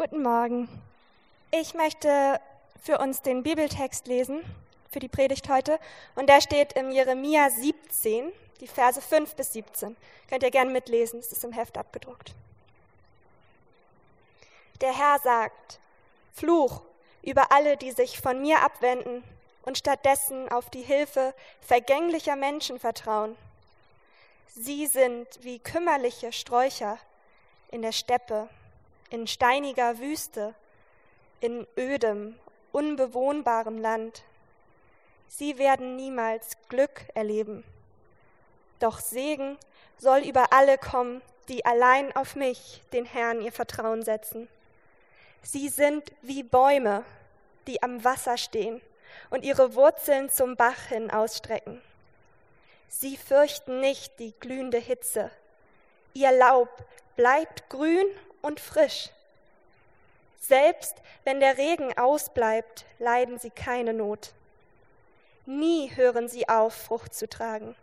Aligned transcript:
Guten 0.00 0.22
Morgen. 0.22 0.66
Ich 1.50 1.74
möchte 1.74 2.40
für 2.82 2.96
uns 2.96 3.20
den 3.20 3.42
Bibeltext 3.42 4.06
lesen 4.06 4.42
für 4.90 4.98
die 4.98 5.08
Predigt 5.08 5.50
heute 5.50 5.78
und 6.14 6.26
der 6.30 6.40
steht 6.40 6.72
im 6.72 6.90
Jeremia 6.90 7.50
17, 7.50 8.32
die 8.62 8.66
Verse 8.66 8.98
5 8.98 9.34
bis 9.34 9.52
17. 9.52 9.94
Könnt 10.30 10.42
ihr 10.42 10.50
gerne 10.50 10.70
mitlesen, 10.70 11.20
es 11.20 11.32
ist 11.32 11.44
im 11.44 11.52
Heft 11.52 11.76
abgedruckt. 11.76 12.32
Der 14.80 14.96
Herr 14.96 15.18
sagt, 15.18 15.78
Fluch 16.32 16.80
über 17.20 17.52
alle, 17.52 17.76
die 17.76 17.90
sich 17.90 18.18
von 18.18 18.40
mir 18.40 18.62
abwenden 18.62 19.22
und 19.64 19.76
stattdessen 19.76 20.50
auf 20.50 20.70
die 20.70 20.80
Hilfe 20.80 21.34
vergänglicher 21.60 22.36
Menschen 22.36 22.80
vertrauen. 22.80 23.36
Sie 24.46 24.86
sind 24.86 25.26
wie 25.42 25.58
kümmerliche 25.58 26.32
Sträucher 26.32 26.96
in 27.70 27.82
der 27.82 27.92
Steppe, 27.92 28.48
in 29.10 29.26
steiniger 29.26 29.98
Wüste, 29.98 30.54
in 31.40 31.66
ödem, 31.76 32.38
unbewohnbarem 32.72 33.78
Land. 33.78 34.22
Sie 35.28 35.58
werden 35.58 35.96
niemals 35.96 36.56
Glück 36.68 37.04
erleben. 37.14 37.64
Doch 38.78 38.98
Segen 39.00 39.58
soll 39.98 40.20
über 40.20 40.52
alle 40.52 40.78
kommen, 40.78 41.22
die 41.48 41.64
allein 41.64 42.14
auf 42.14 42.36
mich, 42.36 42.82
den 42.92 43.04
Herrn, 43.04 43.40
ihr 43.42 43.52
Vertrauen 43.52 44.02
setzen. 44.02 44.48
Sie 45.42 45.68
sind 45.68 46.12
wie 46.22 46.42
Bäume, 46.42 47.04
die 47.66 47.82
am 47.82 48.04
Wasser 48.04 48.36
stehen 48.38 48.80
und 49.30 49.44
ihre 49.44 49.74
Wurzeln 49.74 50.30
zum 50.30 50.56
Bach 50.56 50.86
hin 50.86 51.10
ausstrecken. 51.10 51.82
Sie 52.88 53.16
fürchten 53.16 53.80
nicht 53.80 54.18
die 54.18 54.34
glühende 54.40 54.78
Hitze. 54.78 55.30
Ihr 56.12 56.32
Laub 56.32 56.70
bleibt 57.16 57.68
grün 57.68 58.06
und 58.42 58.60
frisch. 58.60 59.10
Selbst 60.40 60.96
wenn 61.24 61.40
der 61.40 61.58
Regen 61.58 61.96
ausbleibt, 61.96 62.84
leiden 62.98 63.38
sie 63.38 63.50
keine 63.50 63.92
Not. 63.92 64.32
Nie 65.46 65.90
hören 65.94 66.28
sie 66.28 66.48
auf, 66.48 66.74
Frucht 66.74 67.14
zu 67.14 67.28
tragen. 67.28 67.76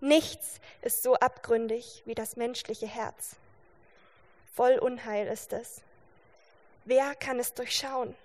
Nichts 0.00 0.60
ist 0.82 1.02
so 1.02 1.14
abgründig 1.14 2.02
wie 2.06 2.14
das 2.14 2.36
menschliche 2.36 2.86
Herz. 2.86 3.36
Voll 4.54 4.78
Unheil 4.78 5.26
ist 5.26 5.52
es. 5.52 5.82
Wer 6.84 7.14
kann 7.14 7.38
es 7.38 7.54
durchschauen? 7.54 8.16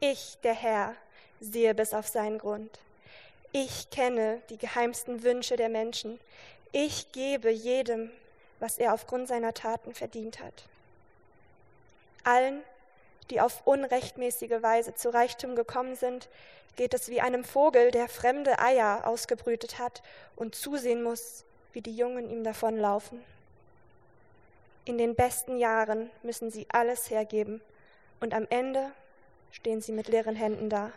Ich, 0.00 0.36
der 0.42 0.54
Herr, 0.54 0.94
sehe 1.40 1.74
bis 1.74 1.94
auf 1.94 2.06
seinen 2.06 2.38
Grund. 2.38 2.78
Ich 3.52 3.88
kenne 3.90 4.42
die 4.50 4.58
geheimsten 4.58 5.22
Wünsche 5.22 5.56
der 5.56 5.68
Menschen. 5.68 6.20
Ich 6.72 7.12
gebe 7.12 7.50
jedem, 7.50 8.10
was 8.60 8.78
er 8.78 8.94
aufgrund 8.94 9.28
seiner 9.28 9.54
Taten 9.54 9.94
verdient 9.94 10.40
hat. 10.40 10.64
Allen, 12.24 12.62
die 13.30 13.40
auf 13.40 13.66
unrechtmäßige 13.66 14.62
Weise 14.62 14.94
zu 14.94 15.12
Reichtum 15.12 15.56
gekommen 15.56 15.96
sind, 15.96 16.28
geht 16.76 16.94
es 16.94 17.08
wie 17.08 17.20
einem 17.20 17.44
Vogel, 17.44 17.90
der 17.90 18.08
fremde 18.08 18.58
Eier 18.58 19.06
ausgebrütet 19.06 19.78
hat 19.78 20.02
und 20.36 20.54
zusehen 20.54 21.02
muss, 21.02 21.44
wie 21.72 21.80
die 21.80 21.96
Jungen 21.96 22.30
ihm 22.30 22.44
davonlaufen. 22.44 23.22
In 24.84 24.98
den 24.98 25.14
besten 25.14 25.56
Jahren 25.56 26.10
müssen 26.22 26.50
sie 26.50 26.66
alles 26.70 27.10
hergeben 27.10 27.62
und 28.20 28.34
am 28.34 28.46
Ende 28.50 28.90
stehen 29.52 29.80
sie 29.80 29.92
mit 29.92 30.08
leeren 30.08 30.36
Händen 30.36 30.68
da. 30.68 30.92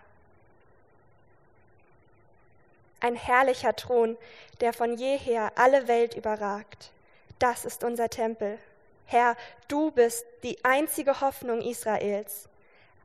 Ein 3.00 3.16
herrlicher 3.16 3.76
Thron, 3.76 4.18
der 4.60 4.74
von 4.74 4.98
jeher 4.98 5.52
alle 5.56 5.88
Welt 5.88 6.16
überragt. 6.16 6.92
Das 7.40 7.66
ist 7.66 7.84
unser 7.84 8.10
Tempel. 8.10 8.60
Herr, 9.06 9.36
du 9.68 9.92
bist 9.92 10.26
die 10.44 10.64
einzige 10.64 11.22
Hoffnung 11.22 11.62
Israels. 11.62 12.50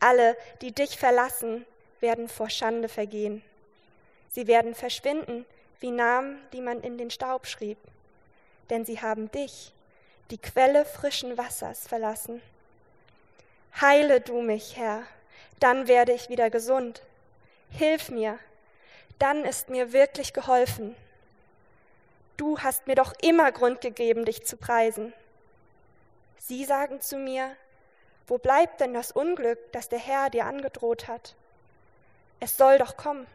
Alle, 0.00 0.36
die 0.60 0.72
dich 0.72 0.98
verlassen, 0.98 1.64
werden 2.00 2.28
vor 2.28 2.50
Schande 2.50 2.88
vergehen. 2.88 3.42
Sie 4.28 4.46
werden 4.46 4.74
verschwinden 4.74 5.44
wie 5.80 5.90
Namen, 5.90 6.40
die 6.52 6.60
man 6.60 6.80
in 6.80 6.98
den 6.98 7.10
Staub 7.10 7.46
schrieb. 7.46 7.78
Denn 8.70 8.84
sie 8.84 9.00
haben 9.00 9.30
dich, 9.30 9.72
die 10.30 10.38
Quelle 10.38 10.84
frischen 10.84 11.36
Wassers, 11.36 11.86
verlassen. 11.86 12.40
Heile 13.80 14.20
du 14.20 14.40
mich, 14.40 14.76
Herr, 14.76 15.02
dann 15.60 15.88
werde 15.88 16.12
ich 16.12 16.28
wieder 16.28 16.50
gesund. 16.50 17.02
Hilf 17.70 18.10
mir, 18.10 18.38
dann 19.18 19.44
ist 19.44 19.68
mir 19.68 19.92
wirklich 19.92 20.32
geholfen. 20.32 20.96
Du 22.36 22.58
hast 22.58 22.86
mir 22.86 22.94
doch 22.94 23.14
immer 23.22 23.52
Grund 23.52 23.80
gegeben, 23.80 24.24
dich 24.24 24.44
zu 24.44 24.56
preisen. 24.56 25.12
Sie 26.38 26.64
sagen 26.64 27.00
zu 27.00 27.16
mir, 27.16 27.56
wo 28.26 28.38
bleibt 28.38 28.80
denn 28.80 28.94
das 28.94 29.12
Unglück, 29.12 29.58
das 29.72 29.88
der 29.88 29.98
Herr 29.98 30.30
dir 30.30 30.46
angedroht 30.46 31.08
hat? 31.08 31.34
Es 32.40 32.56
soll 32.56 32.78
doch 32.78 32.96
kommen. 32.96 33.26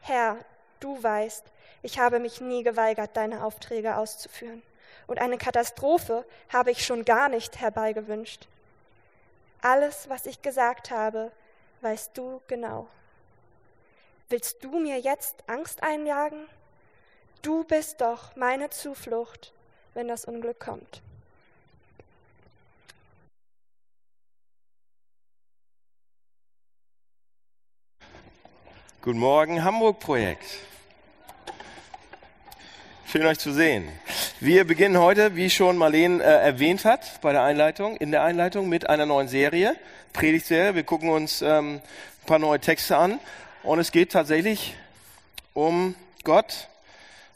Herr, 0.00 0.36
du 0.80 1.02
weißt, 1.02 1.44
ich 1.82 1.98
habe 1.98 2.18
mich 2.18 2.40
nie 2.40 2.62
geweigert, 2.62 3.10
deine 3.14 3.44
Aufträge 3.44 3.96
auszuführen, 3.96 4.62
und 5.06 5.20
eine 5.20 5.38
Katastrophe 5.38 6.24
habe 6.52 6.70
ich 6.70 6.84
schon 6.84 7.04
gar 7.04 7.28
nicht 7.28 7.60
herbeigewünscht. 7.60 8.48
Alles, 9.62 10.08
was 10.08 10.26
ich 10.26 10.42
gesagt 10.42 10.90
habe, 10.90 11.32
weißt 11.80 12.16
du 12.16 12.40
genau. 12.48 12.88
Willst 14.28 14.62
du 14.62 14.78
mir 14.78 14.98
jetzt 14.98 15.44
Angst 15.46 15.82
einjagen? 15.82 16.46
Du 17.42 17.64
bist 17.64 18.00
doch 18.00 18.34
meine 18.36 18.70
Zuflucht, 18.70 19.52
wenn 19.94 20.08
das 20.08 20.24
Unglück 20.24 20.58
kommt. 20.60 21.02
Guten 29.02 29.20
Morgen, 29.20 29.62
Hamburg-Projekt. 29.62 30.44
Schön 33.06 33.24
euch 33.24 33.38
zu 33.38 33.52
sehen. 33.52 33.88
Wir 34.40 34.66
beginnen 34.66 34.98
heute, 34.98 35.36
wie 35.36 35.48
schon 35.48 35.76
Marleen 35.76 36.20
äh, 36.20 36.24
erwähnt 36.24 36.84
hat, 36.84 37.20
bei 37.20 37.32
der 37.32 37.44
Einleitung, 37.44 37.96
in 37.96 38.10
der 38.10 38.24
Einleitung 38.24 38.68
mit 38.68 38.90
einer 38.90 39.06
neuen 39.06 39.28
Serie, 39.28 39.76
Predigtserie. 40.12 40.74
Wir 40.74 40.82
gucken 40.82 41.10
uns 41.10 41.40
ähm, 41.40 41.76
ein 41.76 42.26
paar 42.26 42.40
neue 42.40 42.58
Texte 42.58 42.96
an 42.96 43.20
und 43.62 43.78
es 43.78 43.92
geht 43.92 44.10
tatsächlich 44.10 44.74
um 45.54 45.94
Gott 46.24 46.68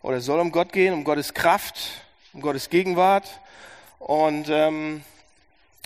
oder 0.02 0.18
es 0.18 0.24
soll 0.24 0.40
um 0.40 0.52
Gott 0.52 0.72
gehen, 0.72 0.94
um 0.94 1.04
Gottes 1.04 1.34
Kraft, 1.34 1.78
um 2.32 2.40
Gottes 2.40 2.70
Gegenwart 2.70 3.40
und 3.98 4.48
ähm, 4.48 5.02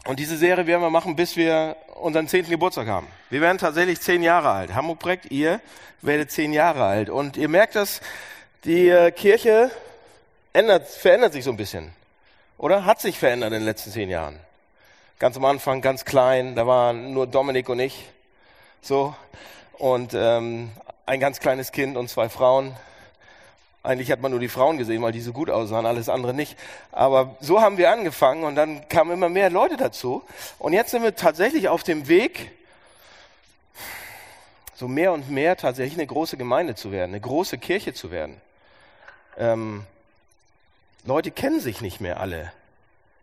und 0.07 0.19
diese 0.19 0.37
Serie 0.37 0.67
werden 0.67 0.83
wir 0.83 0.91
machen, 0.91 1.17
bis 1.17 1.35
wir 1.35 1.77
unseren 1.95 2.29
zehnten 2.29 2.51
Geburtstag 2.51 2.87
haben. 2.89 3.07
Wir 3.31 3.41
werden 3.41 3.57
tatsächlich 3.57 4.01
zehn 4.03 4.23
Jahre 4.23 4.51
alt. 4.51 4.75
Hamburg 4.75 4.99
Projekt, 4.99 5.31
ihr 5.31 5.61
werdet 6.03 6.31
zehn 6.31 6.53
Jahre 6.53 6.85
alt. 6.85 7.09
Und 7.09 7.39
ihr 7.39 7.49
merkt, 7.49 7.75
dass 7.75 8.03
die 8.65 8.89
äh, 8.89 9.11
Kirche 9.13 9.71
ändert, 10.53 10.89
verändert 10.89 11.33
sich 11.33 11.45
so 11.45 11.51
ein 11.51 11.57
bisschen. 11.57 11.91
Oder? 12.59 12.85
Hat 12.85 13.01
sich 13.01 13.19
verändert 13.19 13.53
in 13.53 13.61
den 13.61 13.65
letzten 13.65 13.93
zehn 13.93 14.11
Jahren. 14.11 14.39
Ganz 15.19 15.39
am 15.39 15.45
Anfang, 15.47 15.81
ganz 15.81 16.05
klein, 16.05 16.55
da 16.55 16.67
waren 16.67 17.15
nur 17.15 17.27
Dominik 17.27 17.71
und 17.71 17.81
ich. 17.81 18.05
So. 18.83 19.15
Und 19.79 20.13
ähm, 20.13 20.71
ein 21.07 21.19
ganz 21.19 21.41
kleines 21.41 21.73
Kind 21.73 21.97
und 21.97 22.11
zwei 22.11 22.29
Frauen. 22.29 22.77
Eigentlich 23.85 24.11
hat 24.11 24.23
man 24.23 24.31
nur 24.31 24.41
die 24.41 24.49
Frauen 24.49 24.79
gesehen, 24.79 25.03
weil 25.03 25.13
die 25.13 25.21
so 25.21 25.35
gut 25.35 25.51
aussahen, 25.51 25.85
alles 25.85 26.09
andere 26.09 26.33
nicht. 26.33 26.57
Aber 26.91 27.37
so 27.41 27.61
haben 27.61 27.77
wir 27.77 27.91
angefangen 27.91 28.43
und 28.43 28.57
dann 28.57 28.89
kamen 28.89 29.11
immer 29.11 29.29
mehr 29.29 29.51
Leute 29.51 29.77
dazu. 29.77 30.23
Und 30.59 30.73
jetzt 30.73 30.91
sind 30.91 31.03
wir 31.03 31.15
tatsächlich 31.15 31.69
auf 31.69 31.83
dem 31.83 32.09
Weg, 32.09 32.51
so 34.75 34.89
mehr 34.89 35.13
und 35.13 35.29
mehr 35.29 35.59
tatsächlich 35.59 35.99
eine 35.99 36.07
große 36.07 36.39
Gemeinde 36.39 36.75
zu 36.75 36.93
werden, 36.93 37.11
eine 37.11 37.21
große 37.21 37.59
Kirche 37.59 37.93
zu 37.93 38.11
werden. 38.11 38.41
Ähm, 39.37 39.85
Leute 41.05 41.31
kennen 41.31 41.61
sich 41.61 41.83
nicht 41.83 42.01
mehr 42.01 42.21
alle. 42.21 42.51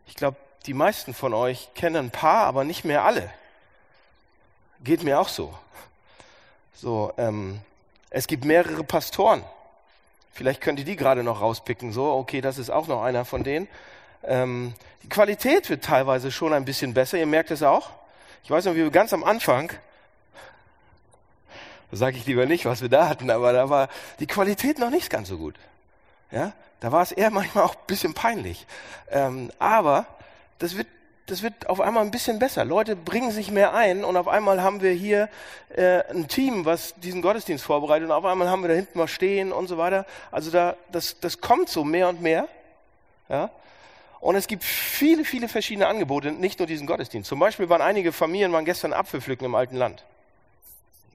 Ich 0.06 0.14
glaube, 0.14 0.38
die 0.68 0.76
meisten 0.76 1.16
von 1.16 1.34
euch 1.34 1.70
kennen 1.74 1.96
ein 1.96 2.12
paar, 2.12 2.46
aber 2.46 2.66
nicht 2.66 2.86
mehr 2.86 3.04
alle. 3.04 3.32
Geht 4.84 5.02
mir 5.02 5.20
auch 5.20 5.28
so. 5.28 5.58
So, 6.76 7.14
ähm, 7.18 7.62
es 8.12 8.28
gibt 8.28 8.46
mehrere 8.46 8.84
Pastoren. 8.84 9.44
Vielleicht 10.34 10.62
könnt 10.62 10.80
ihr 10.80 10.86
die 10.86 10.96
gerade 10.96 11.24
noch 11.24 11.42
rauspicken. 11.42 11.92
So, 11.92 12.12
okay, 12.12 12.42
das 12.42 12.58
ist 12.58 12.70
auch 12.70 12.88
noch 12.88 13.04
einer 13.04 13.26
von 13.26 13.44
denen. 13.44 13.68
Ähm, 14.24 14.74
die 15.04 15.10
Qualität 15.10 15.70
wird 15.70 15.84
teilweise 15.84 16.32
schon 16.32 16.54
ein 16.54 16.66
bisschen 16.66 16.94
besser. 16.94 17.18
Ihr 17.18 17.26
merkt 17.26 17.52
es 17.52 17.64
auch. 17.64 17.90
Ich 18.44 18.50
weiß 18.50 18.66
noch, 18.66 18.74
wie 18.74 18.84
wir 18.84 18.92
ganz 18.92 19.14
am 19.14 19.24
Anfang, 19.24 19.72
sage 21.92 22.18
ich 22.18 22.26
lieber 22.26 22.46
nicht, 22.46 22.66
was 22.66 22.82
wir 22.82 22.90
da 22.90 23.08
hatten, 23.10 23.30
aber 23.30 23.54
da 23.54 23.70
war 23.70 23.90
die 24.20 24.28
Qualität 24.28 24.80
noch 24.80 24.90
nicht 24.90 25.10
ganz 25.10 25.28
so 25.28 25.38
gut. 25.38 25.56
Ja, 26.32 26.54
da 26.80 26.92
war 26.92 27.04
es 27.04 27.12
eher 27.12 27.30
manchmal 27.32 27.66
auch 27.66 27.76
ein 27.76 27.88
bisschen 27.88 28.14
peinlich. 28.14 28.66
Ähm, 29.10 29.52
aber 29.60 30.06
das 30.60 30.78
wird 30.78 30.88
das 31.32 31.44
wird 31.44 31.70
auf 31.70 31.80
einmal 31.80 32.04
ein 32.04 32.12
bisschen 32.12 32.40
besser. 32.40 32.66
Leute 32.66 32.98
bringen 32.98 33.32
sich 33.32 33.52
mehr 33.52 33.74
ein 33.74 34.04
und 34.04 34.18
auf 34.18 34.28
einmal 34.28 34.62
haben 34.62 34.82
wir 34.82 34.92
hier 34.92 35.30
äh, 35.70 36.04
ein 36.12 36.28
Team, 36.28 36.66
was 36.66 36.94
diesen 36.96 37.22
Gottesdienst 37.22 37.64
vorbereitet 37.64 38.10
und 38.10 38.12
auf 38.12 38.26
einmal 38.26 38.50
haben 38.50 38.62
wir 38.62 38.68
da 38.68 38.76
hinten 38.76 38.98
mal 38.98 39.08
stehen 39.08 39.54
und 39.54 39.68
so 39.68 39.78
weiter. 39.78 40.06
Also 40.30 40.52
da, 40.52 40.76
das, 40.92 41.22
das 41.22 41.40
kommt 41.40 41.70
so 41.70 41.86
mehr 41.86 42.10
und 42.10 42.22
mehr. 42.22 42.50
Ja? 43.30 43.50
Und 44.20 44.36
es 44.36 44.48
gibt 44.48 44.66
viele, 44.66 45.24
viele 45.24 45.48
verschiedene 45.48 45.88
Angebote, 45.88 46.34
nicht 46.34 46.60
nur 46.60 46.68
diesen 46.68 46.86
Gottesdienst. 46.86 47.30
Zum 47.30 47.40
Beispiel 47.40 47.70
waren 47.70 47.82
einige 47.82 48.12
Familien 48.12 48.52
waren 48.52 48.66
gestern 48.66 48.92
Apfel 48.92 49.22
pflücken 49.22 49.46
im 49.46 49.56
alten 49.56 49.78
Land. 49.78 50.04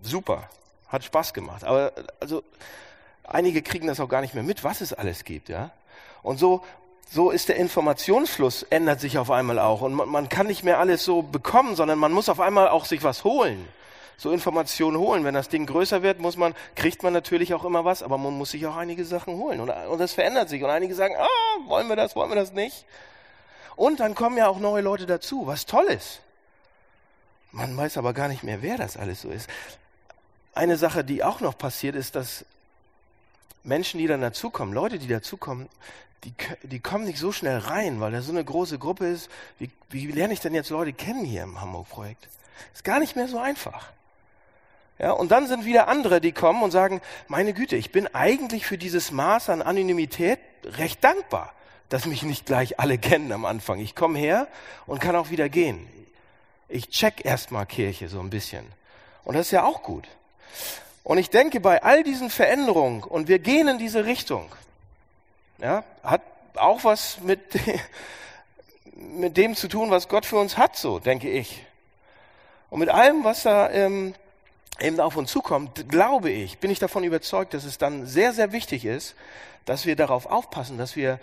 Super, 0.01 0.49
hat 0.89 1.05
Spaß 1.05 1.35
gemacht. 1.35 1.63
Aber 1.63 1.93
also 2.21 2.43
einige 3.23 3.61
kriegen 3.61 3.87
das 3.87 4.01
auch 4.01 4.09
gar 4.09 4.23
nicht 4.23 4.35
mehr 4.35 4.43
mit, 4.43 4.65
was 4.65 4.81
es 4.81 4.95
alles 4.95 5.25
gibt, 5.25 5.51
ja. 5.51 5.73
Und 6.23 6.39
so 6.39 6.65
so 7.09 7.31
ist 7.31 7.49
der 7.49 7.57
Informationsfluss 7.57 8.65
ändert 8.65 9.01
sich 9.01 9.19
auf 9.19 9.31
einmal 9.31 9.59
auch 9.59 9.81
und 9.81 9.95
man, 9.95 10.09
man 10.09 10.29
kann 10.29 10.47
nicht 10.47 10.65
mehr 10.65 10.79
alles 10.79 11.05
so 11.05 11.23
bekommen, 11.23 11.77
sondern 11.77 11.99
man 11.99 12.13
muss 12.13 12.29
auf 12.29 12.41
einmal 12.41 12.69
auch 12.69 12.85
sich 12.85 13.03
was 13.03 13.25
holen 13.25 13.67
so 14.17 14.33
Informationen 14.33 14.97
holen. 14.99 15.25
Wenn 15.25 15.35
das 15.35 15.49
Ding 15.49 15.67
größer 15.67 16.03
wird, 16.03 16.21
muss 16.21 16.37
man, 16.37 16.55
kriegt 16.75 17.03
man 17.03 17.13
natürlich 17.13 17.55
auch 17.55 17.65
immer 17.65 17.85
was, 17.85 18.03
aber 18.03 18.19
man 18.19 18.35
muss 18.35 18.51
sich 18.51 18.67
auch 18.67 18.77
einige 18.77 19.05
Sachen 19.05 19.37
holen. 19.37 19.61
Und, 19.61 19.71
und 19.71 19.99
das 19.99 20.13
verändert 20.13 20.49
sich. 20.49 20.63
Und 20.63 20.71
einige 20.71 20.95
sagen, 20.95 21.15
ah, 21.17 21.69
wollen 21.69 21.89
wir 21.89 21.97
das, 21.97 22.17
wollen 22.17 22.31
wir 22.31 22.37
das 22.37 22.53
nicht? 22.53 22.85
Und 23.77 24.01
dann 24.01 24.15
kommen 24.15 24.39
ja 24.39 24.49
auch 24.49 24.59
neue 24.59 24.83
Leute 24.83 25.07
dazu, 25.07 25.47
was 25.47 25.67
toll 25.67 25.85
ist. 25.85 26.21
Man 27.53 27.77
weiß 27.77 27.99
aber 27.99 28.13
gar 28.13 28.29
nicht 28.29 28.43
mehr, 28.43 28.63
wer 28.63 28.79
das 28.79 28.97
alles 28.97 29.23
so 29.23 29.31
ist. 29.31 29.49
Eine 30.55 30.77
Sache, 30.77 31.05
die 31.05 31.23
auch 31.23 31.41
noch 31.41 31.57
passiert, 31.59 31.95
ist, 31.95 32.17
dass 32.17 32.47
Menschen, 33.63 33.99
die 33.99 34.07
dann 34.07 34.23
dazukommen, 34.23 34.73
Leute, 34.75 34.99
die 34.99 35.09
dazukommen, 35.09 35.69
die, 36.27 36.35
die 36.67 36.81
kommen 36.81 37.05
nicht 37.05 37.19
so 37.19 37.31
schnell 37.31 37.59
rein, 37.59 38.01
weil 38.01 38.11
da 38.11 38.21
so 38.21 38.33
eine 38.33 38.45
große 38.45 38.79
Gruppe 38.79 39.07
ist. 39.07 39.31
Wie, 39.59 39.71
wie 39.91 40.07
lerne 40.07 40.35
ich 40.35 40.41
denn 40.41 40.55
jetzt 40.55 40.71
Leute 40.71 40.93
kennen 40.93 41.25
hier 41.25 41.45
im 41.45 41.61
Hamburg-Projekt? 41.61 42.29
Ist 42.75 42.85
gar 42.85 42.99
nicht 42.99 43.15
mehr 43.15 43.29
so 43.29 43.39
einfach. 43.39 43.93
Ja, 44.99 45.13
und 45.13 45.31
dann 45.31 45.47
sind 45.47 45.65
wieder 45.65 45.89
andere, 45.89 46.21
die 46.21 46.33
kommen 46.33 46.63
und 46.63 46.71
sagen, 46.73 47.01
meine 47.29 47.53
Güte, 47.53 47.77
ich 47.77 47.93
bin 47.93 48.13
eigentlich 48.13 48.67
für 48.67 48.79
dieses 48.79 49.13
Maß 49.13 49.51
an 49.51 49.63
Anonymität 49.63 50.41
recht 50.65 51.05
dankbar, 51.05 51.53
dass 51.91 52.07
mich 52.07 52.23
nicht 52.23 52.47
gleich 52.47 52.81
alle 52.81 52.99
kennen 52.99 53.31
am 53.31 53.45
Anfang. 53.45 53.79
Ich 53.79 53.95
komme 53.95 54.19
her 54.19 54.49
und 54.87 55.01
kann 55.01 55.15
auch 55.15 55.31
wieder 55.31 55.49
gehen. 55.49 55.87
Ich 56.69 56.89
check 56.89 57.25
erstmal 57.25 57.67
Kirche 57.67 58.09
so 58.09 58.19
ein 58.19 58.31
bisschen. 58.31 58.67
Und 59.23 59.35
das 59.37 59.47
ist 59.47 59.53
ja 59.53 59.65
auch 59.65 59.83
gut. 59.83 60.09
Und 61.05 61.19
ich 61.19 61.31
denke, 61.31 61.61
bei 61.61 61.85
all 61.85 62.03
diesen 62.03 62.31
Veränderungen, 62.31 63.05
und 63.05 63.29
wir 63.29 63.39
gehen 63.39 63.69
in 63.69 63.79
diese 63.79 64.07
Richtung, 64.07 64.51
ja, 65.59 65.85
hat 66.03 66.23
auch 66.55 66.85
was 66.85 67.21
mit, 67.21 67.41
mit 68.95 69.37
dem 69.37 69.57
zu 69.57 69.69
tun, 69.69 69.91
was 69.91 70.09
Gott 70.09 70.27
für 70.27 70.37
uns 70.37 70.57
hat, 70.57 70.77
so 70.77 70.99
denke 70.99 71.31
ich. 71.31 71.65
Und 72.71 72.81
mit 72.81 72.89
allem, 72.89 73.25
was 73.25 73.45
da 73.45 73.71
ähm, 73.71 74.15
eben 74.81 75.01
auf 75.01 75.17
uns 75.17 75.31
zukommt, 75.31 75.89
glaube 75.89 76.31
ich, 76.31 76.59
bin 76.59 76.71
ich 76.71 76.79
davon 76.79 77.05
überzeugt, 77.05 77.55
dass 77.55 77.65
es 77.65 77.79
dann 77.79 78.07
sehr, 78.07 78.33
sehr 78.33 78.53
wichtig 78.53 78.85
ist, 78.85 79.15
dass 79.65 79.87
wir 79.87 79.97
darauf 79.97 80.27
aufpassen, 80.27 80.79
dass 80.79 80.97
wir 80.97 81.19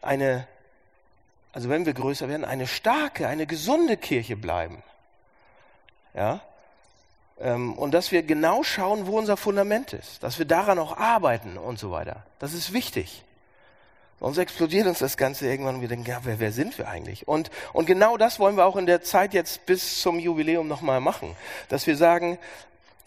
eine, 0.00 0.46
also 1.52 1.68
wenn 1.68 1.86
wir 1.86 1.94
größer 1.94 2.28
werden, 2.28 2.44
eine 2.44 2.66
starke, 2.66 3.28
eine 3.28 3.46
gesunde 3.46 3.96
Kirche 3.96 4.36
bleiben. 4.36 4.82
Ja? 6.14 6.40
Ähm, 7.40 7.74
und 7.74 7.92
dass 7.92 8.12
wir 8.12 8.22
genau 8.22 8.62
schauen, 8.62 9.06
wo 9.06 9.18
unser 9.18 9.36
Fundament 9.36 9.92
ist, 9.92 10.22
dass 10.22 10.38
wir 10.38 10.46
daran 10.46 10.78
auch 10.78 10.96
arbeiten 10.96 11.56
und 11.58 11.78
so 11.78 11.90
weiter. 11.90 12.24
Das 12.38 12.52
ist 12.52 12.72
wichtig. 12.72 13.24
Sonst 14.22 14.38
explodiert 14.38 14.86
uns 14.86 15.00
das 15.00 15.16
Ganze 15.16 15.48
irgendwann 15.48 15.74
und 15.74 15.80
wir 15.80 15.88
denken, 15.88 16.08
ja, 16.08 16.20
wer, 16.22 16.38
wer 16.38 16.52
sind 16.52 16.78
wir 16.78 16.86
eigentlich? 16.86 17.26
Und, 17.26 17.50
und 17.72 17.86
genau 17.86 18.16
das 18.16 18.38
wollen 18.38 18.56
wir 18.56 18.64
auch 18.66 18.76
in 18.76 18.86
der 18.86 19.02
Zeit 19.02 19.34
jetzt 19.34 19.66
bis 19.66 20.00
zum 20.00 20.20
Jubiläum 20.20 20.68
nochmal 20.68 21.00
machen. 21.00 21.34
Dass 21.68 21.88
wir 21.88 21.96
sagen, 21.96 22.38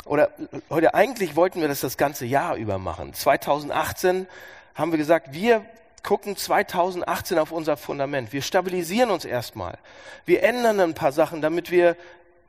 oder 0.03 0.31
heute 0.69 0.93
eigentlich 0.93 1.37
wollten 1.37 1.61
wir 1.61 1.69
das 1.69 1.79
das 1.79 1.95
ganze 1.95 2.25
Jahr 2.25 2.57
über 2.57 2.79
machen. 2.79 3.13
2018 3.13 4.27
haben 4.75 4.91
wir 4.91 4.97
gesagt, 4.97 5.31
wir 5.31 5.63
gucken 6.03 6.35
2018 6.35 7.39
auf 7.39 7.53
unser 7.53 7.77
Fundament. 7.77 8.33
Wir 8.33 8.41
stabilisieren 8.41 9.09
uns 9.09 9.23
erstmal. 9.23 9.77
Wir 10.25 10.43
ändern 10.43 10.81
ein 10.81 10.95
paar 10.95 11.13
Sachen, 11.13 11.41
damit 11.41 11.71
wir, 11.71 11.95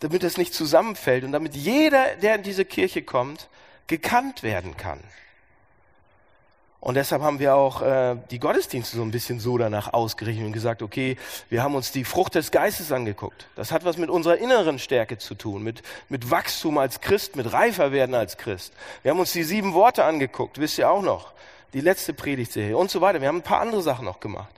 damit 0.01 0.25
es 0.25 0.39
nicht 0.39 0.53
zusammenfällt 0.53 1.23
und 1.23 1.31
damit 1.31 1.55
jeder, 1.55 2.17
der 2.17 2.35
in 2.35 2.43
diese 2.43 2.65
Kirche 2.65 3.03
kommt, 3.03 3.49
gekannt 3.87 4.43
werden 4.43 4.77
kann. 4.77 4.99
Und 6.87 6.95
deshalb 6.95 7.21
haben 7.21 7.41
wir 7.41 7.57
auch 7.57 7.83
äh, 7.83 8.15
die 8.31 8.39
Gottesdienste 8.39 8.97
so 8.99 9.03
ein 9.03 9.11
bisschen 9.11 9.41
so 9.41 9.59
danach 9.59 9.93
ausgerichtet 9.93 10.47
und 10.47 10.53
gesagt, 10.53 10.83
okay, 10.83 11.17
wir 11.49 11.65
haben 11.65 11.75
uns 11.75 11.91
die 11.91 12.05
Frucht 12.05 12.37
des 12.37 12.53
Geistes 12.53 12.93
angeguckt. 12.93 13.49
Das 13.57 13.73
hat 13.73 13.85
was 13.85 13.97
mit 13.97 14.09
unserer 14.09 14.39
inneren 14.39 14.79
Stärke 14.79 15.19
zu 15.19 15.35
tun, 15.35 15.65
mit, 15.65 15.83
mit 16.09 16.31
Wachstum 16.31 16.79
als 16.79 17.01
Christ, 17.01 17.35
mit 17.35 17.53
reifer 17.53 17.91
werden 17.91 18.15
als 18.15 18.37
Christ. 18.37 18.73
Wir 19.03 19.11
haben 19.11 19.19
uns 19.19 19.33
die 19.33 19.43
sieben 19.43 19.75
Worte 19.75 20.05
angeguckt, 20.05 20.61
wisst 20.61 20.79
ihr 20.79 20.89
auch 20.89 21.03
noch, 21.03 21.33
die 21.73 21.81
letzte 21.81 22.15
Predigtserie 22.15 22.77
und 22.77 22.89
so 22.89 23.01
weiter. 23.01 23.21
Wir 23.21 23.27
haben 23.27 23.39
ein 23.39 23.43
paar 23.43 23.63
andere 23.63 23.83
Sachen 23.83 24.05
noch 24.05 24.21
gemacht. 24.21 24.55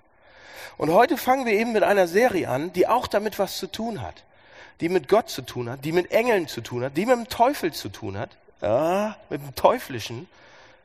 Und 0.77 0.93
heute 0.93 1.17
fangen 1.17 1.47
wir 1.47 1.55
eben 1.55 1.73
mit 1.73 1.83
einer 1.83 2.09
Serie 2.09 2.51
an, 2.51 2.75
die 2.75 2.87
auch 2.87 3.07
damit 3.07 3.39
was 3.39 3.57
zu 3.57 3.69
tun 3.69 4.03
hat. 4.03 4.23
Die 4.83 4.91
mit 4.91 5.09
Gott 5.09 5.31
zu 5.31 5.41
tun 5.41 5.71
hat, 5.71 5.83
die 5.83 5.93
mit 5.93 6.11
Engeln 6.11 6.47
zu 6.47 6.61
tun 6.61 6.85
hat, 6.85 6.95
die 6.95 7.07
mit 7.07 7.17
dem 7.17 7.29
Teufel 7.29 7.73
zu 7.73 7.89
tun 7.89 8.19
hat. 8.19 8.37
Ja, 8.61 9.17
mit 9.31 9.41
dem 9.41 9.55
Teuflischen. 9.55 10.29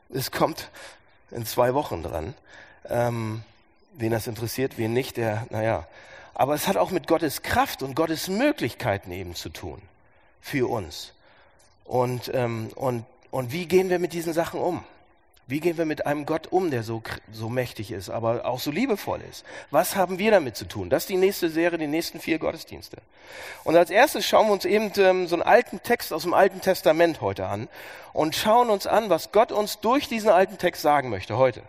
Es 0.08 0.30
kommt 0.30 0.70
in 1.34 1.46
zwei 1.46 1.74
Wochen 1.74 2.02
dran. 2.02 2.34
Ähm, 2.88 3.42
wen 3.94 4.12
das 4.12 4.26
interessiert, 4.26 4.78
wen 4.78 4.92
nicht, 4.92 5.16
der, 5.16 5.46
naja. 5.50 5.86
Aber 6.34 6.54
es 6.54 6.66
hat 6.66 6.76
auch 6.76 6.90
mit 6.90 7.06
Gottes 7.06 7.42
Kraft 7.42 7.82
und 7.82 7.94
Gottes 7.94 8.28
Möglichkeiten 8.28 9.12
eben 9.12 9.34
zu 9.34 9.48
tun 9.50 9.80
für 10.40 10.68
uns. 10.68 11.12
Und, 11.84 12.30
ähm, 12.34 12.70
und, 12.74 13.04
und 13.30 13.52
wie 13.52 13.66
gehen 13.66 13.90
wir 13.90 13.98
mit 13.98 14.12
diesen 14.12 14.32
Sachen 14.32 14.60
um? 14.60 14.84
Wie 15.46 15.60
gehen 15.60 15.76
wir 15.76 15.84
mit 15.84 16.06
einem 16.06 16.24
Gott 16.24 16.46
um, 16.50 16.70
der 16.70 16.82
so, 16.82 17.02
so 17.30 17.50
mächtig 17.50 17.92
ist, 17.92 18.08
aber 18.08 18.46
auch 18.46 18.60
so 18.60 18.70
liebevoll 18.70 19.20
ist? 19.30 19.44
Was 19.70 19.94
haben 19.94 20.18
wir 20.18 20.30
damit 20.30 20.56
zu 20.56 20.64
tun? 20.64 20.88
Das 20.88 21.02
ist 21.02 21.10
die 21.10 21.18
nächste 21.18 21.50
Serie, 21.50 21.78
die 21.78 21.86
nächsten 21.86 22.18
vier 22.18 22.38
Gottesdienste. 22.38 22.96
Und 23.62 23.76
als 23.76 23.90
erstes 23.90 24.24
schauen 24.24 24.46
wir 24.46 24.54
uns 24.54 24.64
eben 24.64 24.90
ähm, 24.96 25.26
so 25.26 25.36
einen 25.36 25.42
alten 25.42 25.82
Text 25.82 26.14
aus 26.14 26.22
dem 26.22 26.32
Alten 26.32 26.62
Testament 26.62 27.20
heute 27.20 27.46
an 27.46 27.68
und 28.14 28.34
schauen 28.34 28.70
uns 28.70 28.86
an, 28.86 29.10
was 29.10 29.32
Gott 29.32 29.52
uns 29.52 29.80
durch 29.80 30.08
diesen 30.08 30.30
alten 30.30 30.56
Text 30.56 30.80
sagen 30.80 31.10
möchte 31.10 31.36
heute. 31.36 31.62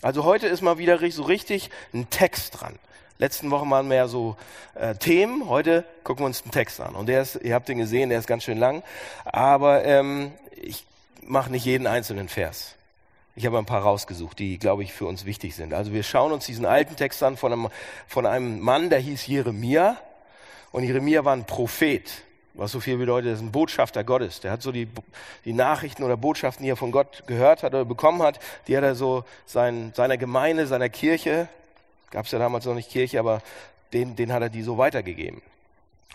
Also 0.00 0.24
heute 0.24 0.48
ist 0.48 0.60
mal 0.60 0.78
wieder 0.78 0.98
so 1.12 1.22
richtig 1.22 1.70
ein 1.94 2.10
Text 2.10 2.60
dran. 2.60 2.76
Letzten 3.18 3.52
Wochen 3.52 3.70
waren 3.70 3.86
mehr 3.86 4.08
so 4.08 4.36
äh, 4.74 4.96
Themen, 4.96 5.48
heute 5.48 5.84
gucken 6.02 6.24
wir 6.24 6.26
uns 6.26 6.42
den 6.42 6.50
Text 6.50 6.80
an. 6.80 6.96
Und 6.96 7.06
der 7.06 7.22
ist, 7.22 7.36
ihr 7.36 7.54
habt 7.54 7.68
den 7.68 7.78
gesehen, 7.78 8.08
der 8.08 8.18
ist 8.18 8.26
ganz 8.26 8.42
schön 8.42 8.58
lang, 8.58 8.82
aber 9.24 9.84
ähm, 9.84 10.32
ich 10.60 10.84
mache 11.22 11.52
nicht 11.52 11.64
jeden 11.64 11.86
einzelnen 11.86 12.28
Vers. 12.28 12.74
Ich 13.34 13.46
habe 13.46 13.58
ein 13.58 13.64
paar 13.64 13.82
rausgesucht, 13.82 14.38
die, 14.38 14.58
glaube 14.58 14.82
ich, 14.82 14.92
für 14.92 15.06
uns 15.06 15.24
wichtig 15.24 15.54
sind. 15.54 15.72
Also 15.72 15.92
wir 15.92 16.02
schauen 16.02 16.32
uns 16.32 16.44
diesen 16.44 16.66
alten 16.66 16.96
Text 16.96 17.22
an 17.22 17.38
von 17.38 17.52
einem, 17.52 17.68
von 18.06 18.26
einem 18.26 18.60
Mann, 18.60 18.90
der 18.90 18.98
hieß 18.98 19.26
Jeremia. 19.26 19.96
Und 20.70 20.84
Jeremia 20.84 21.24
war 21.24 21.34
ein 21.34 21.46
Prophet, 21.46 22.10
was 22.54 22.72
so 22.72 22.80
viel 22.80 22.98
bedeutet, 22.98 23.28
er 23.28 23.34
ist 23.34 23.40
ein 23.40 23.52
Botschafter 23.52 24.04
Gottes. 24.04 24.40
Der 24.40 24.50
hat 24.50 24.60
so 24.60 24.70
die, 24.70 24.86
die 25.46 25.54
Nachrichten 25.54 26.02
oder 26.02 26.18
Botschaften, 26.18 26.64
die 26.64 26.70
er 26.70 26.76
von 26.76 26.92
Gott 26.92 27.24
gehört 27.26 27.62
hat 27.62 27.72
oder 27.72 27.86
bekommen 27.86 28.22
hat, 28.22 28.38
die 28.68 28.76
hat 28.76 28.84
er 28.84 28.94
so 28.94 29.24
sein, 29.46 29.92
seiner 29.94 30.18
Gemeinde, 30.18 30.66
seiner 30.66 30.90
Kirche, 30.90 31.48
gab 32.10 32.26
es 32.26 32.32
ja 32.32 32.38
damals 32.38 32.66
noch 32.66 32.74
nicht 32.74 32.90
Kirche, 32.90 33.18
aber 33.18 33.40
den, 33.94 34.14
den 34.14 34.30
hat 34.32 34.42
er 34.42 34.50
die 34.50 34.62
so 34.62 34.76
weitergegeben. 34.76 35.40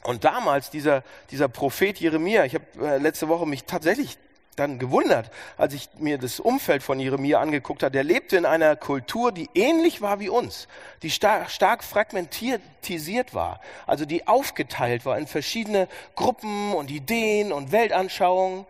Und 0.03 0.23
damals, 0.23 0.69
dieser, 0.69 1.03
dieser 1.31 1.47
Prophet 1.47 1.99
Jeremia, 1.99 2.45
ich 2.45 2.53
habe 2.53 2.65
äh, 2.79 2.97
letzte 2.99 3.27
Woche 3.27 3.47
mich 3.47 3.63
tatsächlich 3.63 4.17
dann 4.57 4.79
gewundert, 4.79 5.31
als 5.57 5.73
ich 5.73 5.87
mir 5.99 6.17
das 6.17 6.39
Umfeld 6.39 6.83
von 6.83 6.99
Jeremia 6.99 7.39
angeguckt 7.39 7.83
habe. 7.83 7.91
Der 7.91 8.03
lebte 8.03 8.37
in 8.37 8.45
einer 8.45 8.75
Kultur, 8.75 9.31
die 9.31 9.49
ähnlich 9.53 10.01
war 10.01 10.19
wie 10.19 10.29
uns, 10.29 10.67
die 11.03 11.11
stark, 11.11 11.49
stark 11.49 11.83
fragmentisiert 11.83 13.33
war, 13.33 13.61
also 13.85 14.05
die 14.05 14.27
aufgeteilt 14.27 15.05
war 15.05 15.17
in 15.17 15.27
verschiedene 15.27 15.87
Gruppen 16.15 16.73
und 16.73 16.91
Ideen 16.91 17.51
und 17.53 17.71
Weltanschauungen, 17.71 18.65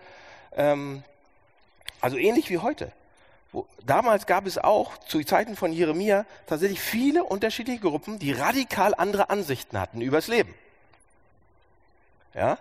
ähm, 0.55 1.03
also 2.01 2.17
ähnlich 2.17 2.49
wie 2.49 2.57
heute. 2.59 2.91
Wo, 3.53 3.65
damals 3.85 4.25
gab 4.25 4.45
es 4.45 4.57
auch 4.57 4.97
zu 4.97 5.23
Zeiten 5.23 5.55
von 5.55 5.71
Jeremia 5.71 6.25
tatsächlich 6.47 6.81
viele 6.81 7.23
unterschiedliche 7.23 7.79
Gruppen, 7.79 8.19
die 8.19 8.33
radikal 8.33 8.93
andere 8.93 9.29
Ansichten 9.29 9.79
hatten 9.79 10.01
übers 10.01 10.27
Leben. 10.27 10.53
Ja, 12.33 12.59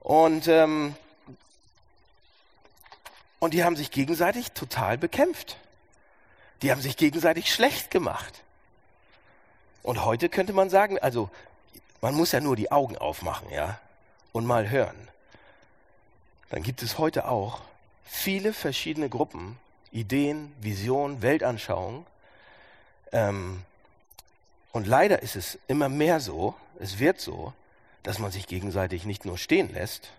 und 0.00 0.48
ähm, 0.48 0.96
und 3.40 3.54
die 3.54 3.64
haben 3.64 3.74
sich 3.74 3.90
gegenseitig 3.90 4.52
total 4.52 4.96
bekämpft. 4.96 5.56
Die 6.62 6.70
haben 6.70 6.80
sich 6.80 6.96
gegenseitig 6.96 7.52
schlecht 7.52 7.90
gemacht. 7.90 8.44
Und 9.82 10.04
heute 10.04 10.28
könnte 10.28 10.52
man 10.52 10.70
sagen, 10.70 10.98
also 10.98 11.30
man 12.02 12.14
muss 12.14 12.32
ja 12.32 12.40
nur 12.40 12.54
die 12.54 12.70
Augen 12.70 12.96
aufmachen, 12.96 13.50
ja, 13.50 13.80
und 14.32 14.46
mal 14.46 14.70
hören. 14.70 15.08
Dann 16.50 16.62
gibt 16.62 16.82
es 16.82 16.98
heute 16.98 17.28
auch 17.28 17.62
viele 18.04 18.52
verschiedene 18.52 19.08
Gruppen, 19.08 19.58
Ideen, 19.90 20.52
Visionen, 20.60 21.22
Weltanschauungen. 21.22 22.04
Ähm, 23.12 23.62
und 24.72 24.86
leider 24.86 25.22
ist 25.22 25.36
es 25.36 25.58
immer 25.66 25.88
mehr 25.88 26.20
so, 26.20 26.54
es 26.78 26.98
wird 26.98 27.20
so, 27.20 27.52
dass 28.02 28.18
man 28.18 28.30
sich 28.30 28.46
gegenseitig 28.46 29.04
nicht 29.04 29.24
nur 29.24 29.38
stehen 29.38 29.72
lässt, 29.72 30.10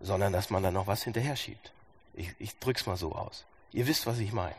sondern 0.00 0.32
dass 0.32 0.50
man 0.50 0.62
da 0.62 0.70
noch 0.70 0.86
was 0.86 1.02
hinterher 1.02 1.36
schiebt. 1.36 1.72
Ich, 2.14 2.30
ich 2.38 2.58
drück's 2.58 2.86
mal 2.86 2.96
so 2.96 3.12
aus. 3.12 3.44
Ihr 3.72 3.86
wisst, 3.86 4.06
was 4.06 4.18
ich 4.18 4.32
meine. 4.32 4.54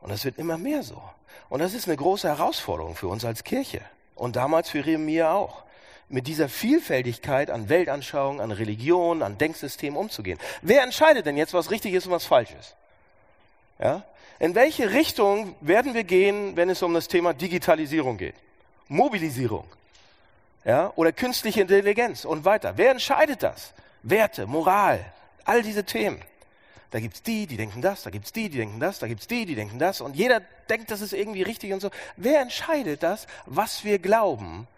Und 0.00 0.10
das 0.10 0.24
wird 0.24 0.38
immer 0.38 0.58
mehr 0.58 0.82
so. 0.82 1.00
Und 1.48 1.60
das 1.60 1.74
ist 1.74 1.86
eine 1.86 1.96
große 1.96 2.28
Herausforderung 2.28 2.96
für 2.96 3.08
uns 3.08 3.24
als 3.24 3.44
Kirche. 3.44 3.80
Und 4.14 4.36
damals 4.36 4.68
für 4.68 4.78
Jeremia 4.78 5.32
auch. 5.32 5.62
Mit 6.08 6.26
dieser 6.26 6.48
Vielfältigkeit 6.48 7.50
an 7.50 7.68
Weltanschauung, 7.68 8.40
an 8.40 8.50
Religion, 8.50 9.22
an 9.22 9.38
Denksystemen 9.38 9.98
umzugehen. 9.98 10.38
Wer 10.60 10.82
entscheidet 10.82 11.24
denn 11.26 11.36
jetzt, 11.36 11.54
was 11.54 11.70
richtig 11.70 11.94
ist 11.94 12.06
und 12.06 12.12
was 12.12 12.26
falsch 12.26 12.50
ist? 12.58 12.74
Ja? 13.78 14.04
In 14.38 14.54
welche 14.54 14.92
Richtung 14.92 15.54
werden 15.60 15.94
wir 15.94 16.04
gehen, 16.04 16.56
wenn 16.56 16.68
es 16.68 16.82
um 16.82 16.92
das 16.92 17.08
Thema 17.08 17.32
Digitalisierung 17.32 18.18
geht? 18.18 18.34
Mobilisierung. 18.88 19.66
Ja? 20.64 20.92
Oder 20.96 21.12
künstliche 21.12 21.62
Intelligenz 21.62 22.24
und 22.24 22.44
weiter. 22.44 22.74
Wer 22.76 22.90
entscheidet 22.90 23.42
das? 23.42 23.72
Werte, 24.04 24.46
Moral, 24.46 25.04
all 25.44 25.62
diese 25.62 25.84
Themen. 25.84 26.22
Da 26.90 27.00
gibt's 27.00 27.22
die, 27.22 27.48
die 27.48 27.56
denken 27.56 27.82
das, 27.82 28.04
da 28.04 28.10
gibt's 28.10 28.32
die, 28.32 28.48
die 28.48 28.58
denken 28.58 28.78
das, 28.78 29.00
da 29.00 29.08
gibt's 29.08 29.26
die, 29.26 29.46
die 29.46 29.56
denken 29.56 29.80
das. 29.80 30.00
Und 30.00 30.14
jeder 30.14 30.40
denkt, 30.68 30.92
das 30.92 31.00
ist 31.00 31.12
irgendwie 31.12 31.42
richtig 31.42 31.72
und 31.72 31.80
so. 31.80 31.90
Wer 32.16 32.40
entscheidet 32.40 33.02
das, 33.02 33.26
was 33.46 33.82
wir 33.82 33.98
glauben 33.98 34.68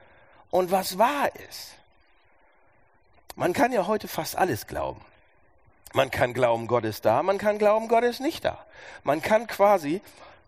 und 0.50 0.70
was 0.70 0.96
wahr 0.96 1.28
ist? 1.50 1.72
Man 3.34 3.52
kann 3.52 3.72
ja 3.72 3.86
heute 3.86 4.08
fast 4.08 4.36
alles 4.36 4.66
glauben. 4.66 5.02
Man 5.92 6.10
kann 6.10 6.32
glauben, 6.32 6.68
Gott 6.68 6.84
ist 6.84 7.04
da, 7.04 7.22
man 7.22 7.36
kann 7.36 7.58
glauben, 7.58 7.88
Gott 7.88 8.04
ist 8.04 8.20
nicht 8.20 8.44
da. 8.44 8.64
Man 9.04 9.20
kann 9.20 9.46
quasi 9.46 10.00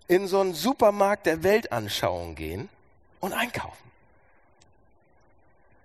in 0.07 0.27
so 0.27 0.41
einen 0.41 0.55
Supermarkt 0.55 1.27
der 1.27 1.43
Weltanschauung 1.43 2.35
gehen 2.35 2.71
und 3.21 3.35
einkaufen. 3.35 3.88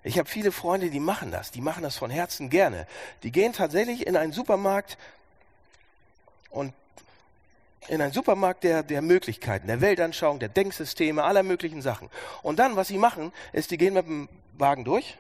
Ich 0.04 0.20
habe 0.20 0.28
viele 0.28 0.52
Freunde, 0.52 0.90
die 0.90 1.00
machen 1.00 1.32
das, 1.32 1.52
die 1.52 1.62
machen 1.62 1.84
das 1.84 1.96
von 1.96 2.12
Herzen 2.12 2.50
gerne. 2.50 2.88
Die 3.24 3.32
gehen 3.32 3.54
tatsächlich 3.54 4.06
in 4.06 4.18
einen 4.18 4.34
Supermarkt 4.34 4.98
und 6.50 6.74
in 7.88 8.02
einen 8.02 8.14
Supermarkt 8.14 8.64
der, 8.64 8.84
der 8.84 9.02
Möglichkeiten, 9.02 9.68
der 9.68 9.82
Weltanschauung, 9.82 10.40
der 10.40 10.50
Denksysteme, 10.50 11.24
aller 11.24 11.44
möglichen 11.44 11.82
Sachen. 11.82 12.10
Und 12.42 12.60
dann, 12.60 12.76
was 12.76 12.90
sie 12.90 12.98
machen, 12.98 13.32
ist, 13.54 13.72
die 13.72 13.78
gehen 13.78 13.94
mit 13.94 14.06
dem 14.06 14.30
Wagen 14.58 14.84
durch 14.84 15.18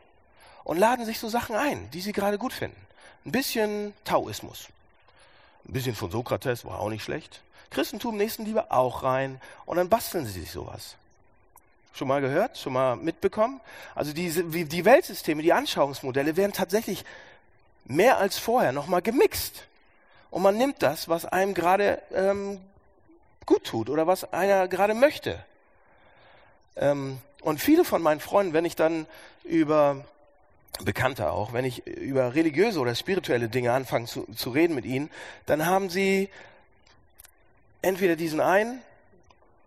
und 0.64 0.78
laden 0.78 1.06
sich 1.06 1.20
so 1.20 1.30
Sachen 1.30 1.56
ein, 1.56 1.90
die 1.92 2.02
sie 2.02 2.14
gerade 2.14 2.38
gut 2.38 2.54
finden. 2.54 2.80
Ein 3.26 3.32
bisschen 3.32 3.94
Taoismus. 4.04 4.68
Ein 5.66 5.74
bisschen 5.74 5.96
von 5.96 6.12
Sokrates 6.12 6.66
war 6.66 6.80
auch 6.80 6.90
nicht 6.90 7.04
schlecht. 7.04 7.42
Christentum, 7.70 8.18
Nächstenliebe 8.18 8.72
auch 8.72 9.04
rein. 9.04 9.42
Und 9.66 9.78
dann 9.78 9.90
basteln 9.90 10.26
sie 10.26 10.42
sich 10.42 10.52
sowas. 10.52 10.96
Schon 11.94 12.08
mal 12.08 12.22
gehört? 12.22 12.58
Schon 12.58 12.74
mal 12.74 12.96
mitbekommen? 12.96 13.62
Also 13.94 14.14
diese, 14.14 14.44
die 14.44 14.86
Weltsysteme, 14.86 15.44
die 15.44 15.54
Anschauungsmodelle 15.54 16.36
werden 16.36 16.52
tatsächlich 16.52 17.06
mehr 17.86 18.18
als 18.18 18.40
vorher 18.40 18.72
nochmal 18.72 19.04
gemixt. 19.04 19.68
Und 20.32 20.42
man 20.42 20.58
nimmt 20.58 20.82
das, 20.82 21.08
was 21.08 21.26
einem 21.26 21.54
gerade 21.54 22.02
ähm, 22.12 22.60
gut 23.46 23.64
tut 23.66 23.90
oder 23.92 24.08
was 24.08 24.34
einer 24.34 24.68
gerade 24.68 24.96
möchte. 24.96 25.46
Ähm, 26.76 27.20
und 27.42 27.62
viele 27.62 27.86
von 27.86 28.02
meinen 28.02 28.20
Freunden, 28.20 28.54
wenn 28.54 28.66
ich 28.66 28.76
dann 28.76 29.06
über 29.44 30.04
Bekannte 30.84 31.30
auch, 31.30 31.54
wenn 31.54 31.66
ich 31.66 31.86
über 31.86 32.34
religiöse 32.34 32.80
oder 32.80 32.96
spirituelle 32.96 33.50
Dinge 33.50 33.72
anfange 33.72 34.08
zu, 34.08 34.26
zu 34.36 34.50
reden 34.50 34.74
mit 34.74 34.86
ihnen, 34.86 35.12
dann 35.46 35.68
haben 35.68 35.92
sie 35.92 36.30
entweder 37.84 38.16
diesen 38.16 38.40
einen 38.40 38.82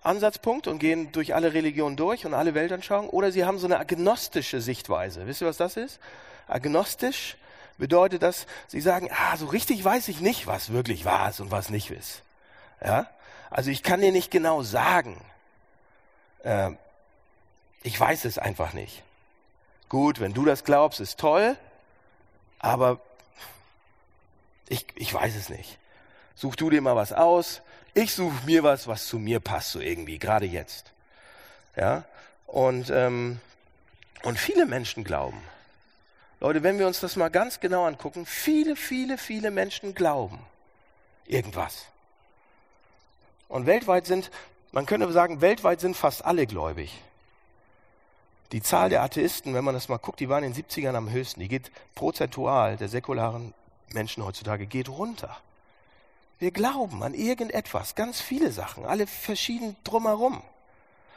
Ansatzpunkt 0.06 0.66
und 0.66 0.78
gehen 0.78 1.12
durch 1.12 1.34
alle 1.34 1.52
Religionen 1.52 1.96
durch 1.96 2.24
und 2.26 2.34
alle 2.34 2.54
Weltanschauungen, 2.54 3.10
oder 3.10 3.32
sie 3.32 3.44
haben 3.44 3.58
so 3.58 3.66
eine 3.66 3.78
agnostische 3.78 4.60
Sichtweise. 4.60 5.26
Wisst 5.26 5.42
ihr, 5.42 5.46
was 5.46 5.56
das 5.56 5.76
ist? 5.76 6.00
Agnostisch 6.48 7.36
bedeutet 7.78 8.22
das, 8.22 8.46
sie 8.68 8.80
sagen, 8.80 9.10
ah, 9.12 9.36
so 9.36 9.46
richtig 9.46 9.84
weiß 9.84 10.08
ich 10.08 10.20
nicht, 10.20 10.46
was 10.46 10.72
wirklich 10.72 11.04
wahr 11.04 11.30
ist 11.30 11.40
und 11.40 11.50
was 11.50 11.70
nicht 11.70 11.90
ist. 11.90 12.22
Ja? 12.82 13.08
Also 13.50 13.70
ich 13.70 13.82
kann 13.82 14.00
dir 14.00 14.12
nicht 14.12 14.30
genau 14.30 14.62
sagen. 14.62 15.20
Äh, 16.42 16.70
ich 17.82 17.98
weiß 17.98 18.24
es 18.24 18.38
einfach 18.38 18.72
nicht. 18.72 19.02
Gut, 19.88 20.20
wenn 20.20 20.32
du 20.32 20.44
das 20.44 20.64
glaubst, 20.64 21.00
ist 21.00 21.20
toll, 21.20 21.56
aber 22.58 23.00
ich, 24.68 24.86
ich 24.96 25.12
weiß 25.12 25.36
es 25.36 25.48
nicht. 25.48 25.78
Such 26.34 26.56
du 26.56 26.70
dir 26.70 26.80
mal 26.80 26.96
was 26.96 27.12
aus. 27.12 27.62
Ich 27.96 28.12
suche 28.12 28.44
mir 28.44 28.62
was, 28.62 28.86
was 28.86 29.06
zu 29.06 29.18
mir 29.18 29.40
passt, 29.40 29.70
so 29.70 29.80
irgendwie, 29.80 30.18
gerade 30.18 30.44
jetzt. 30.44 30.92
Ja? 31.76 32.04
Und, 32.46 32.90
ähm, 32.90 33.40
und 34.22 34.38
viele 34.38 34.66
Menschen 34.66 35.02
glauben. 35.02 35.42
Leute, 36.38 36.62
wenn 36.62 36.78
wir 36.78 36.86
uns 36.86 37.00
das 37.00 37.16
mal 37.16 37.30
ganz 37.30 37.58
genau 37.58 37.86
angucken, 37.86 38.26
viele, 38.26 38.76
viele, 38.76 39.16
viele 39.16 39.50
Menschen 39.50 39.94
glauben 39.94 40.38
irgendwas. 41.24 41.86
Und 43.48 43.64
weltweit 43.64 44.04
sind, 44.04 44.30
man 44.72 44.84
könnte 44.84 45.10
sagen, 45.10 45.40
weltweit 45.40 45.80
sind 45.80 45.96
fast 45.96 46.22
alle 46.22 46.46
gläubig. 46.46 47.00
Die 48.52 48.60
Zahl 48.60 48.90
der 48.90 49.04
Atheisten, 49.04 49.54
wenn 49.54 49.64
man 49.64 49.74
das 49.74 49.88
mal 49.88 49.96
guckt, 49.96 50.20
die 50.20 50.28
waren 50.28 50.44
in 50.44 50.52
den 50.52 50.64
70ern 50.66 50.96
am 50.96 51.08
höchsten. 51.08 51.40
Die 51.40 51.48
geht 51.48 51.72
prozentual 51.94 52.76
der 52.76 52.90
säkularen 52.90 53.54
Menschen 53.94 54.22
heutzutage 54.22 54.66
geht 54.66 54.90
runter. 54.90 55.40
Wir 56.38 56.50
glauben 56.50 57.02
an 57.02 57.14
irgendetwas, 57.14 57.94
ganz 57.94 58.20
viele 58.20 58.52
Sachen, 58.52 58.84
alle 58.84 59.06
verschieden 59.06 59.76
drumherum. 59.84 60.42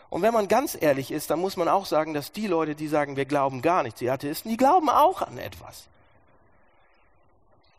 Und 0.10 0.22
wenn 0.22 0.34
man 0.34 0.48
ganz 0.48 0.78
ehrlich 0.80 1.12
ist, 1.12 1.30
dann 1.30 1.40
muss 1.40 1.58
man 1.58 1.68
auch 1.68 1.86
sagen, 1.86 2.14
dass 2.14 2.32
die 2.32 2.48
Leute, 2.48 2.74
die 2.74 2.88
sagen, 2.88 3.16
wir 3.16 3.26
glauben 3.26 3.62
gar 3.62 3.84
nichts, 3.84 4.00
die 4.00 4.10
Atheisten, 4.10 4.50
die 4.50 4.58
glauben 4.58 4.90
auch 4.90 5.22
an 5.22 5.38
etwas. 5.38 5.88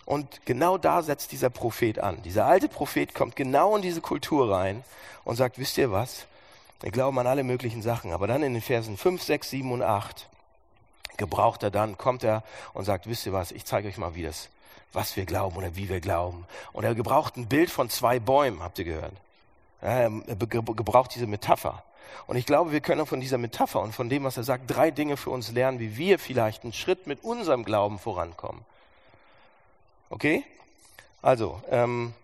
Und 0.04 0.44
genau 0.44 0.76
da 0.76 1.02
setzt 1.02 1.32
dieser 1.32 1.50
Prophet 1.50 1.98
an. 1.98 2.22
Dieser 2.22 2.44
alte 2.44 2.68
Prophet 2.68 3.14
kommt 3.14 3.36
genau 3.36 3.76
in 3.76 3.82
diese 3.82 4.00
Kultur 4.00 4.52
rein 4.52 4.84
und 5.24 5.36
sagt, 5.36 5.58
wisst 5.58 5.78
ihr 5.78 5.92
was? 5.92 6.26
Wir 6.80 6.90
glauben 6.90 7.18
an 7.18 7.26
alle 7.26 7.44
möglichen 7.44 7.82
Sachen. 7.82 8.12
Aber 8.12 8.26
dann 8.26 8.42
in 8.42 8.52
den 8.52 8.62
Versen 8.62 8.96
5, 8.96 9.22
6, 9.22 9.50
7 9.50 9.72
und 9.72 9.82
8 9.82 10.28
gebraucht 11.16 11.62
er 11.62 11.70
dann, 11.70 11.98
kommt 11.98 12.24
er 12.24 12.42
und 12.72 12.86
sagt, 12.86 13.06
wisst 13.06 13.26
ihr 13.26 13.32
was, 13.32 13.52
ich 13.52 13.66
zeige 13.66 13.86
euch 13.88 13.98
mal, 13.98 14.14
wie 14.14 14.22
das, 14.22 14.48
was 14.92 15.16
wir 15.16 15.24
glauben 15.24 15.56
oder 15.56 15.76
wie 15.76 15.88
wir 15.88 16.00
glauben. 16.00 16.46
Und 16.72 16.84
er 16.84 16.94
gebraucht 16.94 17.36
ein 17.36 17.46
Bild 17.46 17.70
von 17.70 17.90
zwei 17.90 18.18
Bäumen, 18.18 18.62
habt 18.62 18.78
ihr 18.78 18.84
gehört. 18.84 19.12
er 19.80 20.10
gebraucht 20.36 21.14
diese 21.14 21.26
Metapher. 21.26 21.84
Und 22.26 22.36
ich 22.36 22.46
glaube, 22.46 22.72
wir 22.72 22.80
können 22.80 23.06
von 23.06 23.20
dieser 23.20 23.38
Metapher 23.38 23.80
und 23.80 23.94
von 23.94 24.08
dem, 24.08 24.24
was 24.24 24.36
er 24.36 24.44
sagt, 24.44 24.64
drei 24.68 24.90
Dinge 24.90 25.16
für 25.16 25.30
uns 25.30 25.52
lernen, 25.52 25.78
wie 25.78 25.96
wir 25.96 26.18
vielleicht 26.18 26.64
einen 26.64 26.72
Schritt 26.72 27.06
mit 27.06 27.22
unserem 27.22 27.64
Glauben 27.64 27.98
vorankommen. 27.98 28.64
Okay? 30.10 30.44
Also, 31.22 31.62
ähm, 31.70 32.14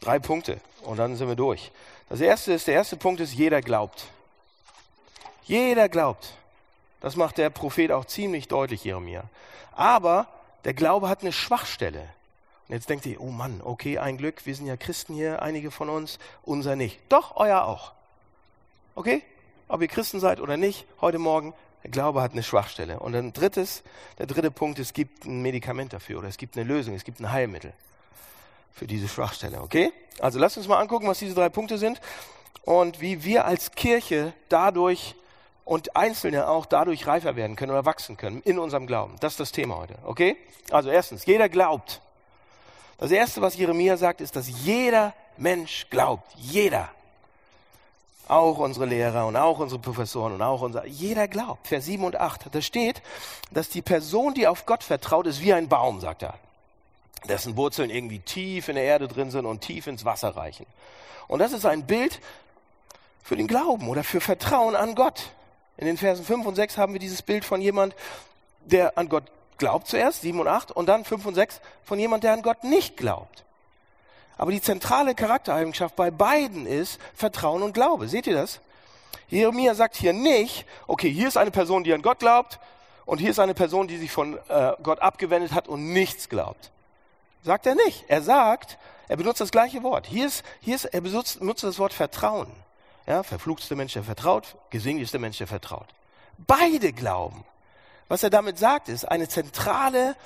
drei 0.00 0.18
Punkte 0.18 0.60
und 0.82 0.98
dann 0.98 1.16
sind 1.16 1.28
wir 1.28 1.36
durch. 1.36 1.70
Das 2.08 2.20
erste 2.20 2.52
ist, 2.52 2.66
der 2.66 2.74
erste 2.74 2.96
Punkt 2.96 3.20
ist, 3.20 3.34
jeder 3.34 3.60
glaubt. 3.60 4.06
Jeder 5.44 5.88
glaubt. 5.88 6.34
Das 7.00 7.16
macht 7.16 7.38
der 7.38 7.50
Prophet 7.50 7.92
auch 7.92 8.04
ziemlich 8.04 8.48
deutlich, 8.48 8.84
Jeremia. 8.84 9.24
Aber 9.74 10.28
der 10.66 10.74
Glaube 10.74 11.08
hat 11.08 11.22
eine 11.22 11.32
Schwachstelle. 11.32 12.00
Und 12.68 12.74
jetzt 12.74 12.90
denkt 12.90 13.06
ihr, 13.06 13.20
oh 13.20 13.30
Mann, 13.30 13.60
okay, 13.62 13.98
ein 13.98 14.18
Glück, 14.18 14.44
wir 14.46 14.54
sind 14.54 14.66
ja 14.66 14.76
Christen 14.76 15.14
hier, 15.14 15.40
einige 15.40 15.70
von 15.70 15.88
uns, 15.88 16.18
unser 16.42 16.74
nicht. 16.74 16.98
Doch, 17.08 17.36
euer 17.36 17.64
auch. 17.64 17.92
Okay? 18.96 19.22
Ob 19.68 19.80
ihr 19.80 19.86
Christen 19.86 20.18
seid 20.18 20.40
oder 20.40 20.56
nicht, 20.56 20.84
heute 21.00 21.20
Morgen, 21.20 21.54
der 21.84 21.90
Glaube 21.92 22.20
hat 22.20 22.32
eine 22.32 22.42
Schwachstelle. 22.42 22.98
Und 22.98 23.14
ein 23.14 23.32
drittes, 23.32 23.84
der 24.18 24.26
dritte 24.26 24.50
Punkt, 24.50 24.80
es 24.80 24.92
gibt 24.92 25.24
ein 25.24 25.40
Medikament 25.40 25.92
dafür 25.92 26.18
oder 26.18 26.28
es 26.28 26.36
gibt 26.36 26.56
eine 26.56 26.66
Lösung, 26.66 26.94
es 26.94 27.04
gibt 27.04 27.20
ein 27.20 27.30
Heilmittel 27.30 27.72
für 28.72 28.88
diese 28.88 29.06
Schwachstelle. 29.06 29.62
Okay? 29.62 29.92
Also 30.18 30.40
lasst 30.40 30.56
uns 30.56 30.66
mal 30.66 30.80
angucken, 30.80 31.06
was 31.06 31.20
diese 31.20 31.36
drei 31.36 31.48
Punkte 31.48 31.78
sind 31.78 32.00
und 32.62 33.00
wie 33.00 33.22
wir 33.22 33.44
als 33.44 33.70
Kirche 33.70 34.32
dadurch 34.48 35.14
und 35.66 35.96
Einzelne 35.96 36.48
auch 36.48 36.64
dadurch 36.64 37.06
reifer 37.08 37.36
werden 37.36 37.56
können 37.56 37.72
oder 37.72 37.84
wachsen 37.84 38.16
können 38.16 38.40
in 38.42 38.58
unserem 38.58 38.86
Glauben. 38.86 39.16
Das 39.20 39.32
ist 39.32 39.40
das 39.40 39.52
Thema 39.52 39.76
heute. 39.76 39.96
Okay? 40.04 40.36
Also 40.70 40.88
erstens, 40.88 41.26
jeder 41.26 41.48
glaubt. 41.48 42.00
Das 42.98 43.10
erste, 43.10 43.42
was 43.42 43.56
Jeremia 43.56 43.96
sagt, 43.96 44.20
ist, 44.20 44.36
dass 44.36 44.48
jeder 44.64 45.12
Mensch 45.36 45.88
glaubt. 45.90 46.32
Jeder. 46.36 46.88
Auch 48.28 48.58
unsere 48.58 48.86
Lehrer 48.86 49.26
und 49.26 49.36
auch 49.36 49.58
unsere 49.58 49.80
Professoren 49.80 50.34
und 50.34 50.42
auch 50.42 50.62
unser, 50.62 50.86
jeder 50.86 51.26
glaubt. 51.26 51.66
Vers 51.66 51.86
7 51.86 52.04
und 52.04 52.16
8. 52.16 52.46
Da 52.54 52.62
steht, 52.62 53.02
dass 53.50 53.68
die 53.68 53.82
Person, 53.82 54.34
die 54.34 54.46
auf 54.46 54.66
Gott 54.66 54.84
vertraut, 54.84 55.26
ist 55.26 55.42
wie 55.42 55.52
ein 55.52 55.68
Baum, 55.68 56.00
sagt 56.00 56.22
er. 56.22 56.34
Dessen 57.28 57.56
Wurzeln 57.56 57.90
irgendwie 57.90 58.20
tief 58.20 58.68
in 58.68 58.76
der 58.76 58.84
Erde 58.84 59.08
drin 59.08 59.32
sind 59.32 59.46
und 59.46 59.62
tief 59.62 59.88
ins 59.88 60.04
Wasser 60.04 60.36
reichen. 60.36 60.66
Und 61.26 61.40
das 61.40 61.52
ist 61.52 61.66
ein 61.66 61.86
Bild 61.86 62.20
für 63.24 63.34
den 63.34 63.48
Glauben 63.48 63.88
oder 63.88 64.04
für 64.04 64.20
Vertrauen 64.20 64.76
an 64.76 64.94
Gott. 64.94 65.32
In 65.76 65.86
den 65.86 65.96
Versen 65.96 66.24
5 66.24 66.46
und 66.46 66.54
6 66.54 66.78
haben 66.78 66.92
wir 66.92 67.00
dieses 67.00 67.22
Bild 67.22 67.44
von 67.44 67.60
jemand, 67.60 67.94
der 68.60 68.96
an 68.96 69.08
Gott 69.08 69.24
glaubt 69.58 69.88
zuerst, 69.88 70.22
7 70.22 70.38
und 70.40 70.48
8, 70.48 70.72
und 70.72 70.86
dann 70.86 71.04
5 71.04 71.24
und 71.26 71.34
6 71.34 71.60
von 71.84 71.98
jemand, 71.98 72.24
der 72.24 72.32
an 72.32 72.42
Gott 72.42 72.64
nicht 72.64 72.96
glaubt. 72.96 73.44
Aber 74.38 74.50
die 74.50 74.60
zentrale 74.60 75.14
Charaktereigenschaft 75.14 75.96
bei 75.96 76.10
beiden 76.10 76.66
ist 76.66 77.00
Vertrauen 77.14 77.62
und 77.62 77.72
Glaube. 77.72 78.08
Seht 78.08 78.26
ihr 78.26 78.34
das? 78.34 78.60
Jeremia 79.28 79.74
sagt 79.74 79.96
hier 79.96 80.12
nicht, 80.12 80.66
okay, 80.86 81.10
hier 81.10 81.28
ist 81.28 81.36
eine 81.36 81.50
Person, 81.50 81.84
die 81.84 81.92
an 81.92 82.02
Gott 82.02 82.18
glaubt 82.18 82.58
und 83.06 83.18
hier 83.18 83.30
ist 83.30 83.40
eine 83.40 83.54
Person, 83.54 83.88
die 83.88 83.96
sich 83.96 84.10
von 84.10 84.38
äh, 84.48 84.72
Gott 84.82 85.00
abgewendet 85.00 85.52
hat 85.52 85.68
und 85.68 85.92
nichts 85.92 86.28
glaubt. 86.28 86.70
Sagt 87.42 87.66
er 87.66 87.74
nicht. 87.74 88.04
Er 88.08 88.22
sagt, 88.22 88.78
Er 89.08 89.16
benutzt 89.16 89.40
das 89.40 89.50
gleiche 89.50 89.82
Wort. 89.82 90.06
Hier 90.06 90.26
ist, 90.26 90.44
hier 90.60 90.74
ist, 90.74 90.86
er 90.86 91.00
benutzt, 91.00 91.38
benutzt 91.38 91.62
das 91.62 91.78
Wort 91.78 91.92
Vertrauen. 91.92 92.48
Ja, 93.06 93.22
verfluchtster 93.22 93.76
Mensch, 93.76 93.92
der 93.92 94.02
vertraut, 94.02 94.56
gesegnet 94.70 95.12
Mensch, 95.14 95.38
der 95.38 95.46
vertraut. 95.46 95.86
Beide 96.38 96.92
glauben. 96.92 97.44
Was 98.08 98.22
er 98.22 98.30
damit 98.30 98.58
sagt, 98.58 98.88
ist 98.88 99.04
eine 99.04 99.28
zentrale 99.28 100.16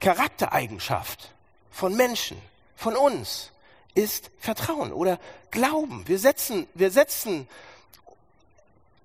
Charaktereigenschaft 0.00 1.30
von 1.70 1.96
Menschen, 1.96 2.40
von 2.76 2.96
uns, 2.96 3.50
ist 3.94 4.30
Vertrauen 4.40 4.92
oder 4.92 5.18
Glauben. 5.50 6.06
Wir 6.08 6.18
setzen, 6.18 6.66
wir 6.74 6.90
setzen 6.90 7.48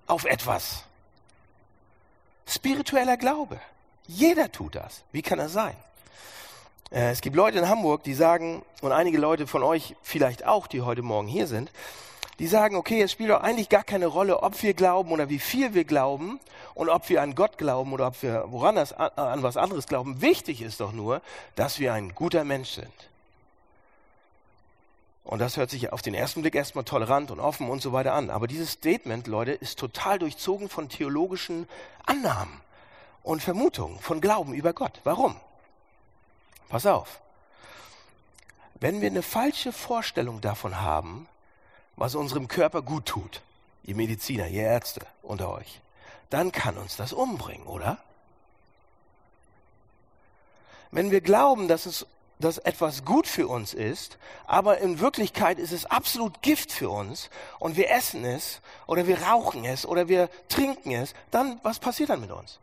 auf 0.06 0.24
etwas. 0.24 0.84
Spiritueller 2.46 3.16
Glaube. 3.16 3.60
Jeder 4.08 4.50
tut 4.50 4.74
das. 4.74 5.04
Wie 5.12 5.22
kann 5.22 5.38
das 5.38 5.52
sein? 5.52 5.76
Äh, 6.90 7.10
es 7.10 7.20
gibt 7.20 7.36
Leute 7.36 7.58
in 7.58 7.68
Hamburg, 7.68 8.02
die 8.02 8.14
sagen, 8.14 8.64
und 8.80 8.90
einige 8.90 9.18
Leute 9.18 9.46
von 9.46 9.62
euch 9.62 9.94
vielleicht 10.02 10.44
auch, 10.44 10.66
die 10.66 10.82
heute 10.82 11.02
Morgen 11.02 11.28
hier 11.28 11.46
sind, 11.46 11.70
die 12.40 12.46
sagen, 12.46 12.74
okay, 12.74 13.02
es 13.02 13.12
spielt 13.12 13.28
doch 13.28 13.42
eigentlich 13.42 13.68
gar 13.68 13.84
keine 13.84 14.06
Rolle, 14.06 14.42
ob 14.42 14.62
wir 14.62 14.72
glauben 14.72 15.12
oder 15.12 15.28
wie 15.28 15.38
viel 15.38 15.74
wir 15.74 15.84
glauben 15.84 16.40
und 16.74 16.88
ob 16.88 17.10
wir 17.10 17.20
an 17.20 17.34
Gott 17.34 17.58
glauben 17.58 17.92
oder 17.92 18.06
ob 18.06 18.22
wir 18.22 18.46
woran 18.46 18.76
das, 18.76 18.94
an 18.94 19.42
was 19.42 19.58
anderes 19.58 19.86
glauben. 19.86 20.22
Wichtig 20.22 20.62
ist 20.62 20.80
doch 20.80 20.92
nur, 20.92 21.20
dass 21.54 21.78
wir 21.78 21.92
ein 21.92 22.14
guter 22.14 22.44
Mensch 22.44 22.70
sind. 22.70 23.10
Und 25.22 25.38
das 25.38 25.58
hört 25.58 25.68
sich 25.68 25.92
auf 25.92 26.00
den 26.00 26.14
ersten 26.14 26.40
Blick 26.40 26.54
erstmal 26.54 26.84
tolerant 26.84 27.30
und 27.30 27.40
offen 27.40 27.68
und 27.68 27.82
so 27.82 27.92
weiter 27.92 28.14
an. 28.14 28.30
Aber 28.30 28.46
dieses 28.46 28.72
Statement, 28.72 29.26
Leute, 29.26 29.52
ist 29.52 29.78
total 29.78 30.18
durchzogen 30.18 30.70
von 30.70 30.88
theologischen 30.88 31.68
Annahmen 32.06 32.62
und 33.22 33.42
Vermutungen, 33.42 33.98
von 33.98 34.22
Glauben 34.22 34.54
über 34.54 34.72
Gott. 34.72 35.02
Warum? 35.04 35.36
Pass 36.70 36.86
auf. 36.86 37.20
Wenn 38.76 39.02
wir 39.02 39.10
eine 39.10 39.22
falsche 39.22 39.72
Vorstellung 39.72 40.40
davon 40.40 40.80
haben, 40.80 41.28
was 41.96 42.14
unserem 42.14 42.48
Körper 42.48 42.82
gut 42.82 43.06
tut, 43.06 43.42
ihr 43.84 43.94
Mediziner, 43.94 44.48
ihr 44.48 44.62
Ärzte 44.62 45.06
unter 45.22 45.50
euch, 45.50 45.80
dann 46.30 46.52
kann 46.52 46.78
uns 46.78 46.96
das 46.96 47.12
umbringen, 47.12 47.66
oder? 47.66 47.98
Wenn 50.90 51.10
wir 51.10 51.20
glauben, 51.20 51.68
dass 51.68 51.86
es 51.86 52.06
dass 52.40 52.58
etwas 52.58 53.04
gut 53.04 53.26
für 53.26 53.46
uns 53.46 53.74
ist, 53.74 54.18
aber 54.46 54.78
in 54.78 54.98
Wirklichkeit 54.98 55.58
ist 55.58 55.72
es 55.72 55.84
absolut 55.84 56.40
Gift 56.42 56.72
für 56.72 56.88
uns 56.88 57.28
und 57.58 57.76
wir 57.76 57.90
essen 57.90 58.24
es 58.24 58.60
oder 58.86 59.06
wir 59.06 59.22
rauchen 59.22 59.64
es 59.64 59.86
oder 59.86 60.08
wir 60.08 60.30
trinken 60.48 60.92
es, 60.92 61.14
dann 61.30 61.60
was 61.62 61.78
passiert 61.78 62.08
dann 62.08 62.20
mit 62.20 62.30
uns? 62.30 62.58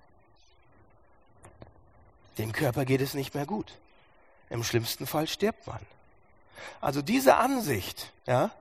Dem 2.38 2.52
Körper 2.52 2.86
geht 2.86 3.02
es 3.02 3.14
nicht 3.14 3.36
mehr 3.36 3.46
gut. 3.46 3.72
Im 4.50 4.64
schlimmsten 4.64 5.06
Fall 5.06 5.28
stirbt 5.28 5.68
man. 5.68 5.80
Also 6.82 7.02
diese 7.02 7.36
Ansicht, 7.38 8.12
ja, 8.26 8.52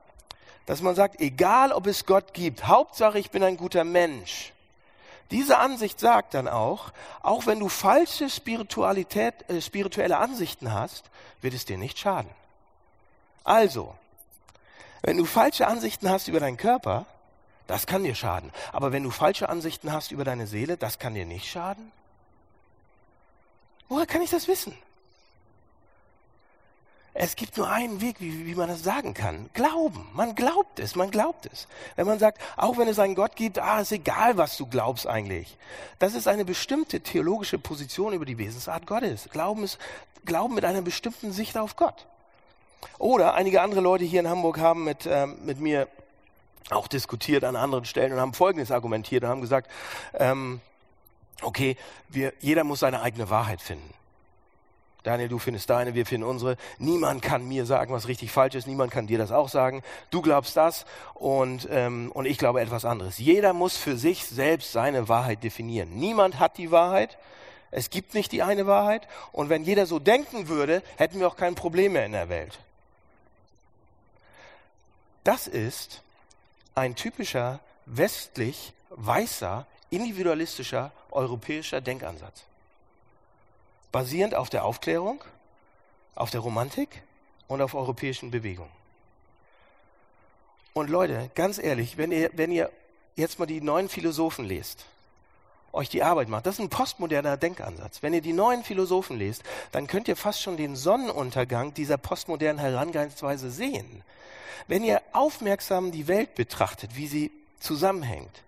dass 0.67 0.83
man 0.83 0.95
sagt, 0.95 1.21
egal 1.21 1.73
ob 1.73 1.87
es 1.87 2.07
Gott 2.07 2.35
gibt, 2.35 2.67
Hauptsache 2.67 3.19
ich 3.19 3.31
bin 3.31 3.43
ein 3.43 3.57
guter 3.57 3.85
Mensch. 3.85 4.53
Diese 5.31 5.59
Ansicht 5.59 5.99
sagt 5.99 6.35
dann 6.35 6.47
auch, 6.47 6.93
auch 7.23 7.47
wenn 7.47 7.59
du 7.59 7.69
falsche 7.69 8.31
Spiritualität, 8.31 9.49
äh, 9.49 9.61
spirituelle 9.61 10.19
Ansichten 10.19 10.73
hast, 10.73 11.11
wird 11.41 11.55
es 11.55 11.65
dir 11.65 11.79
nicht 11.79 11.99
schaden. 11.99 12.31
Also, 13.43 13.95
wenn 15.03 15.17
du 15.17 15.25
falsche 15.25 15.67
Ansichten 15.67 16.11
hast 16.11 16.29
über 16.29 16.41
deinen 16.41 16.57
Körper, 16.57 17.07
das 17.67 17.87
kann 17.87 18.05
dir 18.05 18.15
schaden. 18.15 18.53
Aber 18.73 18.93
wenn 18.93 19.03
du 19.03 19.11
falsche 19.11 19.49
Ansichten 19.49 19.93
hast 19.93 20.13
über 20.13 20.25
deine 20.25 20.47
Seele, 20.47 20.77
das 20.77 20.99
kann 20.99 21.15
dir 21.15 21.27
nicht 21.27 21.51
schaden. 21.51 21.91
Woher 23.89 24.07
kann 24.07 24.23
ich 24.23 24.31
das 24.31 24.49
wissen? 24.49 24.77
Es 27.19 27.35
gibt 27.35 27.57
nur 27.57 27.71
einen 27.71 28.03
Weg, 28.03 28.17
wie, 28.19 28.45
wie 28.45 28.55
man 28.55 28.69
das 28.69 28.83
sagen 28.83 29.15
kann. 29.15 29.49
Glauben. 29.55 30.07
Man 30.13 30.35
glaubt 30.35 30.79
es, 30.79 30.97
man 30.97 31.11
glaubt 31.11 31.49
es. 31.51 31.67
Wenn 31.97 32.07
man 32.07 32.19
sagt, 32.19 32.43
auch 32.59 32.77
wenn 32.77 32.89
es 32.89 32.99
einen 32.99 33.15
Gott 33.15 33.37
gibt, 33.37 33.59
ah, 33.59 33.81
ist 33.81 33.91
egal, 33.91 34.37
was 34.37 34.59
du 34.59 34.67
glaubst 34.67 35.07
eigentlich. 35.07 35.57
Das 35.99 36.15
ist 36.15 36.29
eine 36.29 36.45
bestimmte 36.45 37.01
theologische 37.01 37.59
Position 37.59 38.13
über 38.13 38.27
die 38.27 38.37
Wesensart 38.37 38.87
Gottes. 38.87 39.31
Glauben 39.33 39.65
ist, 39.65 39.79
Glauben 40.27 40.55
mit 40.55 40.67
einer 40.67 40.83
bestimmten 40.83 41.33
Sicht 41.33 41.57
auf 41.57 41.77
Gott. 41.77 42.07
Oder 42.99 43.33
einige 43.33 43.63
andere 43.63 43.81
Leute 43.81 44.05
hier 44.05 44.21
in 44.21 44.29
Hamburg 44.29 44.59
haben 44.59 44.85
mit, 44.85 45.07
ähm, 45.07 45.39
mit 45.43 45.59
mir 45.59 45.89
auch 46.69 46.87
diskutiert 46.87 47.45
an 47.45 47.57
anderen 47.57 47.87
Stellen 47.87 48.13
und 48.13 48.21
haben 48.21 48.35
Folgendes 48.35 48.71
argumentiert 48.71 49.25
und 49.25 49.31
haben 49.31 49.41
gesagt, 49.41 49.71
ähm, 50.15 50.61
okay, 51.41 51.79
wir, 52.11 52.35
jeder 52.41 52.65
muss 52.65 52.81
seine 52.81 53.01
eigene 53.01 53.31
Wahrheit 53.31 53.63
finden. 53.63 53.95
Daniel, 55.07 55.29
du 55.29 55.39
findest 55.39 55.71
deine, 55.71 55.95
wir 55.95 56.05
finden 56.05 56.27
unsere. 56.27 56.57
Niemand 56.79 57.23
kann 57.23 57.47
mir 57.47 57.65
sagen, 57.65 57.93
was 57.93 58.09
richtig 58.09 58.33
falsch 58.33 58.57
ist. 58.57 58.67
Niemand 58.67 58.91
kann 58.91 59.07
dir 59.07 59.19
das 59.19 59.31
auch 59.31 59.49
sagen. 59.49 59.85
Du 60.11 60.21
glaubst 60.21 60.57
das 60.57 60.85
und, 61.15 61.69
ähm, 61.71 62.11
und 62.13 62.27
ich 62.27 62.39
glaube 62.39 62.61
etwas 62.61 62.85
anderes. 62.85 63.19
Jeder 63.19 63.53
muss 63.53 63.77
für 63.77 63.97
sich 63.97 64.25
selbst 64.25 64.73
seine 64.73 65.09
Wahrheit 65.09 65.45
definieren. 65.45 65.91
Niemand 65.95 66.41
hat 66.41 66.59
die 66.59 66.73
Wahrheit. 66.73 67.19
Es 67.71 67.91
gibt 67.91 68.15
nicht 68.15 68.33
die 68.33 68.43
eine 68.43 68.67
Wahrheit. 68.67 69.07
Und 69.31 69.49
wenn 69.49 69.63
jeder 69.63 69.87
so 69.87 70.01
denken 70.01 70.49
würde, 70.49 70.83
hätten 70.97 71.21
wir 71.21 71.29
auch 71.29 71.37
kein 71.37 71.55
Problem 71.55 71.93
mehr 71.93 72.05
in 72.05 72.13
der 72.13 72.29
Welt. 72.29 72.59
Das 75.23 75.47
ist 75.47 76.03
ein 76.75 76.97
typischer 76.97 77.61
westlich 77.85 78.73
weißer, 78.91 79.67
individualistischer 79.91 80.91
europäischer 81.13 81.81
Denkansatz 81.81 82.43
basierend 83.97 84.35
auf 84.35 84.51
der 84.51 84.67
Aufklärung, 84.67 85.25
auf 86.17 86.29
der 86.29 86.41
Romantik 86.41 87.01
und 87.49 87.63
auf 87.63 87.75
europäischen 87.75 88.31
Bewegungen. 88.31 88.71
Und 90.75 90.91
Leute, 90.91 91.31
ganz 91.35 91.57
ehrlich, 91.57 91.97
wenn 91.97 92.13
ihr, 92.13 92.29
wenn 92.35 92.53
ihr 92.53 92.71
jetzt 93.15 93.39
mal 93.39 93.47
die 93.47 93.63
neuen 93.63 93.89
Philosophen 93.89 94.45
lest, 94.45 94.85
euch 95.73 95.89
die 95.89 96.03
Arbeit 96.03 96.29
macht, 96.29 96.45
das 96.45 96.57
ist 96.57 96.61
ein 96.61 96.69
postmoderner 96.69 97.39
Denkansatz. 97.39 98.03
Wenn 98.03 98.13
ihr 98.13 98.21
die 98.21 98.35
neuen 98.35 98.65
Philosophen 98.65 99.17
lest, 99.17 99.43
dann 99.73 99.87
könnt 99.87 100.09
ihr 100.09 100.17
fast 100.17 100.43
schon 100.43 100.59
den 100.59 100.77
Sonnenuntergang 100.77 101.73
dieser 101.73 101.97
postmodernen 101.97 102.59
Herangehensweise 102.59 103.51
sehen. 103.51 104.05
Wenn 104.69 104.85
ihr 104.85 105.01
aufmerksam 105.15 105.91
die 105.91 106.07
Welt 106.07 106.35
betrachtet, 106.35 106.97
wie 106.97 107.07
sie 107.07 107.33
zusammenhängt, 107.61 108.43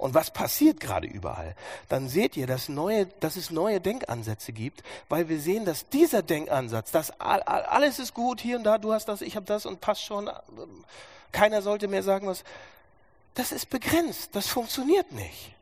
und 0.00 0.14
was 0.14 0.30
passiert 0.30 0.80
gerade 0.80 1.06
überall, 1.06 1.54
dann 1.90 2.08
seht 2.08 2.34
ihr, 2.36 2.46
dass, 2.46 2.70
neue, 2.70 3.04
dass 3.20 3.36
es 3.36 3.50
neue 3.50 3.82
Denkansätze 3.82 4.52
gibt, 4.52 4.82
weil 5.10 5.28
wir 5.28 5.38
sehen, 5.38 5.66
dass 5.66 5.90
dieser 5.90 6.22
Denkansatz, 6.22 6.90
dass 6.90 7.20
alles 7.20 7.98
ist 7.98 8.14
gut 8.14 8.40
hier 8.40 8.56
und 8.56 8.64
da, 8.64 8.78
du 8.78 8.94
hast 8.94 9.06
das, 9.06 9.20
ich 9.20 9.36
habe 9.36 9.44
das 9.44 9.66
und 9.66 9.82
passt 9.82 10.02
schon, 10.02 10.30
keiner 11.32 11.60
sollte 11.60 11.86
mehr 11.86 12.02
sagen, 12.02 12.26
was, 12.26 12.44
das 13.34 13.52
ist 13.52 13.68
begrenzt, 13.68 14.30
das 14.34 14.46
funktioniert 14.46 15.12
nicht. 15.12 15.54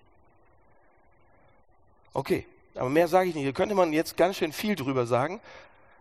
Okay, 2.15 2.47
aber 2.77 2.91
mehr 2.91 3.09
sage 3.09 3.31
ich 3.31 3.35
nicht. 3.35 3.49
Da 3.49 3.53
könnte 3.53 3.75
man 3.75 3.93
jetzt 3.93 4.17
ganz 4.17 4.37
schön 4.37 4.53
viel 4.53 4.77
drüber 4.77 5.07
sagen, 5.07 5.41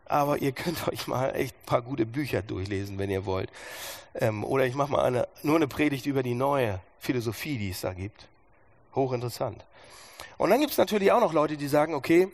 aber 0.10 0.38
ihr 0.40 0.52
könnt 0.52 0.88
euch 0.90 1.08
mal 1.08 1.36
echt 1.36 1.56
ein 1.56 1.66
paar 1.66 1.82
gute 1.82 2.06
Bücher 2.06 2.42
durchlesen, 2.42 2.98
wenn 2.98 3.10
ihr 3.10 3.26
wollt. 3.26 3.50
Ähm, 4.16 4.44
oder 4.44 4.66
ich 4.66 4.76
mache 4.76 4.92
mal 4.92 5.04
eine, 5.04 5.28
nur 5.44 5.56
eine 5.56 5.68
Predigt 5.68 6.06
über 6.06 6.24
die 6.24 6.34
neue 6.34 6.80
Philosophie, 7.00 7.58
die 7.58 7.70
es 7.70 7.82
da 7.82 7.94
gibt. 7.94 8.28
Hochinteressant. 8.96 9.64
Und 10.38 10.50
dann 10.50 10.60
gibt 10.60 10.72
es 10.72 10.78
natürlich 10.78 11.12
auch 11.12 11.20
noch 11.20 11.34
Leute, 11.34 11.58
die 11.58 11.68
sagen, 11.68 11.94
okay, 11.94 12.30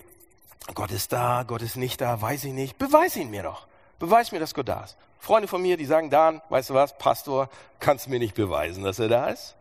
Gott 0.74 0.92
ist 0.92 1.12
da, 1.12 1.44
Gott 1.44 1.62
ist 1.62 1.76
nicht 1.76 2.00
da, 2.00 2.22
weiß 2.22 2.46
ich 2.46 2.54
nicht. 2.54 2.78
Beweis 2.78 3.16
ihn 3.16 3.30
mir 3.30 3.44
doch. 3.44 3.68
Beweis 4.00 4.32
mir, 4.32 4.40
dass 4.40 4.54
Gott 4.54 4.70
da 4.70 4.84
ist. 4.84 4.98
Freunde 5.20 5.48
von 5.48 5.62
mir, 5.62 5.78
die 5.78 5.86
sagen, 5.86 6.10
Dan, 6.10 6.42
weißt 6.50 6.70
du 6.70 6.74
was, 6.74 6.98
Pastor, 6.98 7.50
kannst 7.80 8.10
mir 8.10 8.20
nicht 8.20 8.36
beweisen, 8.36 8.84
dass 8.84 9.00
er 9.00 9.08
da 9.08 9.28
ist? 9.30 9.56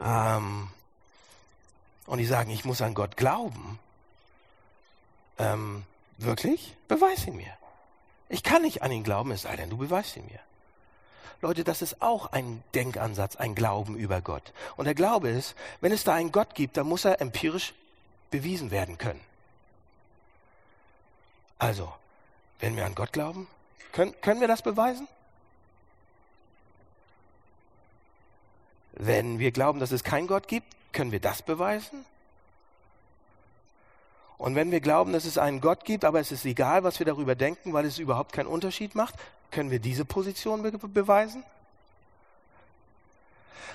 Ähm, 0.00 0.68
und 2.06 2.18
die 2.18 2.26
sagen, 2.26 2.50
ich 2.50 2.64
muss 2.64 2.82
an 2.82 2.94
Gott 2.94 3.16
glauben. 3.16 3.78
Ähm, 5.38 5.84
wirklich? 6.18 6.76
Beweis 6.88 7.26
ihn 7.26 7.36
mir. 7.36 7.52
Ich 8.28 8.42
kann 8.42 8.62
nicht 8.62 8.82
an 8.82 8.92
ihn 8.92 9.04
glauben, 9.04 9.30
es 9.30 9.42
sei 9.42 9.56
denn, 9.56 9.70
du 9.70 9.76
beweist 9.76 10.16
ihn 10.16 10.26
mir. 10.26 10.40
Leute, 11.40 11.62
das 11.62 11.82
ist 11.82 12.00
auch 12.00 12.32
ein 12.32 12.62
Denkansatz, 12.74 13.36
ein 13.36 13.54
Glauben 13.54 13.96
über 13.96 14.20
Gott. 14.22 14.52
Und 14.76 14.86
der 14.86 14.94
Glaube 14.94 15.28
ist, 15.28 15.54
wenn 15.80 15.92
es 15.92 16.04
da 16.04 16.14
einen 16.14 16.32
Gott 16.32 16.54
gibt, 16.54 16.76
dann 16.76 16.86
muss 16.86 17.04
er 17.04 17.20
empirisch 17.20 17.74
bewiesen 18.30 18.70
werden 18.70 18.96
können. 18.96 19.20
Also, 21.58 21.92
wenn 22.60 22.76
wir 22.76 22.86
an 22.86 22.94
Gott 22.94 23.12
glauben, 23.12 23.46
können, 23.92 24.18
können 24.22 24.40
wir 24.40 24.48
das 24.48 24.62
beweisen? 24.62 25.06
Wenn 28.92 29.38
wir 29.38 29.50
glauben, 29.50 29.80
dass 29.80 29.92
es 29.92 30.02
keinen 30.02 30.26
Gott 30.26 30.48
gibt, 30.48 30.66
können 30.92 31.12
wir 31.12 31.20
das 31.20 31.42
beweisen? 31.42 32.06
Und 34.36 34.54
wenn 34.54 34.70
wir 34.70 34.80
glauben, 34.80 35.12
dass 35.12 35.24
es 35.24 35.38
einen 35.38 35.60
Gott 35.60 35.84
gibt, 35.84 36.04
aber 36.04 36.20
es 36.20 36.32
ist 36.32 36.44
egal, 36.44 36.84
was 36.84 36.98
wir 36.98 37.06
darüber 37.06 37.34
denken, 37.34 37.72
weil 37.72 37.84
es 37.84 37.98
überhaupt 37.98 38.32
keinen 38.32 38.48
Unterschied 38.48 38.94
macht, 38.94 39.14
können 39.50 39.70
wir 39.70 39.78
diese 39.78 40.04
Position 40.04 40.62
be 40.62 40.72
beweisen? 40.72 41.44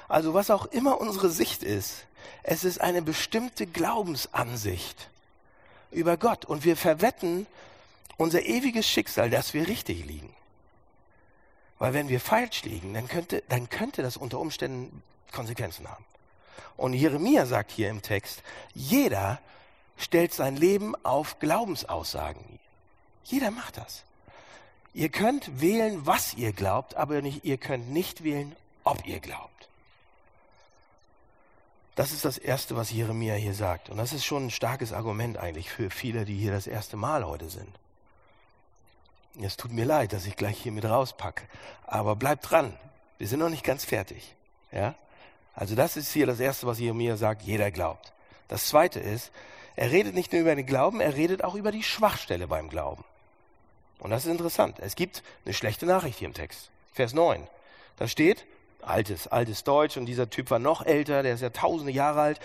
Also 0.09 0.33
was 0.33 0.49
auch 0.49 0.65
immer 0.65 0.99
unsere 0.99 1.29
Sicht 1.29 1.63
ist, 1.63 2.05
es 2.43 2.63
ist 2.63 2.81
eine 2.81 3.01
bestimmte 3.01 3.67
Glaubensansicht 3.67 5.09
über 5.91 6.17
Gott. 6.17 6.45
Und 6.45 6.65
wir 6.65 6.75
verwetten 6.75 7.45
unser 8.17 8.43
ewiges 8.43 8.87
Schicksal, 8.87 9.29
dass 9.29 9.53
wir 9.53 9.67
richtig 9.67 10.05
liegen. 10.05 10.33
Weil 11.77 11.93
wenn 11.93 12.09
wir 12.09 12.19
falsch 12.19 12.63
liegen, 12.63 12.93
dann 12.93 13.07
könnte, 13.07 13.43
dann 13.47 13.69
könnte 13.69 14.01
das 14.01 14.17
unter 14.17 14.39
Umständen 14.39 15.01
Konsequenzen 15.31 15.87
haben. 15.87 16.03
Und 16.75 16.93
Jeremia 16.93 17.45
sagt 17.45 17.71
hier 17.71 17.89
im 17.89 18.01
Text, 18.01 18.41
jeder 18.73 19.39
stellt 19.99 20.33
sein 20.33 20.55
Leben 20.55 20.95
auf 21.03 21.37
Glaubensaussagen. 21.39 22.59
Jeder 23.25 23.51
macht 23.51 23.77
das. 23.77 24.03
Ihr 24.93 25.09
könnt 25.09 25.61
wählen, 25.61 26.05
was 26.07 26.33
ihr 26.33 26.51
glaubt, 26.51 26.95
aber 26.95 27.21
nicht, 27.21 27.45
ihr 27.45 27.57
könnt 27.57 27.91
nicht 27.91 28.23
wählen, 28.23 28.55
ob 28.83 29.05
ihr 29.05 29.19
glaubt. 29.19 29.69
Das 31.95 32.11
ist 32.11 32.23
das 32.23 32.37
Erste, 32.37 32.75
was 32.75 32.91
Jeremia 32.91 33.35
hier 33.35 33.53
sagt. 33.53 33.89
Und 33.89 33.97
das 33.97 34.13
ist 34.13 34.25
schon 34.25 34.47
ein 34.47 34.51
starkes 34.51 34.93
Argument 34.93 35.37
eigentlich 35.37 35.69
für 35.69 35.89
viele, 35.89 36.23
die 36.23 36.37
hier 36.37 36.51
das 36.51 36.65
erste 36.65 36.95
Mal 36.95 37.25
heute 37.25 37.49
sind. 37.49 37.77
Es 39.41 39.57
tut 39.57 39.71
mir 39.71 39.85
leid, 39.85 40.13
dass 40.13 40.25
ich 40.25 40.35
gleich 40.35 40.57
hier 40.59 40.71
mit 40.71 40.85
rauspacke. 40.85 41.43
Aber 41.85 42.15
bleibt 42.15 42.49
dran. 42.49 42.73
Wir 43.17 43.27
sind 43.27 43.39
noch 43.39 43.49
nicht 43.49 43.65
ganz 43.65 43.83
fertig. 43.83 44.33
Ja? 44.71 44.95
Also 45.53 45.75
das 45.75 45.97
ist 45.97 46.11
hier 46.13 46.25
das 46.25 46.39
Erste, 46.39 46.67
was 46.67 46.79
Jeremia 46.79 47.17
sagt. 47.17 47.41
Jeder 47.41 47.69
glaubt. 47.69 48.13
Das 48.47 48.67
Zweite 48.67 48.99
ist, 48.99 49.31
er 49.79 49.91
redet 49.91 50.13
nicht 50.13 50.33
nur 50.33 50.41
über 50.41 50.53
den 50.53 50.65
Glauben, 50.65 50.99
er 50.99 51.15
redet 51.15 51.41
auch 51.41 51.55
über 51.55 51.71
die 51.71 51.83
Schwachstelle 51.83 52.47
beim 52.47 52.67
Glauben. 52.67 53.05
Und 53.99 54.09
das 54.09 54.25
ist 54.25 54.31
interessant. 54.31 54.75
Es 54.79 54.97
gibt 54.97 55.23
eine 55.45 55.53
schlechte 55.53 55.85
Nachricht 55.85 56.19
hier 56.19 56.27
im 56.27 56.33
Text. 56.33 56.69
Vers 56.91 57.13
9. 57.13 57.47
Da 57.95 58.09
steht, 58.09 58.45
altes, 58.81 59.27
altes 59.27 59.63
Deutsch, 59.63 59.95
und 59.95 60.05
dieser 60.05 60.29
Typ 60.29 60.51
war 60.51 60.59
noch 60.59 60.85
älter, 60.85 61.23
der 61.23 61.33
ist 61.33 61.39
ja 61.39 61.49
tausende 61.49 61.93
Jahre 61.93 62.19
alt. 62.19 62.41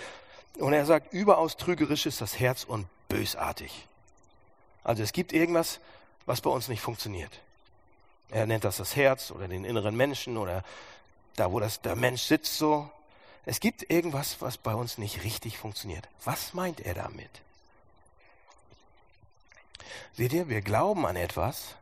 Und 0.59 0.75
er 0.75 0.87
sagt, 0.87 1.13
überaus 1.13 1.57
trügerisch 1.57 2.07
ist 2.07 2.21
das 2.21 2.39
Herz 2.39 2.63
und 2.63 2.87
bösartig. 3.09 3.89
Also 4.85 5.03
es 5.03 5.13
gibt 5.13 5.33
irgendwas, 5.33 5.81
was 6.27 6.41
bei 6.41 6.51
uns 6.51 6.69
nicht 6.69 6.83
funktioniert. 6.83 7.41
Er 8.31 8.47
nennt 8.47 8.63
das 8.63 8.77
das 8.77 8.95
Herz 8.95 9.33
oder 9.33 9.49
den 9.49 9.65
inneren 9.65 9.97
Menschen 9.97 10.37
oder 10.37 10.63
da, 11.35 11.51
wo 11.51 11.59
das, 11.59 11.81
der 11.81 11.97
Mensch 11.97 12.23
sitzt 12.23 12.59
so. 12.59 12.89
Es 13.47 13.61
gibt 13.61 13.91
irgendwas, 13.91 14.41
was 14.41 14.57
bei 14.57 14.75
uns 14.75 14.99
nicht 14.99 15.23
richtig 15.23 15.59
funktioniert. 15.59 16.09
Was 16.25 16.55
meint 16.55 16.81
er 16.81 16.95
damit? 16.95 17.31
Seht 20.15 20.33
ihr, 20.33 20.49
wir 20.49 20.63
glauben 20.63 21.07
an 21.07 21.17
etwas, 21.17 21.75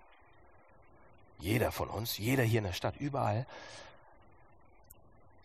jeder 1.38 1.70
von 1.72 1.88
uns, 1.88 2.18
jeder 2.18 2.42
hier 2.42 2.58
in 2.58 2.64
der 2.64 2.72
Stadt, 2.72 2.96
überall. 2.98 3.46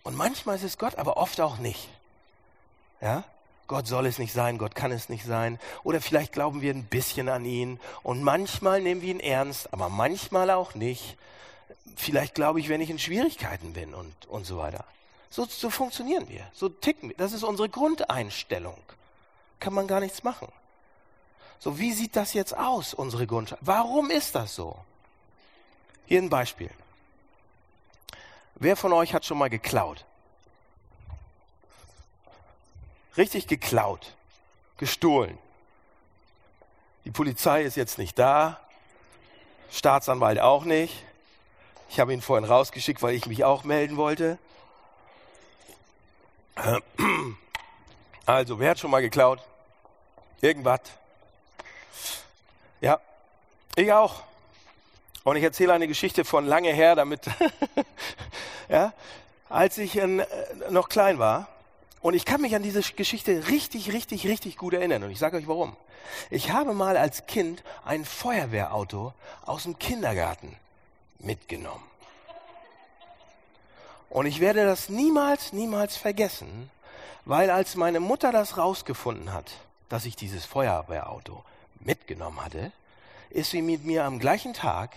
Und 0.04 0.16
manchmal 0.16 0.56
ist 0.56 0.64
es 0.64 0.78
Gott, 0.78 0.96
aber 0.96 1.18
oft 1.18 1.40
auch 1.42 1.58
nicht. 1.58 1.90
Ja? 3.02 3.24
Gott 3.68 3.86
soll 3.86 4.06
es 4.06 4.18
nicht 4.18 4.32
sein, 4.32 4.58
Gott 4.58 4.76
kann 4.76 4.92
es 4.92 5.10
nicht 5.10 5.26
sein. 5.26 5.60
Oder 5.84 6.00
vielleicht 6.00 6.32
glauben 6.32 6.62
wir 6.62 6.74
ein 6.74 6.86
bisschen 6.86 7.28
an 7.30 7.44
ihn 7.44 7.80
und 8.02 8.24
manchmal 8.24 8.82
nehmen 8.82 9.02
wir 9.02 9.12
ihn 9.12 9.20
ernst, 9.20 9.74
aber 9.74 9.90
manchmal 9.90 10.50
auch 10.50 10.74
nicht. 10.74 11.18
Vielleicht 11.96 12.36
glaube 12.36 12.60
ich, 12.60 12.70
wenn 12.70 12.80
ich 12.80 12.90
in 12.90 13.00
Schwierigkeiten 13.00 13.74
bin 13.74 13.94
und, 13.94 14.14
und 14.28 14.46
so 14.46 14.58
weiter. 14.58 14.86
So, 15.30 15.46
so 15.46 15.70
funktionieren 15.70 16.28
wir, 16.30 16.50
so 16.54 16.70
ticken 16.70 17.10
wir. 17.10 17.18
Das 17.18 17.34
ist 17.34 17.44
unsere 17.44 17.70
Grundeinstellung. 17.70 18.82
Kann 19.60 19.74
man 19.74 19.88
gar 19.88 20.00
nichts 20.00 20.24
machen. 20.24 20.48
So, 21.60 21.80
wie 21.80 21.92
sieht 21.92 22.16
das 22.16 22.34
jetzt 22.34 22.56
aus, 22.56 22.94
unsere 22.94 23.26
Grundschule? 23.28 23.60
Warum 23.62 24.12
ist 24.12 24.36
das 24.36 24.56
so? 24.56 24.78
Hier 26.06 26.22
ein 26.22 26.30
Beispiel. 26.30 26.70
Wer 28.56 28.76
von 28.76 28.94
euch 28.94 29.14
hat 29.14 29.26
schon 29.26 29.38
mal 29.38 29.50
geklaut? 29.50 30.06
Richtig 33.18 33.48
geklaut, 33.48 34.14
gestohlen. 34.78 35.38
Die 37.06 37.12
Polizei 37.12 37.64
ist 37.64 37.76
jetzt 37.76 37.98
nicht 37.98 38.18
da, 38.20 38.60
Staatsanwalt 39.72 40.40
auch 40.40 40.64
nicht. 40.64 41.04
Ich 41.90 42.00
habe 42.00 42.14
ihn 42.14 42.22
vorhin 42.22 42.46
rausgeschickt, 42.46 43.02
weil 43.02 43.16
ich 43.16 43.26
mich 43.26 43.44
auch 43.44 43.64
melden 43.64 43.98
wollte. 43.98 44.38
Also, 48.26 48.60
wer 48.60 48.72
hat 48.72 48.80
schon 48.80 48.92
mal 48.92 49.02
geklaut? 49.02 49.40
Irgendwas? 50.42 50.82
Ja, 52.82 53.00
ich 53.76 53.92
auch. 53.92 54.24
Und 55.24 55.36
ich 55.36 55.44
erzähle 55.44 55.74
eine 55.74 55.88
Geschichte 55.88 56.26
von 56.26 56.46
lange 56.46 56.74
her, 56.74 56.96
damit, 56.96 57.22
ja, 58.70 58.94
als 59.50 59.78
ich 59.78 59.98
äh, 59.98 60.26
noch 60.70 60.90
klein 60.90 61.20
war. 61.20 61.48
Und 62.02 62.14
ich 62.14 62.26
kann 62.26 62.42
mich 62.42 62.56
an 62.56 62.64
diese 62.64 62.82
Geschichte 62.82 63.48
richtig, 63.50 63.92
richtig, 63.92 64.28
richtig 64.28 64.58
gut 64.58 64.74
erinnern. 64.74 65.04
Und 65.04 65.12
ich 65.12 65.20
sage 65.20 65.38
euch 65.38 65.48
warum. 65.48 65.76
Ich 66.30 66.52
habe 66.52 66.74
mal 66.74 66.98
als 66.98 67.28
Kind 67.28 67.64
ein 67.84 68.06
Feuerwehrauto 68.06 69.14
aus 69.46 69.64
dem 69.64 69.78
Kindergarten 69.80 70.56
mitgenommen. 71.20 71.87
Und 74.10 74.26
ich 74.26 74.40
werde 74.40 74.66
das 74.66 74.90
niemals, 74.90 75.54
niemals 75.54 75.98
vergessen, 75.98 76.70
weil 77.26 77.50
als 77.50 77.76
meine 77.76 78.00
Mutter 78.00 78.32
das 78.32 78.58
rausgefunden 78.58 79.34
hat, 79.34 79.52
dass 79.90 80.06
ich 80.06 80.16
dieses 80.16 80.46
Feuerwehrauto 80.46 81.44
mitgenommen 81.80 82.44
hatte, 82.44 82.72
ist 83.30 83.52
sie 83.52 83.62
mit 83.62 83.86
mir 83.86 84.06
am 84.06 84.20
gleichen 84.20 84.54
Tag 84.54 84.96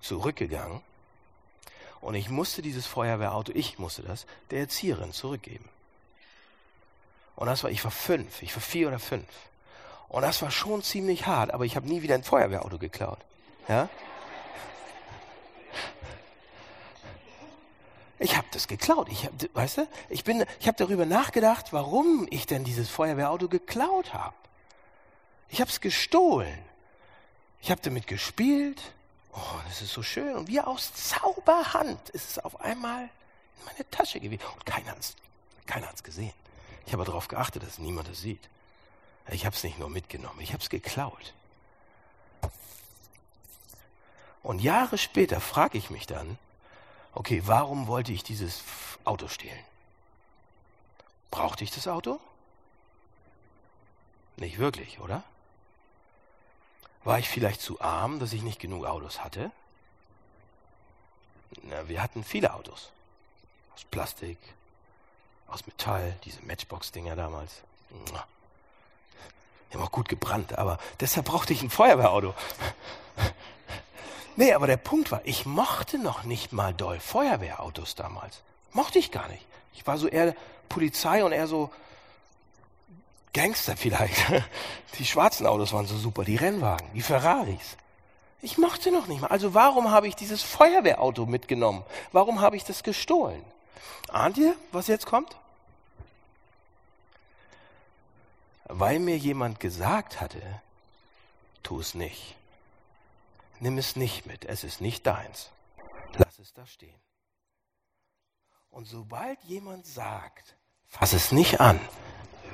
zurückgegangen 0.00 0.80
und 2.00 2.14
ich 2.14 2.28
musste 2.28 2.62
dieses 2.62 2.86
Feuerwehrauto, 2.86 3.50
ich 3.52 3.80
musste 3.80 4.02
das, 4.02 4.26
der 4.52 4.60
Erzieherin 4.60 5.12
zurückgeben. 5.12 5.68
Und 7.34 7.48
das 7.48 7.64
war, 7.64 7.70
ich 7.70 7.82
war 7.82 7.90
fünf, 7.90 8.42
ich 8.42 8.54
war 8.54 8.62
vier 8.62 8.88
oder 8.88 9.00
fünf. 9.00 9.26
Und 10.08 10.22
das 10.22 10.40
war 10.40 10.52
schon 10.52 10.82
ziemlich 10.82 11.26
hart, 11.26 11.52
aber 11.52 11.64
ich 11.64 11.74
habe 11.74 11.88
nie 11.88 12.02
wieder 12.02 12.14
ein 12.14 12.22
Feuerwehrauto 12.22 12.78
geklaut. 12.78 13.18
Ja? 13.68 13.88
Ich 18.18 18.36
habe 18.36 18.46
das 18.52 18.66
geklaut. 18.66 19.08
Ich 19.10 19.26
hab, 19.26 19.32
weißt 19.54 19.78
du, 19.78 19.88
ich 20.08 20.24
bin, 20.24 20.44
ich 20.60 20.66
habe 20.66 20.76
darüber 20.78 21.04
nachgedacht, 21.04 21.72
warum 21.72 22.26
ich 22.30 22.46
denn 22.46 22.64
dieses 22.64 22.88
Feuerwehrauto 22.88 23.48
geklaut 23.48 24.14
habe. 24.14 24.34
Ich 25.48 25.60
habe 25.60 25.70
es 25.70 25.80
gestohlen. 25.80 26.58
Ich 27.60 27.70
habe 27.70 27.80
damit 27.82 28.06
gespielt. 28.06 28.80
Oh, 29.32 29.60
das 29.66 29.82
ist 29.82 29.92
so 29.92 30.02
schön. 30.02 30.34
Und 30.34 30.48
wie 30.48 30.60
aus 30.60 30.92
Zauberhand 30.94 32.08
ist 32.10 32.30
es 32.30 32.38
auf 32.38 32.60
einmal 32.60 33.02
in 33.58 33.64
meine 33.66 33.90
Tasche 33.90 34.18
gewesen. 34.18 34.42
Und 34.54 34.64
keiner 34.64 34.92
hat 34.92 34.98
es 34.98 35.14
keiner 35.66 35.92
gesehen. 36.02 36.32
Ich 36.86 36.92
habe 36.92 37.04
darauf 37.04 37.28
geachtet, 37.28 37.62
dass 37.64 37.78
niemand 37.78 38.08
es 38.08 38.20
sieht. 38.20 38.48
Ich 39.30 39.44
habe 39.44 39.56
es 39.56 39.64
nicht 39.64 39.78
nur 39.78 39.90
mitgenommen, 39.90 40.40
ich 40.40 40.52
habe 40.52 40.62
es 40.62 40.70
geklaut. 40.70 41.34
Und 44.42 44.60
Jahre 44.60 44.96
später 44.96 45.40
frage 45.40 45.76
ich 45.76 45.90
mich 45.90 46.06
dann, 46.06 46.38
okay, 47.16 47.42
warum 47.46 47.86
wollte 47.86 48.12
ich 48.12 48.22
dieses 48.22 48.62
Auto 49.04 49.28
stehlen? 49.28 49.58
Brauchte 51.30 51.64
ich 51.64 51.70
das 51.70 51.88
Auto? 51.88 52.20
Nicht 54.36 54.58
wirklich, 54.58 55.00
oder? 55.00 55.24
War 57.04 57.18
ich 57.18 57.28
vielleicht 57.28 57.60
zu 57.60 57.80
arm, 57.80 58.20
dass 58.20 58.32
ich 58.32 58.42
nicht 58.42 58.60
genug 58.60 58.84
Autos 58.84 59.24
hatte? 59.24 59.50
Na, 61.62 61.88
wir 61.88 62.02
hatten 62.02 62.22
viele 62.22 62.52
Autos. 62.54 62.90
Aus 63.74 63.84
Plastik, 63.84 64.38
aus 65.48 65.66
Metall, 65.66 66.16
diese 66.24 66.44
Matchbox-Dinger 66.44 67.16
damals. 67.16 67.62
Die 69.70 69.74
haben 69.76 69.82
auch 69.82 69.92
gut 69.92 70.08
gebrannt, 70.08 70.58
aber 70.58 70.78
deshalb 71.00 71.26
brauchte 71.26 71.52
ich 71.52 71.62
ein 71.62 71.70
Feuerwehrauto. 71.70 72.34
Nee, 74.36 74.52
aber 74.52 74.66
der 74.66 74.76
Punkt 74.76 75.10
war, 75.10 75.22
ich 75.24 75.46
mochte 75.46 75.98
noch 75.98 76.24
nicht 76.24 76.52
mal 76.52 76.74
doll 76.74 77.00
Feuerwehrautos 77.00 77.94
damals. 77.94 78.42
Mochte 78.72 78.98
ich 78.98 79.10
gar 79.10 79.28
nicht. 79.28 79.44
Ich 79.74 79.86
war 79.86 79.96
so 79.96 80.08
eher 80.08 80.34
Polizei 80.68 81.24
und 81.24 81.32
eher 81.32 81.46
so 81.46 81.70
Gangster 83.32 83.76
vielleicht. 83.76 84.16
Die 84.98 85.06
schwarzen 85.06 85.46
Autos 85.46 85.72
waren 85.72 85.86
so 85.86 85.96
super, 85.96 86.24
die 86.24 86.36
Rennwagen, 86.36 86.88
die 86.94 87.02
Ferraris. 87.02 87.76
Ich 88.40 88.56
mochte 88.56 88.90
noch 88.90 89.08
nicht 89.08 89.20
mal. 89.20 89.28
Also 89.28 89.52
warum 89.52 89.90
habe 89.90 90.08
ich 90.08 90.14
dieses 90.16 90.42
Feuerwehrauto 90.42 91.26
mitgenommen? 91.26 91.84
Warum 92.12 92.40
habe 92.40 92.56
ich 92.56 92.64
das 92.64 92.82
gestohlen? 92.82 93.44
Ahnt 94.08 94.38
ihr, 94.38 94.54
was 94.72 94.86
jetzt 94.86 95.04
kommt? 95.04 95.36
Weil 98.64 99.00
mir 99.00 99.18
jemand 99.18 99.60
gesagt 99.60 100.20
hatte, 100.20 100.40
tu 101.62 101.80
es 101.80 101.94
nicht. 101.94 102.35
Nimm 103.60 103.78
es 103.78 103.96
nicht 103.96 104.26
mit, 104.26 104.44
es 104.44 104.64
ist 104.64 104.80
nicht 104.80 105.06
deins. 105.06 105.50
Lass 106.14 106.38
es 106.38 106.52
da 106.52 106.66
stehen. 106.66 107.00
Und 108.70 108.86
sobald 108.86 109.42
jemand 109.44 109.86
sagt, 109.86 110.56
fass 110.88 111.14
es 111.14 111.32
nicht 111.32 111.60
an, 111.60 111.80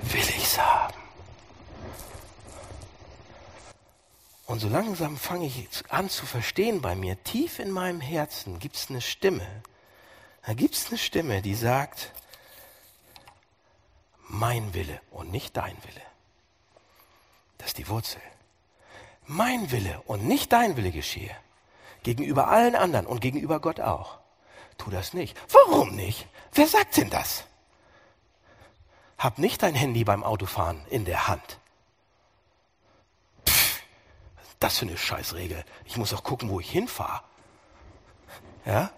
will 0.02 0.20
ich's 0.20 0.58
haben. 0.58 0.94
Und 4.46 4.60
so 4.60 4.68
langsam 4.68 5.16
fange 5.16 5.46
ich 5.46 5.68
an 5.88 6.10
zu 6.10 6.26
verstehen 6.26 6.80
bei 6.80 6.94
mir, 6.94 7.22
tief 7.24 7.58
in 7.58 7.70
meinem 7.70 8.00
Herzen 8.00 8.58
gibt 8.58 8.76
es 8.76 8.90
eine 8.90 9.00
Stimme. 9.00 9.46
Da 10.44 10.54
gibt 10.54 10.74
es 10.74 10.88
eine 10.88 10.98
Stimme, 10.98 11.42
die 11.42 11.54
sagt, 11.54 12.12
mein 14.28 14.74
Wille 14.74 15.00
und 15.10 15.30
nicht 15.30 15.56
dein 15.56 15.76
Wille. 15.84 16.02
Das 17.58 17.68
ist 17.68 17.78
die 17.78 17.88
Wurzel. 17.88 18.20
Mein 19.26 19.70
Wille 19.70 20.02
und 20.06 20.24
nicht 20.24 20.52
dein 20.52 20.76
Wille 20.76 20.90
geschehe, 20.90 21.34
gegenüber 22.02 22.48
allen 22.48 22.74
anderen 22.74 23.06
und 23.06 23.20
gegenüber 23.20 23.60
Gott 23.60 23.80
auch, 23.80 24.18
tu 24.78 24.90
das 24.90 25.14
nicht. 25.14 25.36
Warum 25.52 25.94
nicht? 25.94 26.26
Wer 26.52 26.66
sagt 26.66 26.96
denn 26.96 27.10
das? 27.10 27.44
Hab 29.18 29.38
nicht 29.38 29.62
dein 29.62 29.74
Handy 29.74 30.04
beim 30.04 30.24
Autofahren 30.24 30.84
in 30.90 31.04
der 31.04 31.28
Hand. 31.28 31.58
Pff, 33.48 33.82
das 34.58 34.78
für 34.78 34.86
eine 34.86 34.98
Scheißregel. 34.98 35.64
Ich 35.84 35.96
muss 35.96 36.12
auch 36.12 36.24
gucken, 36.24 36.48
wo 36.48 36.58
ich 36.58 36.70
hinfahre. 36.70 37.22
Ja? 38.64 38.90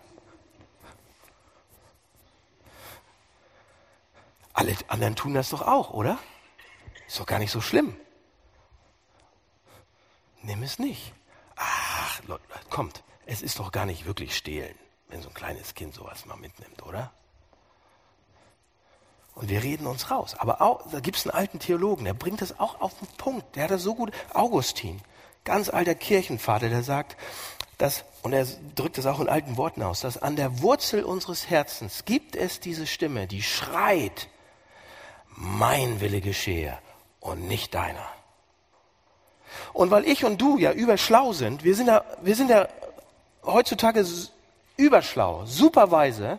Alle 4.54 4.76
anderen 4.88 5.16
tun 5.16 5.34
das 5.34 5.50
doch 5.50 5.62
auch, 5.62 5.90
oder? 5.90 6.18
Ist 7.06 7.20
doch 7.20 7.26
gar 7.26 7.38
nicht 7.38 7.50
so 7.50 7.60
schlimm. 7.60 7.96
Nimm 10.44 10.62
es 10.62 10.78
nicht. 10.78 11.12
Ach, 11.56 12.22
Leute, 12.26 12.42
kommt, 12.68 13.02
es 13.24 13.40
ist 13.40 13.58
doch 13.58 13.72
gar 13.72 13.86
nicht 13.86 14.04
wirklich 14.04 14.36
stehlen, 14.36 14.74
wenn 15.08 15.22
so 15.22 15.28
ein 15.28 15.34
kleines 15.34 15.74
Kind 15.74 15.94
sowas 15.94 16.26
mal 16.26 16.36
mitnimmt, 16.36 16.82
oder? 16.82 17.12
Und 19.34 19.48
wir 19.48 19.62
reden 19.62 19.86
uns 19.86 20.10
raus. 20.10 20.34
Aber 20.38 20.60
auch, 20.60 20.88
da 20.90 21.00
gibt 21.00 21.16
es 21.16 21.26
einen 21.26 21.34
alten 21.34 21.58
Theologen, 21.58 22.04
der 22.04 22.14
bringt 22.14 22.42
das 22.42 22.60
auch 22.60 22.80
auf 22.80 22.96
den 22.98 23.08
Punkt. 23.16 23.56
Der 23.56 23.64
hat 23.64 23.70
das 23.70 23.82
so 23.82 23.94
gut, 23.94 24.12
Augustin, 24.32 25.00
ganz 25.44 25.70
alter 25.70 25.94
Kirchenvater, 25.94 26.68
der 26.68 26.82
sagt, 26.82 27.16
dass, 27.78 28.04
und 28.22 28.32
er 28.32 28.46
drückt 28.74 28.98
es 28.98 29.06
auch 29.06 29.20
in 29.20 29.28
alten 29.28 29.56
Worten 29.56 29.82
aus, 29.82 30.00
dass 30.00 30.18
an 30.18 30.36
der 30.36 30.60
Wurzel 30.60 31.04
unseres 31.04 31.48
Herzens 31.48 32.04
gibt 32.04 32.36
es 32.36 32.60
diese 32.60 32.86
Stimme, 32.86 33.26
die 33.26 33.42
schreit, 33.42 34.28
mein 35.36 36.00
Wille 36.00 36.20
geschehe 36.20 36.78
und 37.18 37.48
nicht 37.48 37.74
deiner. 37.74 38.13
Und 39.72 39.90
weil 39.90 40.06
ich 40.06 40.24
und 40.24 40.40
du 40.40 40.58
ja 40.58 40.72
überschlau 40.72 41.32
sind, 41.32 41.64
wir 41.64 41.74
sind 41.74 41.88
ja, 41.88 42.04
wir 42.22 42.34
sind 42.34 42.50
ja 42.50 42.68
heutzutage 43.44 44.04
überschlau, 44.76 45.42
superweise, 45.46 46.38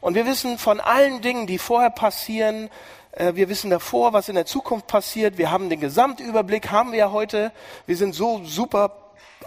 und 0.00 0.14
wir 0.14 0.26
wissen 0.26 0.58
von 0.58 0.80
allen 0.80 1.20
Dingen, 1.20 1.46
die 1.46 1.58
vorher 1.58 1.90
passieren, 1.90 2.70
äh, 3.12 3.34
wir 3.34 3.48
wissen 3.48 3.70
davor, 3.70 4.12
was 4.12 4.28
in 4.28 4.34
der 4.34 4.46
Zukunft 4.46 4.86
passiert. 4.86 5.38
Wir 5.38 5.50
haben 5.50 5.68
den 5.68 5.80
Gesamtüberblick, 5.80 6.70
haben 6.70 6.92
wir 6.92 6.98
ja 6.98 7.12
heute. 7.12 7.52
Wir 7.86 7.96
sind 7.96 8.14
so 8.14 8.40
super 8.44 8.96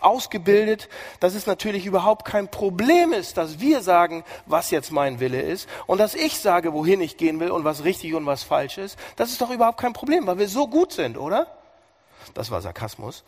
ausgebildet, 0.02 0.90
dass 1.20 1.36
es 1.36 1.46
natürlich 1.46 1.86
überhaupt 1.86 2.26
kein 2.26 2.50
Problem 2.50 3.14
ist, 3.14 3.38
dass 3.38 3.60
wir 3.60 3.82
sagen, 3.82 4.24
was 4.46 4.72
jetzt 4.72 4.92
mein 4.92 5.20
Wille 5.20 5.42
ist 5.42 5.70
und 5.86 6.00
dass 6.00 6.16
ich 6.16 6.40
sage, 6.40 6.74
wohin 6.74 7.00
ich 7.00 7.18
gehen 7.18 7.40
will 7.40 7.52
und 7.52 7.64
was 7.64 7.84
richtig 7.84 8.14
und 8.16 8.26
was 8.26 8.44
falsch 8.44 8.80
ist. 8.80 8.98
Das 9.16 9.30
ist 9.30 9.40
doch 9.40 9.52
überhaupt 9.52 9.80
kein 9.80 9.94
Problem, 9.94 10.26
weil 10.26 10.40
wir 10.40 10.48
so 10.48 10.68
gut 10.68 10.92
sind, 10.92 11.18
oder? 11.18 11.48
Das 12.34 12.52
war 12.52 12.62
Sarkasmus. 12.62 13.24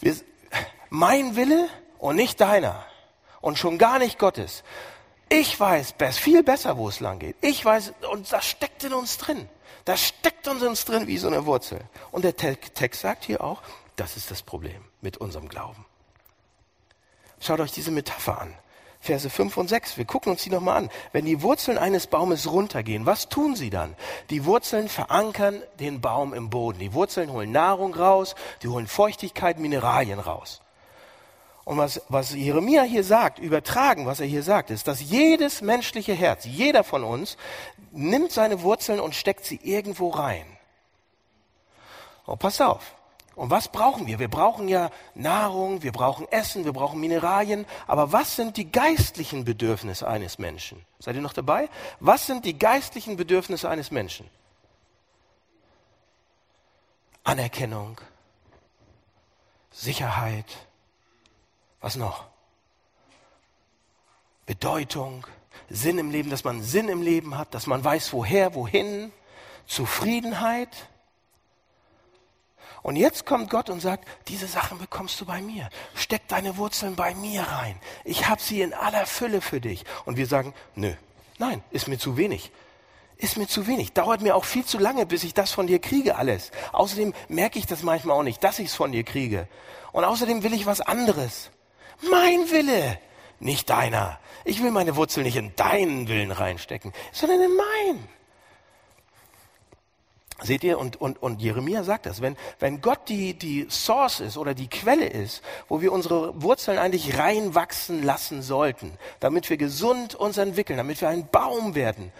Wir, 0.00 0.16
mein 0.88 1.36
Wille 1.36 1.68
und 1.98 2.16
nicht 2.16 2.40
deiner 2.40 2.84
und 3.40 3.58
schon 3.58 3.78
gar 3.78 3.98
nicht 3.98 4.18
Gottes. 4.18 4.62
Ich 5.28 5.58
weiß 5.60 5.94
viel 6.18 6.42
besser, 6.42 6.76
wo 6.76 6.88
es 6.88 7.00
lang 7.00 7.20
geht. 7.20 7.36
Ich 7.40 7.64
weiß, 7.64 7.92
und 8.10 8.32
das 8.32 8.46
steckt 8.46 8.82
in 8.84 8.92
uns 8.92 9.16
drin. 9.18 9.48
Das 9.84 10.02
steckt 10.02 10.46
in 10.46 10.58
uns 10.58 10.84
drin 10.84 11.06
wie 11.06 11.18
so 11.18 11.28
eine 11.28 11.46
Wurzel. 11.46 11.80
Und 12.10 12.24
der 12.24 12.36
Text 12.36 13.00
sagt 13.00 13.24
hier 13.24 13.42
auch, 13.42 13.62
das 13.96 14.16
ist 14.16 14.30
das 14.30 14.42
Problem 14.42 14.82
mit 15.00 15.18
unserem 15.18 15.48
Glauben. 15.48 15.86
Schaut 17.40 17.60
euch 17.60 17.72
diese 17.72 17.90
Metapher 17.90 18.40
an. 18.40 18.54
Verse 19.00 19.30
5 19.30 19.56
und 19.56 19.68
6. 19.68 19.96
Wir 19.96 20.04
gucken 20.04 20.32
uns 20.32 20.42
die 20.42 20.50
nochmal 20.50 20.76
an. 20.76 20.90
Wenn 21.12 21.24
die 21.24 21.40
Wurzeln 21.40 21.78
eines 21.78 22.06
Baumes 22.06 22.50
runtergehen, 22.50 23.06
was 23.06 23.30
tun 23.30 23.56
sie 23.56 23.70
dann? 23.70 23.96
Die 24.28 24.44
Wurzeln 24.44 24.88
verankern 24.88 25.62
den 25.78 26.02
Baum 26.02 26.34
im 26.34 26.50
Boden. 26.50 26.78
Die 26.78 26.92
Wurzeln 26.92 27.32
holen 27.32 27.50
Nahrung 27.50 27.94
raus, 27.94 28.34
die 28.62 28.68
holen 28.68 28.86
Feuchtigkeit, 28.86 29.58
Mineralien 29.58 30.18
raus. 30.18 30.60
Und 31.64 31.78
was, 31.78 32.02
was 32.08 32.34
Jeremia 32.34 32.82
hier 32.82 33.04
sagt, 33.04 33.38
übertragen, 33.38 34.04
was 34.04 34.20
er 34.20 34.26
hier 34.26 34.42
sagt, 34.42 34.70
ist, 34.70 34.86
dass 34.86 35.00
jedes 35.00 35.62
menschliche 35.62 36.14
Herz, 36.14 36.44
jeder 36.44 36.84
von 36.84 37.02
uns, 37.02 37.36
nimmt 37.92 38.32
seine 38.32 38.62
Wurzeln 38.62 39.00
und 39.00 39.14
steckt 39.14 39.44
sie 39.44 39.60
irgendwo 39.62 40.10
rein. 40.10 40.46
Oh, 42.26 42.36
passt 42.36 42.60
auf. 42.60 42.94
Und 43.40 43.48
was 43.48 43.68
brauchen 43.68 44.06
wir? 44.06 44.18
Wir 44.18 44.28
brauchen 44.28 44.68
ja 44.68 44.90
Nahrung, 45.14 45.82
wir 45.82 45.92
brauchen 45.92 46.30
Essen, 46.30 46.66
wir 46.66 46.74
brauchen 46.74 47.00
Mineralien. 47.00 47.64
Aber 47.86 48.12
was 48.12 48.36
sind 48.36 48.58
die 48.58 48.70
geistlichen 48.70 49.46
Bedürfnisse 49.46 50.06
eines 50.06 50.38
Menschen? 50.38 50.84
Seid 50.98 51.16
ihr 51.16 51.22
noch 51.22 51.32
dabei? 51.32 51.70
Was 52.00 52.26
sind 52.26 52.44
die 52.44 52.58
geistlichen 52.58 53.16
Bedürfnisse 53.16 53.70
eines 53.70 53.90
Menschen? 53.90 54.28
Anerkennung, 57.24 57.98
Sicherheit, 59.70 60.44
was 61.80 61.96
noch? 61.96 62.26
Bedeutung, 64.44 65.26
Sinn 65.70 65.96
im 65.96 66.10
Leben, 66.10 66.28
dass 66.28 66.44
man 66.44 66.62
Sinn 66.62 66.90
im 66.90 67.00
Leben 67.00 67.38
hat, 67.38 67.54
dass 67.54 67.66
man 67.66 67.82
weiß, 67.82 68.12
woher, 68.12 68.54
wohin, 68.54 69.10
Zufriedenheit. 69.64 70.90
Und 72.82 72.96
jetzt 72.96 73.26
kommt 73.26 73.50
Gott 73.50 73.68
und 73.68 73.80
sagt, 73.80 74.08
diese 74.28 74.46
Sachen 74.46 74.78
bekommst 74.78 75.20
du 75.20 75.26
bei 75.26 75.42
mir. 75.42 75.68
Steck 75.94 76.26
deine 76.28 76.56
Wurzeln 76.56 76.96
bei 76.96 77.14
mir 77.14 77.42
rein. 77.42 77.78
Ich 78.04 78.28
habe 78.28 78.40
sie 78.40 78.62
in 78.62 78.72
aller 78.72 79.06
Fülle 79.06 79.40
für 79.40 79.60
dich. 79.60 79.84
Und 80.06 80.16
wir 80.16 80.26
sagen, 80.26 80.54
nö, 80.74 80.92
nein, 81.38 81.62
ist 81.70 81.88
mir 81.88 81.98
zu 81.98 82.16
wenig. 82.16 82.50
Ist 83.18 83.36
mir 83.36 83.46
zu 83.46 83.66
wenig. 83.66 83.92
Dauert 83.92 84.22
mir 84.22 84.34
auch 84.34 84.46
viel 84.46 84.64
zu 84.64 84.78
lange, 84.78 85.04
bis 85.04 85.24
ich 85.24 85.34
das 85.34 85.52
von 85.52 85.66
dir 85.66 85.78
kriege 85.78 86.16
alles. 86.16 86.52
Außerdem 86.72 87.12
merke 87.28 87.58
ich 87.58 87.66
das 87.66 87.82
manchmal 87.82 88.16
auch 88.16 88.22
nicht, 88.22 88.42
dass 88.42 88.58
ich 88.58 88.68
es 88.68 88.74
von 88.74 88.92
dir 88.92 89.04
kriege. 89.04 89.46
Und 89.92 90.04
außerdem 90.04 90.42
will 90.42 90.54
ich 90.54 90.64
was 90.64 90.80
anderes. 90.80 91.50
Mein 92.10 92.50
Wille, 92.50 92.98
nicht 93.38 93.68
deiner. 93.68 94.18
Ich 94.44 94.62
will 94.62 94.70
meine 94.70 94.96
Wurzel 94.96 95.22
nicht 95.22 95.36
in 95.36 95.54
deinen 95.54 96.08
Willen 96.08 96.30
reinstecken, 96.30 96.94
sondern 97.12 97.42
in 97.42 97.56
meinen. 97.56 98.08
Seht 100.42 100.64
ihr, 100.64 100.78
und, 100.78 101.00
und, 101.00 101.22
und 101.22 101.42
Jeremia 101.42 101.84
sagt 101.84 102.06
das, 102.06 102.22
wenn, 102.22 102.36
wenn 102.58 102.80
Gott 102.80 103.08
die, 103.08 103.34
die 103.34 103.66
Source 103.68 104.20
ist 104.20 104.38
oder 104.38 104.54
die 104.54 104.68
Quelle 104.68 105.06
ist, 105.06 105.42
wo 105.68 105.82
wir 105.82 105.92
unsere 105.92 106.40
Wurzeln 106.42 106.78
eigentlich 106.78 107.18
reinwachsen 107.18 108.02
lassen 108.02 108.40
sollten, 108.40 108.96
damit 109.20 109.50
wir 109.50 109.58
gesund 109.58 110.14
uns 110.14 110.38
entwickeln, 110.38 110.78
damit 110.78 111.00
wir 111.00 111.10
ein 111.10 111.28
Baum 111.28 111.74
werden, 111.74 112.10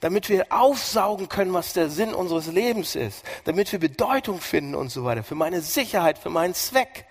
damit 0.00 0.30
wir 0.30 0.46
aufsaugen 0.50 1.28
können, 1.28 1.52
was 1.52 1.74
der 1.74 1.90
Sinn 1.90 2.14
unseres 2.14 2.46
Lebens 2.46 2.96
ist, 2.96 3.24
damit 3.44 3.70
wir 3.72 3.78
Bedeutung 3.78 4.40
finden 4.40 4.74
und 4.74 4.90
so 4.90 5.04
weiter, 5.04 5.22
für 5.22 5.34
meine 5.34 5.60
Sicherheit, 5.60 6.16
für 6.18 6.30
meinen 6.30 6.54
Zweck. 6.54 7.06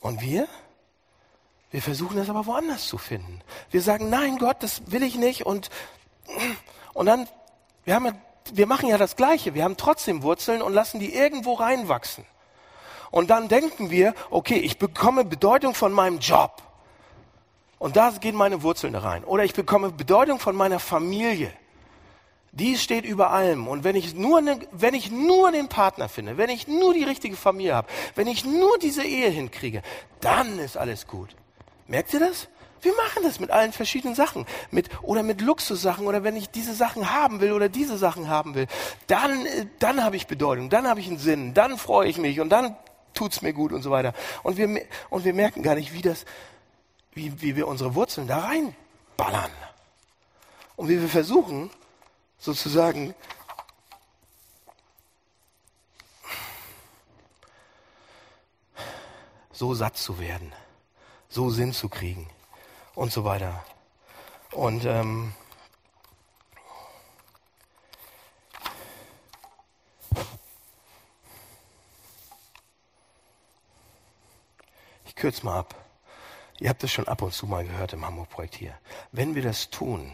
Und 0.00 0.22
wir? 0.22 0.48
Wir 1.70 1.82
versuchen 1.82 2.16
das 2.16 2.30
aber 2.30 2.46
woanders 2.46 2.88
zu 2.88 2.96
finden. 2.96 3.42
Wir 3.70 3.82
sagen, 3.82 4.08
nein 4.08 4.38
Gott, 4.38 4.62
das 4.62 4.90
will 4.90 5.02
ich 5.02 5.16
nicht 5.16 5.44
und, 5.44 5.68
und 6.94 7.04
dann, 7.06 7.28
wir 7.84 7.94
haben 7.94 8.06
ja 8.06 8.12
wir 8.52 8.66
machen 8.66 8.88
ja 8.88 8.98
das 8.98 9.16
Gleiche. 9.16 9.54
Wir 9.54 9.64
haben 9.64 9.76
trotzdem 9.76 10.22
Wurzeln 10.22 10.62
und 10.62 10.72
lassen 10.72 11.00
die 11.00 11.14
irgendwo 11.14 11.54
reinwachsen. 11.54 12.24
Und 13.10 13.30
dann 13.30 13.48
denken 13.48 13.90
wir, 13.90 14.14
okay, 14.30 14.58
ich 14.58 14.78
bekomme 14.78 15.24
Bedeutung 15.24 15.74
von 15.74 15.92
meinem 15.92 16.18
Job. 16.18 16.62
Und 17.78 17.96
da 17.96 18.10
gehen 18.10 18.36
meine 18.36 18.62
Wurzeln 18.62 18.94
rein. 18.94 19.24
Oder 19.24 19.44
ich 19.44 19.54
bekomme 19.54 19.90
Bedeutung 19.90 20.38
von 20.38 20.54
meiner 20.54 20.78
Familie. 20.78 21.52
Die 22.52 22.76
steht 22.76 23.04
über 23.04 23.30
allem. 23.30 23.68
Und 23.68 23.84
wenn 23.84 23.96
ich 23.96 24.14
nur, 24.14 24.40
ne, 24.40 24.60
wenn 24.72 24.94
ich 24.94 25.10
nur 25.10 25.50
den 25.52 25.68
Partner 25.68 26.08
finde, 26.08 26.36
wenn 26.36 26.50
ich 26.50 26.68
nur 26.68 26.94
die 26.94 27.04
richtige 27.04 27.36
Familie 27.36 27.74
habe, 27.74 27.88
wenn 28.16 28.26
ich 28.26 28.44
nur 28.44 28.78
diese 28.78 29.04
Ehe 29.04 29.30
hinkriege, 29.30 29.82
dann 30.20 30.58
ist 30.58 30.76
alles 30.76 31.06
gut. 31.06 31.30
Merkt 31.86 32.12
ihr 32.12 32.20
das? 32.20 32.48
Wir 32.82 32.94
machen 32.94 33.22
das 33.22 33.40
mit 33.40 33.50
allen 33.50 33.72
verschiedenen 33.72 34.14
Sachen. 34.14 34.46
Mit, 34.70 34.88
oder 35.02 35.22
mit 35.22 35.40
Luxussachen 35.40 36.06
oder 36.06 36.24
wenn 36.24 36.36
ich 36.36 36.50
diese 36.50 36.74
Sachen 36.74 37.12
haben 37.12 37.40
will 37.40 37.52
oder 37.52 37.68
diese 37.68 37.98
Sachen 37.98 38.28
haben 38.28 38.54
will. 38.54 38.66
Dann, 39.06 39.46
äh, 39.46 39.66
dann 39.78 40.02
habe 40.02 40.16
ich 40.16 40.26
Bedeutung, 40.26 40.70
dann 40.70 40.88
habe 40.88 41.00
ich 41.00 41.06
einen 41.06 41.18
Sinn, 41.18 41.54
dann 41.54 41.76
freue 41.76 42.08
ich 42.08 42.18
mich 42.18 42.40
und 42.40 42.48
dann 42.48 42.76
tut's 43.12 43.42
mir 43.42 43.52
gut 43.52 43.72
und 43.72 43.82
so 43.82 43.90
weiter. 43.90 44.14
Und 44.42 44.56
wir, 44.56 44.82
und 45.10 45.24
wir 45.24 45.34
merken 45.34 45.62
gar 45.62 45.74
nicht, 45.74 45.92
wie 45.92 46.02
das, 46.02 46.24
wie, 47.12 47.42
wie 47.42 47.56
wir 47.56 47.68
unsere 47.68 47.94
Wurzeln 47.94 48.26
da 48.26 48.38
reinballern. 48.38 49.50
Und 50.76 50.88
wie 50.88 51.00
wir 51.00 51.08
versuchen, 51.08 51.70
sozusagen, 52.38 53.14
so 59.52 59.74
satt 59.74 59.98
zu 59.98 60.18
werden, 60.18 60.54
so 61.28 61.50
Sinn 61.50 61.74
zu 61.74 61.90
kriegen 61.90 62.26
und 62.94 63.12
so 63.12 63.24
weiter. 63.24 63.64
Und 64.52 64.84
ähm, 64.84 65.32
ich 75.04 75.14
kürze 75.14 75.44
mal 75.44 75.60
ab. 75.60 75.74
Ihr 76.58 76.68
habt 76.68 76.84
es 76.84 76.92
schon 76.92 77.08
ab 77.08 77.22
und 77.22 77.32
zu 77.32 77.46
mal 77.46 77.64
gehört 77.64 77.92
im 77.94 78.04
Hamburg-Projekt 78.04 78.54
hier. 78.54 78.74
Wenn 79.12 79.34
wir 79.34 79.42
das 79.42 79.70
tun, 79.70 80.12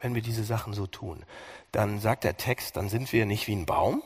wenn 0.00 0.14
wir 0.14 0.22
diese 0.22 0.44
Sachen 0.44 0.72
so 0.72 0.86
tun, 0.86 1.24
dann 1.72 2.00
sagt 2.00 2.24
der 2.24 2.36
Text, 2.36 2.76
dann 2.76 2.88
sind 2.88 3.12
wir 3.12 3.26
nicht 3.26 3.46
wie 3.46 3.54
ein 3.54 3.66
Baum, 3.66 4.02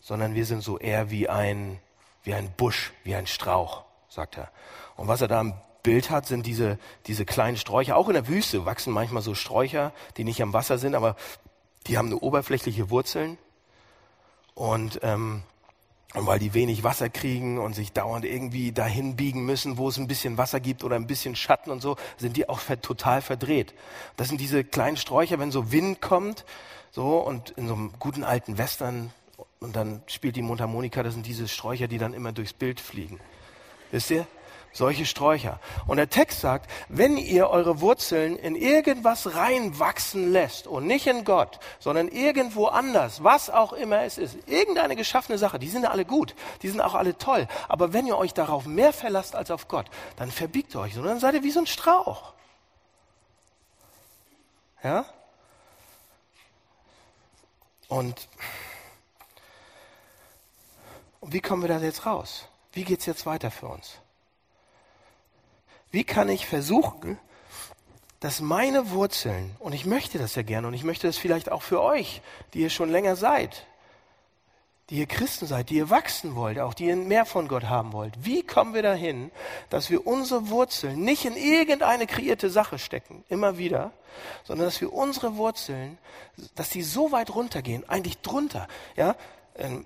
sondern 0.00 0.34
wir 0.34 0.46
sind 0.46 0.62
so 0.62 0.78
eher 0.78 1.10
wie 1.10 1.28
ein, 1.28 1.80
wie 2.22 2.32
ein 2.32 2.50
Busch, 2.52 2.92
wie 3.02 3.14
ein 3.14 3.26
Strauch, 3.26 3.84
sagt 4.08 4.38
er. 4.38 4.50
Und 4.96 5.08
was 5.08 5.20
er 5.20 5.28
da 5.28 5.40
im 5.40 5.54
Bild 5.86 6.10
hat, 6.10 6.26
sind 6.26 6.46
diese, 6.46 6.80
diese 7.06 7.24
kleinen 7.24 7.56
Sträucher. 7.56 7.96
Auch 7.96 8.08
in 8.08 8.14
der 8.14 8.26
Wüste 8.26 8.66
wachsen 8.66 8.92
manchmal 8.92 9.22
so 9.22 9.36
Sträucher, 9.36 9.92
die 10.16 10.24
nicht 10.24 10.42
am 10.42 10.52
Wasser 10.52 10.78
sind, 10.78 10.96
aber 10.96 11.14
die 11.86 11.96
haben 11.96 12.06
eine 12.06 12.18
oberflächliche 12.18 12.90
Wurzeln. 12.90 13.38
Und, 14.56 14.98
ähm, 15.04 15.44
und 16.12 16.26
weil 16.26 16.40
die 16.40 16.54
wenig 16.54 16.82
Wasser 16.82 17.08
kriegen 17.08 17.58
und 17.58 17.74
sich 17.74 17.92
dauernd 17.92 18.24
irgendwie 18.24 18.72
dahin 18.72 19.14
biegen 19.14 19.46
müssen, 19.46 19.78
wo 19.78 19.88
es 19.88 19.96
ein 19.96 20.08
bisschen 20.08 20.38
Wasser 20.38 20.58
gibt 20.58 20.82
oder 20.82 20.96
ein 20.96 21.06
bisschen 21.06 21.36
Schatten 21.36 21.70
und 21.70 21.80
so, 21.80 21.94
sind 22.16 22.36
die 22.36 22.48
auch 22.48 22.60
total 22.82 23.22
verdreht. 23.22 23.72
Das 24.16 24.26
sind 24.26 24.40
diese 24.40 24.64
kleinen 24.64 24.96
Sträucher, 24.96 25.38
wenn 25.38 25.52
so 25.52 25.70
Wind 25.70 26.02
kommt, 26.02 26.44
so 26.90 27.18
und 27.18 27.50
in 27.50 27.68
so 27.68 27.74
einem 27.74 27.92
guten 28.00 28.24
alten 28.24 28.58
Western 28.58 29.12
und 29.60 29.76
dann 29.76 30.02
spielt 30.08 30.34
die 30.34 30.42
Mundharmonika, 30.42 31.04
das 31.04 31.14
sind 31.14 31.26
diese 31.26 31.46
Sträucher, 31.46 31.86
die 31.86 31.98
dann 31.98 32.12
immer 32.12 32.32
durchs 32.32 32.54
Bild 32.54 32.80
fliegen. 32.80 33.20
Wisst 33.92 34.10
ihr? 34.10 34.26
Solche 34.76 35.06
Sträucher. 35.06 35.58
Und 35.86 35.96
der 35.96 36.10
Text 36.10 36.42
sagt, 36.42 36.70
wenn 36.90 37.16
ihr 37.16 37.48
eure 37.48 37.80
Wurzeln 37.80 38.36
in 38.36 38.54
irgendwas 38.54 39.34
reinwachsen 39.34 40.30
lässt 40.30 40.66
und 40.66 40.86
nicht 40.86 41.06
in 41.06 41.24
Gott, 41.24 41.60
sondern 41.78 42.08
irgendwo 42.08 42.66
anders, 42.66 43.24
was 43.24 43.48
auch 43.48 43.72
immer 43.72 44.02
es 44.02 44.18
ist, 44.18 44.36
irgendeine 44.46 44.94
geschaffene 44.94 45.38
Sache, 45.38 45.58
die 45.58 45.70
sind 45.70 45.84
ja 45.84 45.92
alle 45.92 46.04
gut, 46.04 46.34
die 46.60 46.68
sind 46.68 46.82
auch 46.82 46.92
alle 46.94 47.16
toll. 47.16 47.48
Aber 47.68 47.94
wenn 47.94 48.06
ihr 48.06 48.18
euch 48.18 48.34
darauf 48.34 48.66
mehr 48.66 48.92
verlasst 48.92 49.34
als 49.34 49.50
auf 49.50 49.66
Gott, 49.66 49.86
dann 50.16 50.30
verbiegt 50.30 50.74
ihr 50.74 50.80
euch 50.80 50.92
so, 50.92 51.02
dann 51.02 51.20
seid 51.20 51.32
ihr 51.32 51.42
wie 51.42 51.52
so 51.52 51.60
ein 51.60 51.66
Strauch. 51.66 52.34
Ja? 54.84 55.06
Und 57.88 58.28
wie 61.22 61.40
kommen 61.40 61.62
wir 61.62 61.70
da 61.70 61.78
jetzt 61.78 62.04
raus? 62.04 62.46
Wie 62.72 62.84
geht 62.84 63.00
es 63.00 63.06
jetzt 63.06 63.24
weiter 63.24 63.50
für 63.50 63.68
uns? 63.68 64.00
Wie 65.90 66.04
kann 66.04 66.28
ich 66.28 66.46
versuchen, 66.46 67.18
dass 68.20 68.40
meine 68.40 68.90
Wurzeln, 68.90 69.54
und 69.58 69.72
ich 69.72 69.86
möchte 69.86 70.18
das 70.18 70.34
ja 70.34 70.42
gerne, 70.42 70.66
und 70.66 70.74
ich 70.74 70.84
möchte 70.84 71.06
das 71.06 71.16
vielleicht 71.16 71.52
auch 71.52 71.62
für 71.62 71.82
euch, 71.82 72.22
die 72.54 72.60
ihr 72.60 72.70
schon 72.70 72.90
länger 72.90 73.16
seid, 73.16 73.66
die 74.90 74.98
ihr 74.98 75.06
Christen 75.06 75.46
seid, 75.46 75.70
die 75.70 75.76
ihr 75.76 75.90
wachsen 75.90 76.36
wollt, 76.36 76.58
auch 76.58 76.72
die 76.72 76.86
ihr 76.86 76.96
mehr 76.96 77.26
von 77.26 77.48
Gott 77.48 77.64
haben 77.64 77.92
wollt. 77.92 78.14
Wie 78.24 78.42
kommen 78.44 78.72
wir 78.72 78.82
dahin, 78.82 79.32
dass 79.68 79.90
wir 79.90 80.06
unsere 80.06 80.48
Wurzeln 80.48 81.00
nicht 81.00 81.24
in 81.24 81.36
irgendeine 81.36 82.06
kreierte 82.06 82.50
Sache 82.50 82.78
stecken, 82.78 83.24
immer 83.28 83.58
wieder, 83.58 83.92
sondern 84.44 84.66
dass 84.66 84.80
wir 84.80 84.92
unsere 84.92 85.36
Wurzeln, 85.36 85.98
dass 86.54 86.70
die 86.70 86.82
so 86.82 87.12
weit 87.12 87.34
runtergehen, 87.34 87.88
eigentlich 87.88 88.18
drunter, 88.18 88.68
ja, 88.96 89.16
ähm, 89.56 89.84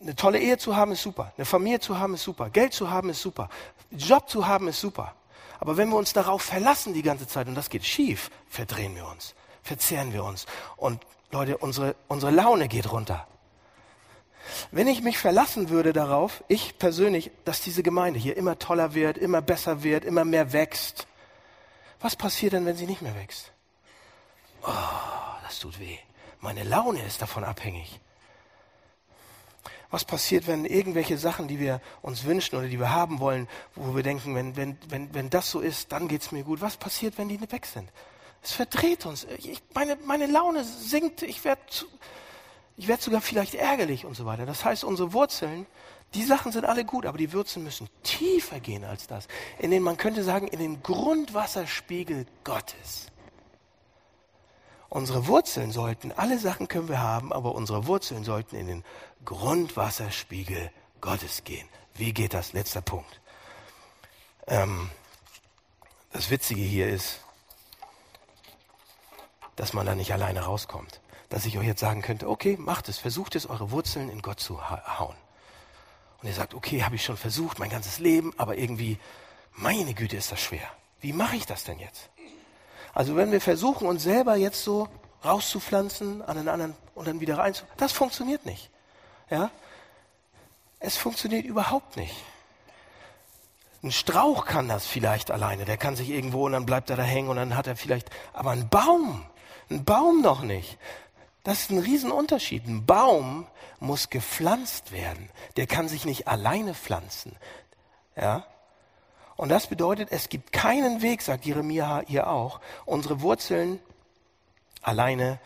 eine 0.00 0.16
tolle 0.16 0.38
Ehe 0.38 0.58
zu 0.58 0.76
haben 0.76 0.92
ist 0.92 1.02
super, 1.02 1.32
eine 1.36 1.44
Familie 1.44 1.80
zu 1.80 1.98
haben 1.98 2.14
ist 2.14 2.22
super, 2.22 2.50
Geld 2.50 2.72
zu 2.72 2.90
haben 2.90 3.10
ist 3.10 3.20
super, 3.20 3.50
Job 3.90 4.28
zu 4.28 4.46
haben 4.46 4.68
ist 4.68 4.80
super. 4.80 5.14
Aber 5.60 5.76
wenn 5.76 5.88
wir 5.88 5.96
uns 5.96 6.12
darauf 6.12 6.42
verlassen 6.42 6.94
die 6.94 7.02
ganze 7.02 7.26
Zeit 7.26 7.48
und 7.48 7.54
das 7.54 7.70
geht 7.70 7.84
schief, 7.84 8.30
verdrehen 8.48 8.94
wir 8.94 9.06
uns, 9.06 9.34
verzehren 9.62 10.12
wir 10.12 10.24
uns. 10.24 10.46
Und 10.76 11.04
Leute, 11.30 11.58
unsere, 11.58 11.96
unsere 12.06 12.32
Laune 12.32 12.68
geht 12.68 12.90
runter. 12.90 13.26
Wenn 14.70 14.86
ich 14.86 15.02
mich 15.02 15.18
verlassen 15.18 15.68
würde 15.68 15.92
darauf, 15.92 16.42
ich 16.48 16.78
persönlich, 16.78 17.30
dass 17.44 17.60
diese 17.60 17.82
Gemeinde 17.82 18.18
hier 18.18 18.36
immer 18.36 18.58
toller 18.58 18.94
wird, 18.94 19.18
immer 19.18 19.42
besser 19.42 19.82
wird, 19.82 20.04
immer 20.04 20.24
mehr 20.24 20.52
wächst, 20.52 21.06
was 22.00 22.16
passiert 22.16 22.52
denn, 22.52 22.64
wenn 22.64 22.76
sie 22.76 22.86
nicht 22.86 23.02
mehr 23.02 23.16
wächst? 23.16 23.52
Oh, 24.62 24.72
das 25.44 25.58
tut 25.58 25.78
weh. 25.80 25.98
Meine 26.40 26.62
Laune 26.62 27.02
ist 27.04 27.20
davon 27.20 27.44
abhängig. 27.44 28.00
Was 29.90 30.04
passiert, 30.04 30.46
wenn 30.46 30.64
irgendwelche 30.64 31.16
Sachen, 31.16 31.48
die 31.48 31.58
wir 31.58 31.80
uns 32.02 32.24
wünschen 32.24 32.56
oder 32.56 32.68
die 32.68 32.78
wir 32.78 32.90
haben 32.90 33.20
wollen, 33.20 33.48
wo 33.74 33.96
wir 33.96 34.02
denken, 34.02 34.34
wenn, 34.34 34.56
wenn, 34.56 34.76
wenn, 34.88 35.14
wenn 35.14 35.30
das 35.30 35.50
so 35.50 35.60
ist, 35.60 35.92
dann 35.92 36.08
geht 36.08 36.22
es 36.22 36.32
mir 36.32 36.44
gut. 36.44 36.60
Was 36.60 36.76
passiert, 36.76 37.16
wenn 37.16 37.28
die 37.28 37.38
nicht 37.38 37.52
weg 37.52 37.64
sind? 37.64 37.90
Es 38.42 38.52
verdreht 38.52 39.06
uns. 39.06 39.26
Ich, 39.38 39.62
meine, 39.74 39.96
meine 40.04 40.26
Laune 40.26 40.64
sinkt. 40.64 41.22
Ich 41.22 41.44
werde 41.44 41.62
ich 42.78 42.86
werd 42.86 43.02
sogar 43.02 43.20
vielleicht 43.20 43.56
ärgerlich 43.56 44.04
und 44.04 44.14
so 44.14 44.24
weiter. 44.24 44.46
Das 44.46 44.64
heißt, 44.64 44.84
unsere 44.84 45.12
Wurzeln, 45.12 45.66
die 46.14 46.22
Sachen 46.22 46.52
sind 46.52 46.64
alle 46.64 46.84
gut, 46.84 47.06
aber 47.06 47.18
die 47.18 47.32
Wurzeln 47.32 47.64
müssen 47.64 47.88
tiefer 48.04 48.60
gehen 48.60 48.84
als 48.84 49.08
das. 49.08 49.26
In 49.58 49.72
den, 49.72 49.82
man 49.82 49.96
könnte 49.96 50.22
sagen, 50.22 50.46
in 50.46 50.60
den 50.60 50.80
Grundwasserspiegel 50.82 52.26
Gottes. 52.44 53.08
Unsere 54.90 55.26
Wurzeln 55.26 55.70
sollten, 55.70 56.12
alle 56.12 56.38
Sachen 56.38 56.66
können 56.66 56.88
wir 56.88 57.00
haben, 57.00 57.32
aber 57.32 57.54
unsere 57.54 57.86
Wurzeln 57.86 58.24
sollten 58.24 58.56
in 58.56 58.66
den 58.66 58.84
Grundwasserspiegel 59.24 60.70
Gottes 61.00 61.44
gehen. 61.44 61.68
Wie 61.94 62.14
geht 62.14 62.32
das? 62.32 62.52
Letzter 62.54 62.80
Punkt. 62.80 63.20
Ähm, 64.46 64.90
das 66.12 66.30
Witzige 66.30 66.62
hier 66.62 66.88
ist, 66.88 67.20
dass 69.56 69.74
man 69.74 69.84
da 69.84 69.94
nicht 69.94 70.12
alleine 70.12 70.40
rauskommt. 70.40 71.00
Dass 71.28 71.44
ich 71.44 71.58
euch 71.58 71.66
jetzt 71.66 71.80
sagen 71.80 72.00
könnte, 72.00 72.28
okay, 72.28 72.56
macht 72.58 72.88
es, 72.88 72.96
versucht 72.96 73.36
es, 73.36 73.46
eure 73.46 73.70
Wurzeln 73.70 74.08
in 74.08 74.22
Gott 74.22 74.40
zu 74.40 74.70
hauen. 74.70 75.16
Und 76.22 76.28
ihr 76.28 76.34
sagt, 76.34 76.54
okay, 76.54 76.82
habe 76.82 76.94
ich 76.94 77.04
schon 77.04 77.18
versucht, 77.18 77.58
mein 77.58 77.68
ganzes 77.68 77.98
Leben, 77.98 78.32
aber 78.38 78.56
irgendwie, 78.56 78.98
meine 79.52 79.92
Güte, 79.92 80.16
ist 80.16 80.32
das 80.32 80.40
schwer. 80.40 80.66
Wie 81.00 81.12
mache 81.12 81.36
ich 81.36 81.44
das 81.44 81.64
denn 81.64 81.78
jetzt? 81.78 82.08
Also 82.94 83.16
wenn 83.16 83.32
wir 83.32 83.40
versuchen, 83.40 83.86
uns 83.86 84.02
selber 84.02 84.36
jetzt 84.36 84.62
so 84.62 84.88
rauszupflanzen 85.24 86.22
an 86.22 86.36
den 86.36 86.48
anderen 86.48 86.74
und 86.94 87.06
dann 87.08 87.20
wieder 87.20 87.38
rein, 87.38 87.54
das 87.76 87.92
funktioniert 87.92 88.46
nicht. 88.46 88.70
Ja? 89.30 89.50
Es 90.80 90.96
funktioniert 90.96 91.44
überhaupt 91.44 91.96
nicht. 91.96 92.14
Ein 93.82 93.92
Strauch 93.92 94.44
kann 94.44 94.68
das 94.68 94.86
vielleicht 94.86 95.30
alleine, 95.30 95.64
der 95.64 95.76
kann 95.76 95.94
sich 95.94 96.10
irgendwo 96.10 96.46
und 96.46 96.52
dann 96.52 96.66
bleibt 96.66 96.90
er 96.90 96.96
da 96.96 97.04
hängen 97.04 97.28
und 97.28 97.36
dann 97.36 97.56
hat 97.56 97.68
er 97.68 97.76
vielleicht, 97.76 98.10
aber 98.32 98.50
ein 98.50 98.68
Baum, 98.68 99.24
ein 99.70 99.84
Baum 99.84 100.20
noch 100.20 100.42
nicht. 100.42 100.78
Das 101.44 101.60
ist 101.60 101.70
ein 101.70 101.78
Riesenunterschied. 101.78 102.66
Ein 102.66 102.84
Baum 102.84 103.46
muss 103.80 104.10
gepflanzt 104.10 104.92
werden. 104.92 105.30
Der 105.56 105.66
kann 105.66 105.88
sich 105.88 106.04
nicht 106.04 106.28
alleine 106.28 106.74
pflanzen. 106.74 107.36
Ja? 108.16 108.44
Und 109.38 109.48
das 109.48 109.68
bedeutet, 109.68 110.08
es 110.10 110.28
gibt 110.28 110.52
keinen 110.52 111.00
Weg, 111.00 111.22
sagt 111.22 111.46
Jeremia 111.46 112.02
hier 112.06 112.28
auch, 112.28 112.60
unsere 112.84 113.22
Wurzeln 113.22 113.80
alleine 114.82 115.40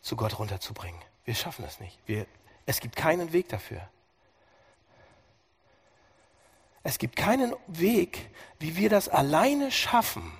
zu 0.00 0.16
Gott 0.16 0.40
runterzubringen. 0.40 1.00
Wir 1.24 1.36
schaffen 1.36 1.62
das 1.62 1.78
nicht. 1.78 1.96
Wir 2.06 2.26
es 2.68 2.80
gibt 2.80 2.96
keinen 2.96 3.32
Weg 3.32 3.48
dafür. 3.48 3.80
Es 6.82 6.98
gibt 6.98 7.16
keinen 7.16 7.54
Weg, 7.66 8.28
wie 8.58 8.76
wir 8.76 8.90
das 8.90 9.08
alleine 9.08 9.70
schaffen, 9.70 10.32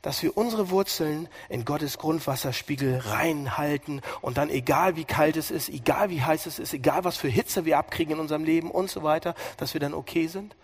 dass 0.00 0.22
wir 0.22 0.36
unsere 0.38 0.70
Wurzeln 0.70 1.28
in 1.50 1.66
Gottes 1.66 1.98
Grundwasserspiegel 1.98 3.00
reinhalten 3.00 4.00
und 4.22 4.38
dann 4.38 4.48
egal 4.48 4.96
wie 4.96 5.04
kalt 5.04 5.36
es 5.36 5.50
ist, 5.50 5.68
egal 5.68 6.08
wie 6.08 6.22
heiß 6.22 6.46
es 6.46 6.58
ist, 6.58 6.72
egal 6.72 7.04
was 7.04 7.18
für 7.18 7.28
Hitze 7.28 7.66
wir 7.66 7.76
abkriegen 7.76 8.14
in 8.14 8.20
unserem 8.20 8.44
Leben 8.44 8.70
und 8.70 8.88
so 8.88 9.02
weiter, 9.02 9.34
dass 9.58 9.74
wir 9.74 9.80
dann 9.80 9.92
okay 9.92 10.26
sind. 10.26 10.56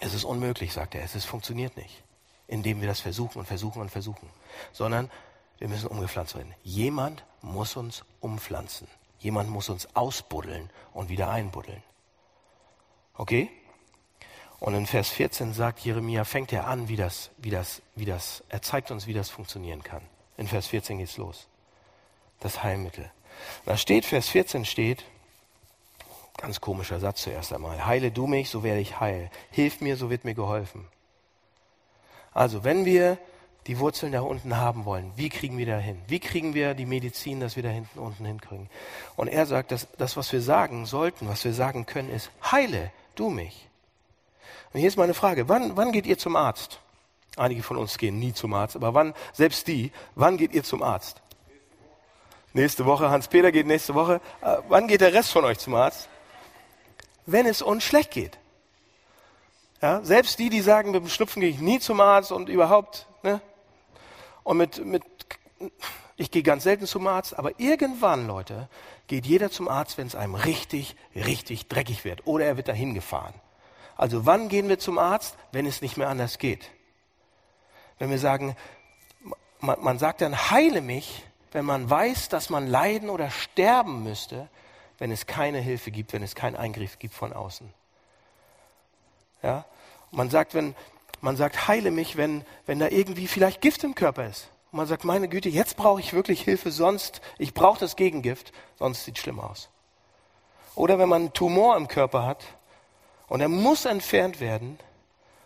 Es 0.00 0.14
ist 0.14 0.24
unmöglich, 0.24 0.72
sagt 0.72 0.94
er. 0.94 1.02
Es 1.02 1.14
ist, 1.14 1.24
funktioniert 1.24 1.76
nicht, 1.76 2.02
indem 2.48 2.80
wir 2.80 2.88
das 2.88 3.00
versuchen 3.00 3.38
und 3.38 3.46
versuchen 3.46 3.80
und 3.80 3.90
versuchen, 3.90 4.28
sondern 4.72 5.10
wir 5.58 5.68
müssen 5.68 5.86
umgepflanzt 5.86 6.36
werden. 6.36 6.54
Jemand 6.62 7.24
muss 7.42 7.76
uns 7.76 8.04
umpflanzen. 8.20 8.88
Jemand 9.18 9.48
muss 9.50 9.68
uns 9.68 9.94
ausbuddeln 9.96 10.70
und 10.92 11.08
wieder 11.08 11.30
einbuddeln. 11.30 11.82
Okay? 13.14 13.50
Und 14.58 14.74
in 14.74 14.86
Vers 14.86 15.08
14 15.10 15.52
sagt 15.52 15.80
Jeremia, 15.80 16.24
fängt 16.24 16.52
er 16.52 16.66
an, 16.66 16.88
wie 16.88 16.96
das, 16.96 17.30
wie 17.38 17.50
das, 17.50 17.82
wie 17.94 18.04
das, 18.04 18.42
er 18.48 18.62
zeigt 18.62 18.90
uns, 18.90 19.06
wie 19.06 19.12
das 19.14 19.30
funktionieren 19.30 19.82
kann. 19.82 20.02
In 20.36 20.46
Vers 20.46 20.66
14 20.68 20.98
geht's 20.98 21.16
los. 21.16 21.48
Das 22.40 22.62
Heilmittel. 22.62 23.10
Da 23.64 23.76
steht, 23.76 24.04
Vers 24.04 24.28
14 24.28 24.64
steht, 24.64 25.04
ganz 26.36 26.60
komischer 26.60 27.00
Satz 27.00 27.22
zuerst 27.22 27.52
einmal, 27.52 27.86
heile 27.86 28.10
du 28.10 28.26
mich, 28.26 28.50
so 28.50 28.62
werde 28.62 28.80
ich 28.80 29.00
heil. 29.00 29.30
Hilf 29.50 29.80
mir, 29.80 29.96
so 29.96 30.10
wird 30.10 30.24
mir 30.24 30.34
geholfen. 30.34 30.86
Also, 32.32 32.64
wenn 32.64 32.84
wir 32.84 33.18
die 33.66 33.78
Wurzeln 33.78 34.12
da 34.12 34.20
unten 34.20 34.56
haben 34.56 34.84
wollen. 34.84 35.12
Wie 35.16 35.28
kriegen 35.28 35.58
wir 35.58 35.66
da 35.66 35.78
hin? 35.78 36.00
Wie 36.06 36.20
kriegen 36.20 36.54
wir 36.54 36.74
die 36.74 36.86
Medizin, 36.86 37.40
dass 37.40 37.56
wir 37.56 37.62
da 37.62 37.68
hinten 37.68 37.98
unten 37.98 38.24
hinkriegen? 38.24 38.68
Und 39.16 39.28
er 39.28 39.46
sagt, 39.46 39.72
dass 39.72 39.88
das, 39.98 40.16
was 40.16 40.32
wir 40.32 40.40
sagen 40.40 40.86
sollten, 40.86 41.28
was 41.28 41.44
wir 41.44 41.52
sagen 41.52 41.86
können, 41.86 42.10
ist, 42.10 42.30
heile 42.44 42.92
du 43.14 43.28
mich. 43.28 43.68
Und 44.72 44.80
hier 44.80 44.88
ist 44.88 44.96
meine 44.96 45.14
Frage, 45.14 45.48
wann, 45.48 45.76
wann 45.76 45.92
geht 45.92 46.06
ihr 46.06 46.18
zum 46.18 46.36
Arzt? 46.36 46.80
Einige 47.36 47.62
von 47.62 47.76
uns 47.76 47.98
gehen 47.98 48.18
nie 48.18 48.32
zum 48.32 48.54
Arzt, 48.54 48.76
aber 48.76 48.94
wann, 48.94 49.14
selbst 49.32 49.66
die, 49.66 49.92
wann 50.14 50.36
geht 50.36 50.54
ihr 50.54 50.62
zum 50.62 50.82
Arzt? 50.82 51.20
Nächste 52.52 52.86
Woche, 52.86 53.10
Hans-Peter 53.10 53.52
geht 53.52 53.66
nächste 53.66 53.94
Woche. 53.94 54.20
Äh, 54.40 54.56
wann 54.68 54.86
geht 54.86 55.02
der 55.02 55.12
Rest 55.12 55.32
von 55.32 55.44
euch 55.44 55.58
zum 55.58 55.74
Arzt? 55.74 56.08
Wenn 57.26 57.46
es 57.46 57.62
uns 57.62 57.84
schlecht 57.84 58.12
geht. 58.12 58.38
Ja, 59.82 60.02
selbst 60.02 60.38
die, 60.38 60.48
die 60.48 60.62
sagen, 60.62 60.92
mit 60.92 61.02
dem 61.02 61.08
Schnupfen 61.08 61.40
gehe 61.40 61.50
ich 61.50 61.60
nie 61.60 61.80
zum 61.80 62.00
Arzt 62.00 62.32
und 62.32 62.48
überhaupt, 62.48 63.06
ne, 63.22 63.40
und 64.42 64.56
mit, 64.56 64.84
mit 64.84 65.02
Ich 66.16 66.30
gehe 66.30 66.42
ganz 66.42 66.62
selten 66.62 66.86
zum 66.86 67.06
Arzt, 67.06 67.38
aber 67.38 67.60
irgendwann, 67.60 68.26
Leute, 68.26 68.68
geht 69.06 69.26
jeder 69.26 69.50
zum 69.50 69.68
Arzt, 69.68 69.98
wenn 69.98 70.06
es 70.06 70.14
einem 70.14 70.34
richtig, 70.34 70.96
richtig 71.14 71.68
dreckig 71.68 72.04
wird 72.04 72.26
oder 72.26 72.46
er 72.46 72.56
wird 72.56 72.68
dahin 72.68 72.94
gefahren. 72.94 73.34
Also 73.96 74.24
wann 74.24 74.48
gehen 74.48 74.68
wir 74.68 74.78
zum 74.78 74.98
Arzt, 74.98 75.36
wenn 75.52 75.66
es 75.66 75.82
nicht 75.82 75.96
mehr 75.96 76.08
anders 76.08 76.38
geht? 76.38 76.70
Wenn 77.98 78.10
wir 78.10 78.18
sagen, 78.18 78.56
man, 79.60 79.82
man 79.82 79.98
sagt 79.98 80.20
dann, 80.20 80.50
heile 80.50 80.80
mich, 80.80 81.24
wenn 81.52 81.64
man 81.64 81.88
weiß, 81.88 82.28
dass 82.28 82.50
man 82.50 82.66
leiden 82.66 83.10
oder 83.10 83.30
sterben 83.30 84.02
müsste, 84.02 84.48
wenn 84.98 85.10
es 85.10 85.26
keine 85.26 85.58
Hilfe 85.58 85.90
gibt, 85.90 86.12
wenn 86.12 86.22
es 86.22 86.34
keinen 86.34 86.56
Eingriff 86.56 86.98
gibt 86.98 87.14
von 87.14 87.32
außen. 87.32 87.72
Ja? 89.42 89.64
Man 90.10 90.30
sagt, 90.30 90.54
wenn, 90.54 90.74
man 91.20 91.36
sagt, 91.36 91.68
heile 91.68 91.90
mich, 91.90 92.16
wenn, 92.16 92.44
wenn 92.66 92.78
da 92.78 92.88
irgendwie 92.88 93.26
vielleicht 93.26 93.60
Gift 93.60 93.84
im 93.84 93.94
Körper 93.94 94.26
ist. 94.26 94.48
Und 94.72 94.78
man 94.78 94.86
sagt, 94.86 95.04
meine 95.04 95.28
Güte, 95.28 95.48
jetzt 95.48 95.76
brauche 95.76 96.00
ich 96.00 96.12
wirklich 96.12 96.42
Hilfe, 96.42 96.70
sonst, 96.70 97.20
ich 97.38 97.54
brauche 97.54 97.78
das 97.78 97.96
Gegengift, 97.96 98.52
sonst 98.78 99.04
sieht 99.04 99.16
es 99.16 99.22
schlimm 99.22 99.40
aus. 99.40 99.70
Oder 100.74 100.98
wenn 100.98 101.08
man 101.08 101.22
einen 101.22 101.32
Tumor 101.32 101.76
im 101.76 101.88
Körper 101.88 102.26
hat 102.26 102.44
und 103.28 103.40
er 103.40 103.48
muss 103.48 103.84
entfernt 103.84 104.40
werden, 104.40 104.78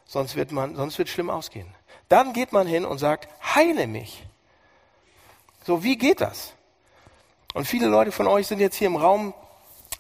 sonst 0.05 0.35
wird 0.35 0.51
man, 0.51 0.75
sonst 0.75 0.99
wird 0.99 1.09
es 1.09 1.15
schlimm 1.15 1.31
ausgehen. 1.31 1.69
Dann 2.09 2.33
geht 2.33 2.53
man 2.53 2.67
hin 2.67 2.85
und 2.85 2.99
sagt, 2.99 3.29
heile 3.55 3.87
mich. 3.87 4.25
So, 5.65 5.85
wie 5.85 5.97
geht 5.97 6.21
das? 6.21 6.55
Und 7.55 7.67
viele 7.67 7.87
Leute 7.89 8.13
von 8.13 8.27
euch 8.27 8.47
sind 8.47 8.61
jetzt 8.61 8.77
hier 8.77 8.87
im 8.87 8.97
Raum, 8.97 9.35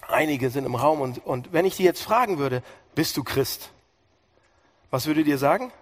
einige 0.06 0.50
sind 0.50 0.64
im 0.64 0.74
Raum 0.74 1.00
und, 1.00 1.24
und 1.26 1.52
wenn 1.52 1.64
ich 1.64 1.76
die 1.76 1.82
jetzt 1.82 2.02
fragen 2.02 2.38
würde, 2.38 2.62
bist 2.94 3.16
du 3.16 3.24
Christ? 3.24 3.70
Was 4.90 5.06
würdet 5.06 5.26
ihr 5.26 5.38
sagen? 5.38 5.72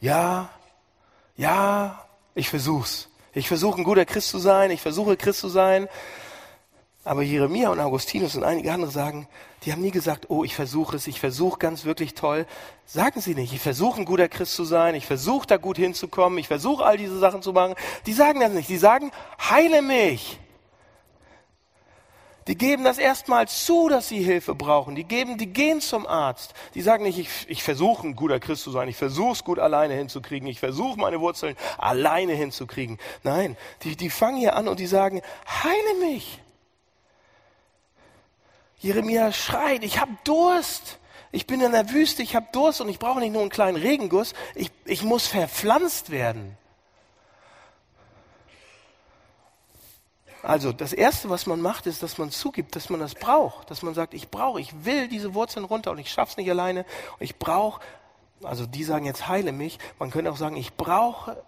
Ja, 0.00 0.50
ja, 1.36 2.04
ich 2.34 2.48
versuch's. 2.48 3.08
Ich 3.32 3.48
versuche 3.48 3.80
ein 3.80 3.84
guter 3.84 4.04
Christ 4.04 4.28
zu 4.28 4.38
sein, 4.38 4.70
ich 4.70 4.80
versuche 4.80 5.16
Christ 5.16 5.40
zu 5.40 5.48
sein. 5.48 5.88
Aber 7.04 7.22
Jeremia 7.22 7.68
und 7.68 7.80
Augustinus 7.80 8.34
und 8.34 8.44
einige 8.44 8.72
andere 8.72 8.90
sagen, 8.90 9.28
die 9.64 9.72
haben 9.72 9.82
nie 9.82 9.90
gesagt, 9.90 10.30
oh, 10.30 10.42
ich 10.42 10.54
versuche 10.54 10.96
es, 10.96 11.06
ich 11.06 11.20
versuche 11.20 11.58
ganz 11.58 11.84
wirklich 11.84 12.14
toll. 12.14 12.46
Sagen 12.86 13.20
sie 13.20 13.34
nicht, 13.34 13.52
ich 13.52 13.60
versuche 13.60 14.00
ein 14.00 14.06
guter 14.06 14.28
Christ 14.28 14.54
zu 14.54 14.64
sein, 14.64 14.94
ich 14.94 15.04
versuche 15.04 15.46
da 15.46 15.58
gut 15.58 15.76
hinzukommen, 15.76 16.38
ich 16.38 16.48
versuche 16.48 16.84
all 16.84 16.96
diese 16.96 17.18
Sachen 17.18 17.42
zu 17.42 17.52
machen. 17.52 17.74
Die 18.06 18.14
sagen 18.14 18.40
das 18.40 18.52
nicht, 18.52 18.70
die 18.70 18.78
sagen, 18.78 19.10
heile 19.38 19.82
mich. 19.82 20.38
Die 22.46 22.56
geben 22.56 22.84
das 22.84 22.98
erstmal 22.98 23.48
zu, 23.48 23.88
dass 23.88 24.08
sie 24.08 24.22
Hilfe 24.22 24.54
brauchen. 24.54 24.94
Die 24.94 25.04
geben, 25.04 25.38
die 25.38 25.46
gehen 25.46 25.80
zum 25.80 26.06
Arzt. 26.06 26.52
Die 26.74 26.82
sagen 26.82 27.04
nicht, 27.04 27.18
ich, 27.18 27.28
ich 27.48 27.62
versuche 27.62 28.06
ein 28.06 28.16
guter 28.16 28.38
Christ 28.40 28.62
zu 28.62 28.70
sein, 28.70 28.88
ich 28.88 28.96
versuche 28.96 29.32
es 29.32 29.44
gut 29.44 29.58
alleine 29.58 29.94
hinzukriegen, 29.94 30.48
ich 30.48 30.60
versuche 30.60 30.98
meine 30.98 31.20
Wurzeln 31.20 31.56
alleine 31.78 32.34
hinzukriegen. 32.34 32.98
Nein, 33.22 33.56
die, 33.82 33.96
die 33.96 34.10
fangen 34.10 34.36
hier 34.36 34.56
an 34.56 34.68
und 34.68 34.78
die 34.78 34.86
sagen, 34.86 35.22
heile 35.46 36.06
mich. 36.06 36.40
Jeremia 38.84 39.32
schreit, 39.32 39.82
ich 39.82 39.98
habe 39.98 40.12
Durst. 40.24 40.98
Ich 41.32 41.46
bin 41.46 41.62
in 41.62 41.72
der 41.72 41.88
Wüste, 41.88 42.22
ich 42.22 42.36
habe 42.36 42.46
Durst 42.52 42.82
und 42.82 42.90
ich 42.90 42.98
brauche 42.98 43.18
nicht 43.18 43.32
nur 43.32 43.40
einen 43.40 43.50
kleinen 43.50 43.78
Regenguss, 43.78 44.34
ich, 44.54 44.70
ich 44.84 45.02
muss 45.02 45.26
verpflanzt 45.26 46.10
werden. 46.10 46.58
Also 50.42 50.70
das 50.72 50.92
Erste, 50.92 51.30
was 51.30 51.46
man 51.46 51.62
macht, 51.62 51.86
ist, 51.86 52.02
dass 52.02 52.18
man 52.18 52.30
zugibt, 52.30 52.76
dass 52.76 52.90
man 52.90 53.00
das 53.00 53.14
braucht, 53.14 53.70
dass 53.70 53.80
man 53.80 53.94
sagt, 53.94 54.12
ich 54.12 54.28
brauche, 54.28 54.60
ich 54.60 54.84
will 54.84 55.08
diese 55.08 55.32
Wurzeln 55.32 55.64
runter 55.64 55.90
und 55.90 55.98
ich 55.98 56.12
schaff's 56.12 56.36
nicht 56.36 56.50
alleine. 56.50 56.84
Und 57.12 57.22
ich 57.22 57.38
brauche, 57.38 57.80
also 58.42 58.66
die 58.66 58.84
sagen 58.84 59.06
jetzt 59.06 59.26
heile 59.26 59.52
mich, 59.52 59.78
man 59.98 60.10
könnte 60.10 60.30
auch 60.30 60.36
sagen, 60.36 60.56
ich 60.56 60.74
brauche 60.74 61.42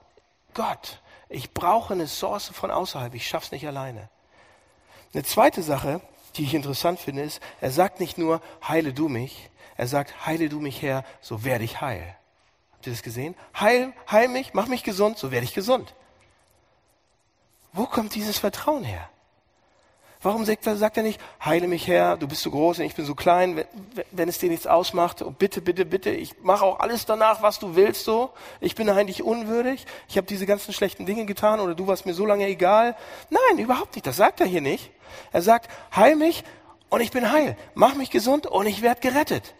Gott. 0.55 1.03
Ich 1.29 1.53
brauche 1.53 1.93
eine 1.93 2.07
Source 2.07 2.49
von 2.49 2.71
außerhalb, 2.71 3.15
ich 3.15 3.29
schaff's 3.29 3.53
nicht 3.53 3.67
alleine. 3.67 4.09
Eine 5.13 5.23
zweite 5.23 5.63
Sache, 5.63 6.01
die 6.37 6.45
ich 6.45 6.55
interessant 6.55 6.99
finde, 6.99 7.23
ist, 7.23 7.41
er 7.61 7.71
sagt 7.71 8.01
nicht 8.01 8.19
nur, 8.19 8.41
heile 8.67 8.93
du 8.93 9.09
mich, 9.09 9.51
er 9.77 9.87
sagt, 9.87 10.27
heile 10.27 10.49
du 10.49 10.61
mich 10.61 10.83
her, 10.83 11.05
so 11.21 11.45
werde 11.45 11.65
ich 11.65 11.81
heil. 11.81 12.17
Habt 12.73 12.87
ihr 12.87 12.93
das 12.93 13.03
gesehen? 13.03 13.35
Heil, 13.59 13.93
heil 14.11 14.29
mich, 14.29 14.55
mach 14.55 14.69
mich 14.69 14.83
gesund, 14.83 15.19
so 15.19 15.31
werde 15.31 15.45
ich 15.45 15.55
gesund. 15.55 15.95
Wo 17.73 17.87
kommt 17.87 18.15
dieses 18.15 18.39
Vertrauen 18.39 18.85
her? 18.85 19.09
Warum 20.23 20.45
sagt 20.45 20.97
er 20.97 21.03
nicht, 21.03 21.21
heile 21.45 21.69
mich 21.69 21.87
her, 21.87 22.17
du 22.17 22.27
bist 22.27 22.43
so 22.43 22.51
groß 22.51 22.79
und 22.79 22.87
ich 22.87 22.95
bin 22.95 23.05
so 23.05 23.15
klein, 23.15 23.55
wenn, 23.55 23.67
wenn 24.11 24.29
es 24.29 24.39
dir 24.39 24.49
nichts 24.49 24.67
ausmacht, 24.67 25.23
und 25.23 25.39
bitte, 25.39 25.61
bitte, 25.61 25.85
bitte, 25.85 26.11
ich 26.11 26.43
mache 26.43 26.65
auch 26.65 26.81
alles 26.81 27.05
danach, 27.05 27.43
was 27.43 27.59
du 27.59 27.77
willst 27.77 28.05
so, 28.05 28.31
ich 28.61 28.75
bin 28.75 28.89
eigentlich 28.89 29.23
unwürdig, 29.23 29.87
ich 30.09 30.17
habe 30.17 30.27
diese 30.27 30.47
ganzen 30.47 30.73
schlechten 30.73 31.07
Dinge 31.07 31.27
getan 31.27 31.61
oder 31.61 31.75
du 31.75 31.87
warst 31.87 32.07
mir 32.07 32.15
so 32.15 32.27
lange 32.27 32.47
egal. 32.47 32.97
Nein, 33.31 33.59
überhaupt 33.59 33.95
nicht, 33.95 34.07
das 34.07 34.17
sagt 34.17 34.41
er 34.41 34.47
hier 34.47 34.63
nicht. 34.63 34.91
Er 35.33 35.43
sagt, 35.43 35.71
heil 35.95 36.17
mich 36.17 36.45
und 36.89 37.01
ich 37.01 37.11
bin 37.11 37.31
heil, 37.31 37.57
mach 37.75 37.95
mich 37.95 38.11
gesund 38.11 38.47
und 38.47 38.67
ich 38.67 38.83
werde 38.83 39.01
gerettet. 39.01 39.55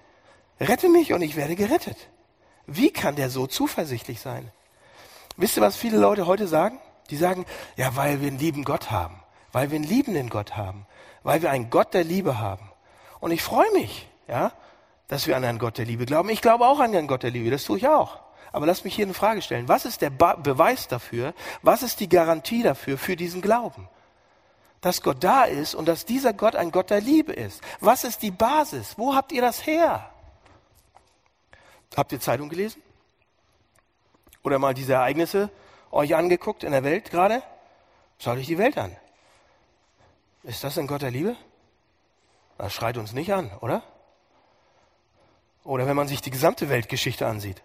Rette 0.61 0.89
mich 0.89 1.13
und 1.13 1.23
ich 1.23 1.37
werde 1.37 1.57
gerettet. 1.57 1.97
Wie 2.67 2.91
kann 2.91 3.17
der 3.17 3.31
so 3.31 3.47
zuversichtlich 3.47 4.21
sein? 4.21 4.51
Wisst 5.37 5.57
ihr, 5.57 5.63
was 5.63 5.77
viele 5.77 5.99
Leute 5.99 6.27
heute 6.27 6.47
sagen? 6.47 6.81
Die 7.11 7.17
sagen, 7.17 7.47
ja, 7.77 7.95
weil 7.95 8.21
wir 8.21 8.29
einen 8.29 8.39
lieben 8.39 8.65
Gott 8.65 8.91
haben, 8.91 9.23
weil 9.53 9.71
wir 9.71 9.77
einen 9.77 9.85
liebenden 9.85 10.31
Gott 10.31 10.57
haben, 10.57 10.87
weil 11.23 11.43
wir 11.43 11.51
einen 11.51 11.71
Gott 11.71 11.95
der 11.95 12.05
Liebe 12.05 12.39
haben. 12.39 12.71
Und 13.21 13.31
ich 13.31 13.43
freue 13.43 13.71
mich, 13.73 14.09
ja, 14.29 14.53
dass 15.09 15.27
wir 15.27 15.37
an 15.37 15.45
einen 15.45 15.59
Gott 15.59 15.79
der 15.79 15.85
Liebe 15.85 16.07
glauben. 16.07 16.31
Ich 16.31 16.43
glaube 16.43 16.67
auch 16.67 16.81
an 16.81 16.95
einen 16.95 17.07
Gott 17.07 17.23
der 17.23 17.31
Liebe, 17.31 17.51
das 17.51 17.65
tue 17.65 17.79
ich 17.79 17.87
auch. 17.87 18.19
Aber 18.53 18.67
lass 18.67 18.85
mich 18.85 18.95
hier 18.95 19.05
eine 19.05 19.15
Frage 19.15 19.43
stellen. 19.43 19.69
Was 19.69 19.85
ist 19.85 20.01
der 20.01 20.11
Beweis 20.11 20.89
dafür? 20.89 21.35
Was 21.63 21.83
ist 21.83 22.01
die 22.01 22.09
Garantie 22.09 22.63
dafür, 22.63 22.97
für 22.99 23.15
diesen 23.15 23.43
Glauben? 23.43 23.89
Dass 24.87 25.03
Gott 25.03 25.25
da 25.25 25.43
ist 25.43 25.75
und 25.75 25.89
dass 25.89 26.05
dieser 26.05 26.33
Gott 26.33 26.55
ein 26.55 26.71
Gott 26.71 26.91
der 26.91 27.01
Liebe 27.01 27.33
ist. 27.33 27.61
Was 27.81 28.05
ist 28.05 28.23
die 28.23 28.31
Basis? 28.31 28.97
Wo 28.97 29.17
habt 29.17 29.33
ihr 29.33 29.43
das 29.43 29.67
her? 29.67 30.13
Habt 31.97 32.13
ihr 32.13 32.21
Zeitung 32.21 32.49
gelesen? 32.49 32.81
Oder 34.45 34.61
mal 34.61 34.75
diese 34.75 34.93
Ereignisse 34.93 35.51
euch 35.91 36.15
angeguckt 36.15 36.63
in 36.63 36.71
der 36.71 36.85
Welt 36.85 37.11
gerade? 37.11 37.43
Schaut 38.21 38.39
euch 38.39 38.47
die 38.47 38.59
Welt 38.59 38.79
an. 38.79 38.97
Ist 40.45 40.63
das 40.63 40.79
ein 40.79 40.87
Gott 40.87 41.03
der 41.03 41.11
Liebe? 41.11 41.35
Das 42.57 42.73
schreit 42.73 42.97
uns 42.97 43.13
nicht 43.13 43.33
an, 43.35 43.51
oder? 43.61 43.83
Oder 45.65 45.89
wenn 45.89 45.97
man 45.97 46.07
sich 46.07 46.21
die 46.21 46.31
gesamte 46.31 46.69
Weltgeschichte 46.69 47.27
ansieht, 47.27 47.61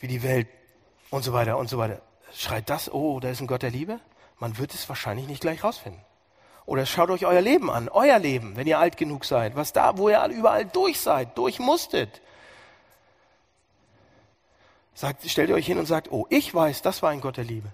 wie 0.00 0.08
die 0.08 0.24
Welt 0.24 0.48
und 1.10 1.22
so 1.22 1.32
weiter 1.32 1.58
und 1.58 1.68
so 1.68 1.78
weiter, 1.78 2.02
schreit 2.34 2.68
das, 2.70 2.92
oh, 2.92 3.20
da 3.20 3.28
ist 3.28 3.40
ein 3.40 3.46
Gott 3.46 3.62
der 3.62 3.70
Liebe? 3.70 4.00
Man 4.42 4.58
wird 4.58 4.74
es 4.74 4.88
wahrscheinlich 4.88 5.28
nicht 5.28 5.40
gleich 5.40 5.62
rausfinden. 5.62 6.02
Oder 6.66 6.84
schaut 6.84 7.10
euch 7.10 7.26
euer 7.26 7.40
Leben 7.40 7.70
an, 7.70 7.88
euer 7.88 8.18
Leben, 8.18 8.56
wenn 8.56 8.66
ihr 8.66 8.80
alt 8.80 8.96
genug 8.96 9.24
seid, 9.24 9.54
was 9.54 9.72
da, 9.72 9.98
wo 9.98 10.08
ihr 10.08 10.24
überall 10.26 10.64
durch 10.64 10.98
seid, 10.98 11.38
durch 11.38 11.60
musstet, 11.60 12.20
Sagt, 14.94 15.30
stellt 15.30 15.48
ihr 15.48 15.54
euch 15.54 15.66
hin 15.66 15.78
und 15.78 15.86
sagt, 15.86 16.10
oh, 16.10 16.26
ich 16.28 16.52
weiß, 16.52 16.82
das 16.82 17.02
war 17.04 17.10
ein 17.10 17.20
Gott 17.20 17.36
der 17.36 17.44
Liebe. 17.44 17.68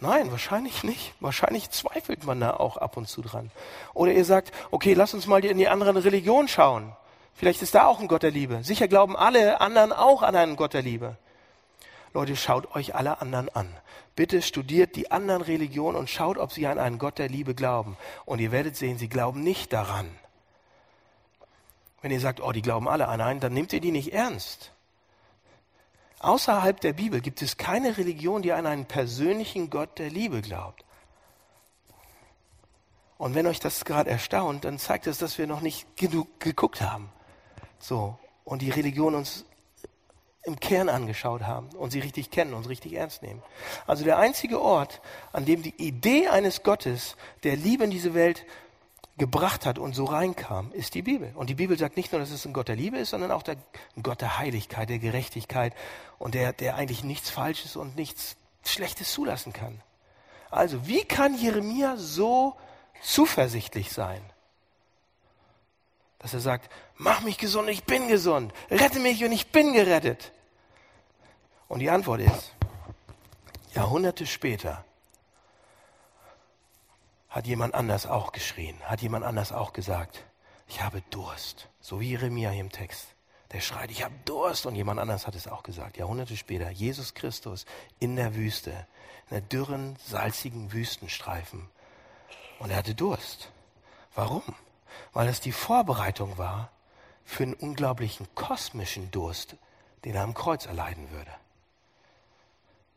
Nein, 0.00 0.32
wahrscheinlich 0.32 0.82
nicht. 0.82 1.14
Wahrscheinlich 1.20 1.70
zweifelt 1.70 2.24
man 2.24 2.40
da 2.40 2.54
auch 2.54 2.76
ab 2.76 2.96
und 2.96 3.08
zu 3.08 3.22
dran. 3.22 3.52
Oder 3.94 4.12
ihr 4.12 4.24
sagt, 4.24 4.50
okay, 4.72 4.94
lass 4.94 5.14
uns 5.14 5.28
mal 5.28 5.44
in 5.44 5.58
die 5.58 5.68
anderen 5.68 5.96
Religionen 5.96 6.48
schauen. 6.48 6.92
Vielleicht 7.34 7.62
ist 7.62 7.76
da 7.76 7.86
auch 7.86 8.00
ein 8.00 8.08
Gott 8.08 8.24
der 8.24 8.32
Liebe. 8.32 8.64
Sicher 8.64 8.88
glauben 8.88 9.16
alle 9.16 9.60
anderen 9.60 9.92
auch 9.92 10.22
an 10.22 10.34
einen 10.34 10.56
Gott 10.56 10.74
der 10.74 10.82
Liebe. 10.82 11.18
Leute, 12.14 12.36
schaut 12.36 12.74
euch 12.74 12.94
alle 12.94 13.20
anderen 13.20 13.48
an. 13.50 13.68
Bitte 14.14 14.42
studiert 14.42 14.96
die 14.96 15.10
anderen 15.10 15.42
Religionen 15.42 15.96
und 15.96 16.10
schaut, 16.10 16.36
ob 16.36 16.52
sie 16.52 16.66
an 16.66 16.78
einen 16.78 16.98
Gott 16.98 17.18
der 17.18 17.28
Liebe 17.28 17.54
glauben. 17.54 17.96
Und 18.26 18.38
ihr 18.40 18.52
werdet 18.52 18.76
sehen, 18.76 18.98
sie 18.98 19.08
glauben 19.08 19.42
nicht 19.42 19.72
daran. 19.72 20.10
Wenn 22.02 22.10
ihr 22.10 22.20
sagt, 22.20 22.40
oh, 22.42 22.52
die 22.52 22.62
glauben 22.62 22.88
alle 22.88 23.08
an 23.08 23.20
einen, 23.20 23.40
dann 23.40 23.54
nehmt 23.54 23.72
ihr 23.72 23.80
die 23.80 23.92
nicht 23.92 24.12
ernst. 24.12 24.72
Außerhalb 26.18 26.80
der 26.80 26.92
Bibel 26.92 27.20
gibt 27.20 27.40
es 27.42 27.56
keine 27.56 27.96
Religion, 27.96 28.42
die 28.42 28.52
an 28.52 28.66
einen 28.66 28.86
persönlichen 28.86 29.70
Gott 29.70 29.98
der 29.98 30.10
Liebe 30.10 30.42
glaubt. 30.42 30.84
Und 33.18 33.34
wenn 33.34 33.46
euch 33.46 33.60
das 33.60 33.84
gerade 33.84 34.10
erstaunt, 34.10 34.64
dann 34.64 34.78
zeigt 34.78 35.06
es, 35.06 35.18
dass 35.18 35.38
wir 35.38 35.46
noch 35.46 35.60
nicht 35.60 35.96
genug 35.96 36.40
geguckt 36.40 36.80
haben. 36.80 37.08
So. 37.78 38.18
Und 38.44 38.62
die 38.62 38.70
Religion 38.70 39.14
uns 39.14 39.44
im 40.44 40.58
Kern 40.58 40.88
angeschaut 40.88 41.42
haben 41.42 41.68
und 41.76 41.90
sie 41.90 42.00
richtig 42.00 42.30
kennen 42.30 42.54
und 42.54 42.68
richtig 42.68 42.94
ernst 42.94 43.22
nehmen. 43.22 43.42
Also 43.86 44.04
der 44.04 44.18
einzige 44.18 44.60
Ort, 44.60 45.00
an 45.32 45.44
dem 45.44 45.62
die 45.62 45.74
Idee 45.76 46.28
eines 46.28 46.62
Gottes, 46.62 47.16
der 47.44 47.56
Liebe 47.56 47.84
in 47.84 47.90
diese 47.90 48.14
Welt 48.14 48.44
gebracht 49.18 49.66
hat 49.66 49.78
und 49.78 49.94
so 49.94 50.04
reinkam, 50.04 50.72
ist 50.72 50.94
die 50.94 51.02
Bibel. 51.02 51.32
Und 51.36 51.48
die 51.50 51.54
Bibel 51.54 51.78
sagt 51.78 51.96
nicht 51.96 52.12
nur, 52.12 52.20
dass 52.20 52.30
es 52.30 52.44
ein 52.44 52.52
Gott 52.52 52.68
der 52.68 52.76
Liebe 52.76 52.98
ist, 52.98 53.10
sondern 53.10 53.30
auch 53.30 53.42
der, 53.42 53.56
ein 53.96 54.02
Gott 54.02 54.20
der 54.20 54.38
Heiligkeit, 54.38 54.88
der 54.88 54.98
Gerechtigkeit 54.98 55.74
und 56.18 56.34
der, 56.34 56.52
der 56.52 56.74
eigentlich 56.76 57.04
nichts 57.04 57.30
Falsches 57.30 57.76
und 57.76 57.94
nichts 57.94 58.36
Schlechtes 58.64 59.12
zulassen 59.12 59.52
kann. 59.52 59.80
Also, 60.50 60.86
wie 60.86 61.04
kann 61.04 61.36
Jeremia 61.36 61.96
so 61.96 62.56
zuversichtlich 63.02 63.92
sein? 63.92 64.22
Dass 66.22 66.34
er 66.34 66.40
sagt, 66.40 66.70
mach 66.96 67.20
mich 67.20 67.36
gesund, 67.36 67.68
ich 67.68 67.84
bin 67.84 68.08
gesund, 68.08 68.52
rette 68.70 69.00
mich 69.00 69.24
und 69.24 69.32
ich 69.32 69.50
bin 69.50 69.72
gerettet. 69.72 70.32
Und 71.68 71.80
die 71.80 71.90
Antwort 71.90 72.20
ist, 72.20 72.54
Jahrhunderte 73.74 74.26
später 74.26 74.84
hat 77.28 77.46
jemand 77.46 77.74
anders 77.74 78.06
auch 78.06 78.32
geschrien, 78.32 78.78
hat 78.84 79.02
jemand 79.02 79.24
anders 79.24 79.52
auch 79.52 79.72
gesagt, 79.72 80.24
ich 80.68 80.82
habe 80.82 81.02
Durst, 81.10 81.68
so 81.80 82.00
wie 82.00 82.10
Jeremia 82.10 82.50
hier 82.50 82.60
im 82.60 82.70
Text. 82.70 83.08
Der 83.52 83.60
schreit, 83.60 83.90
ich 83.90 84.02
habe 84.02 84.14
Durst 84.24 84.64
und 84.64 84.76
jemand 84.76 85.00
anders 85.00 85.26
hat 85.26 85.34
es 85.34 85.46
auch 85.46 85.62
gesagt. 85.62 85.98
Jahrhunderte 85.98 86.36
später, 86.36 86.70
Jesus 86.70 87.12
Christus 87.12 87.66
in 87.98 88.16
der 88.16 88.34
Wüste, 88.34 88.70
in 89.28 89.34
der 89.36 89.40
dürren, 89.42 89.96
salzigen 90.06 90.72
Wüstenstreifen. 90.72 91.68
Und 92.58 92.70
er 92.70 92.76
hatte 92.76 92.94
Durst. 92.94 93.50
Warum? 94.14 94.42
Weil 95.12 95.28
es 95.28 95.40
die 95.40 95.52
Vorbereitung 95.52 96.38
war 96.38 96.70
für 97.24 97.44
einen 97.44 97.54
unglaublichen 97.54 98.26
kosmischen 98.34 99.10
Durst, 99.10 99.56
den 100.04 100.14
er 100.14 100.22
am 100.22 100.34
Kreuz 100.34 100.66
erleiden 100.66 101.10
würde. 101.10 101.30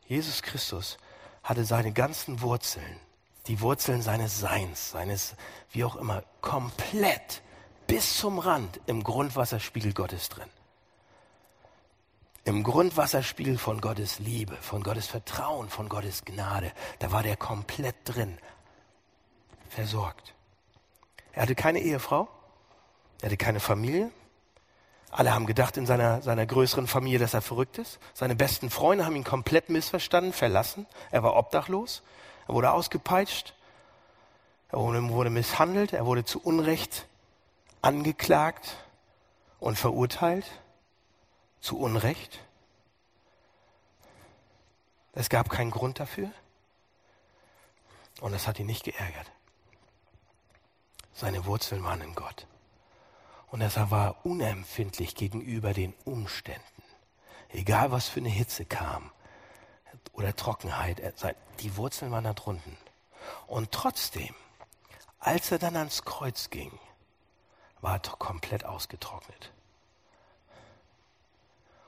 Jesus 0.06 0.42
Christus 0.42 0.98
hatte 1.42 1.64
seine 1.64 1.92
ganzen 1.92 2.40
Wurzeln, 2.40 3.00
die 3.46 3.60
Wurzeln 3.60 4.02
seines 4.02 4.38
Seins, 4.38 4.90
seines, 4.90 5.34
wie 5.70 5.84
auch 5.84 5.96
immer, 5.96 6.22
komplett 6.40 7.42
bis 7.86 8.18
zum 8.18 8.38
Rand 8.38 8.80
im 8.86 9.02
Grundwasserspiegel 9.04 9.92
Gottes 9.92 10.28
drin. 10.28 10.48
Im 12.44 12.62
Grundwasserspiegel 12.62 13.58
von 13.58 13.80
Gottes 13.80 14.20
Liebe, 14.20 14.56
von 14.56 14.82
Gottes 14.84 15.08
Vertrauen, 15.08 15.68
von 15.68 15.88
Gottes 15.88 16.24
Gnade. 16.24 16.72
Da 17.00 17.10
war 17.10 17.24
der 17.24 17.36
komplett 17.36 17.96
drin, 18.04 18.38
versorgt. 19.68 20.35
Er 21.36 21.42
hatte 21.42 21.54
keine 21.54 21.78
Ehefrau, 21.80 22.28
er 23.20 23.26
hatte 23.26 23.36
keine 23.36 23.60
Familie, 23.60 24.10
alle 25.10 25.32
haben 25.32 25.46
gedacht 25.46 25.76
in 25.76 25.86
seiner, 25.86 26.20
seiner 26.22 26.46
größeren 26.46 26.86
Familie, 26.86 27.18
dass 27.18 27.34
er 27.34 27.42
verrückt 27.42 27.78
ist. 27.78 27.98
Seine 28.12 28.34
besten 28.34 28.70
Freunde 28.70 29.06
haben 29.06 29.16
ihn 29.16 29.24
komplett 29.24 29.70
missverstanden, 29.70 30.32
verlassen. 30.32 30.86
Er 31.10 31.22
war 31.22 31.36
obdachlos. 31.36 32.02
Er 32.48 32.54
wurde 32.54 32.70
ausgepeitscht. 32.72 33.54
Er 34.68 34.78
wurde, 34.78 35.30
misshandelt. 35.30 35.92
Er 35.92 36.06
wurde 36.06 36.24
zu 36.24 36.40
Unrecht 36.42 37.06
angeklagt 37.82 38.76
und 39.60 39.78
verurteilt. 39.78 40.44
Zu 41.60 41.78
Unrecht. 41.78 42.40
Es 45.12 45.30
gab 45.30 45.48
keinen 45.48 45.70
Grund 45.70 45.98
dafür. 45.98 46.30
Und 48.20 48.32
das 48.32 48.46
hat 48.46 48.58
ihn 48.58 48.66
nicht 48.66 48.84
geärgert. 48.84 49.30
Seine 51.16 51.46
Wurzeln 51.46 51.82
waren 51.82 52.02
in 52.02 52.14
Gott. 52.14 52.46
Und 53.46 53.62
er 53.62 53.90
war 53.90 54.26
unempfindlich 54.26 55.14
gegenüber 55.14 55.72
den 55.72 55.94
Umständen. 56.04 56.82
Egal 57.48 57.90
was 57.90 58.06
für 58.06 58.20
eine 58.20 58.28
Hitze 58.28 58.66
kam 58.66 59.10
oder 60.12 60.36
Trockenheit, 60.36 61.00
die 61.60 61.74
Wurzeln 61.78 62.12
waren 62.12 62.24
da 62.24 62.34
drunten. 62.34 62.76
Und 63.46 63.72
trotzdem, 63.72 64.34
als 65.18 65.50
er 65.50 65.58
dann 65.58 65.76
ans 65.76 66.04
Kreuz 66.04 66.50
ging, 66.50 66.78
war 67.80 67.94
er 67.94 68.00
komplett 68.00 68.66
ausgetrocknet. 68.66 69.52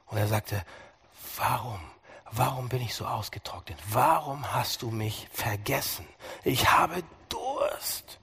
Und 0.06 0.16
er 0.16 0.28
sagte, 0.28 0.64
warum, 1.36 1.80
warum 2.30 2.70
bin 2.70 2.80
ich 2.80 2.94
so 2.94 3.04
ausgetrocknet? 3.04 3.78
Warum 3.90 4.54
hast 4.54 4.80
du 4.80 4.90
mich 4.90 5.28
vergessen? 5.32 6.08
Ich 6.44 6.70
habe 6.70 7.02
Durst. 7.28 8.18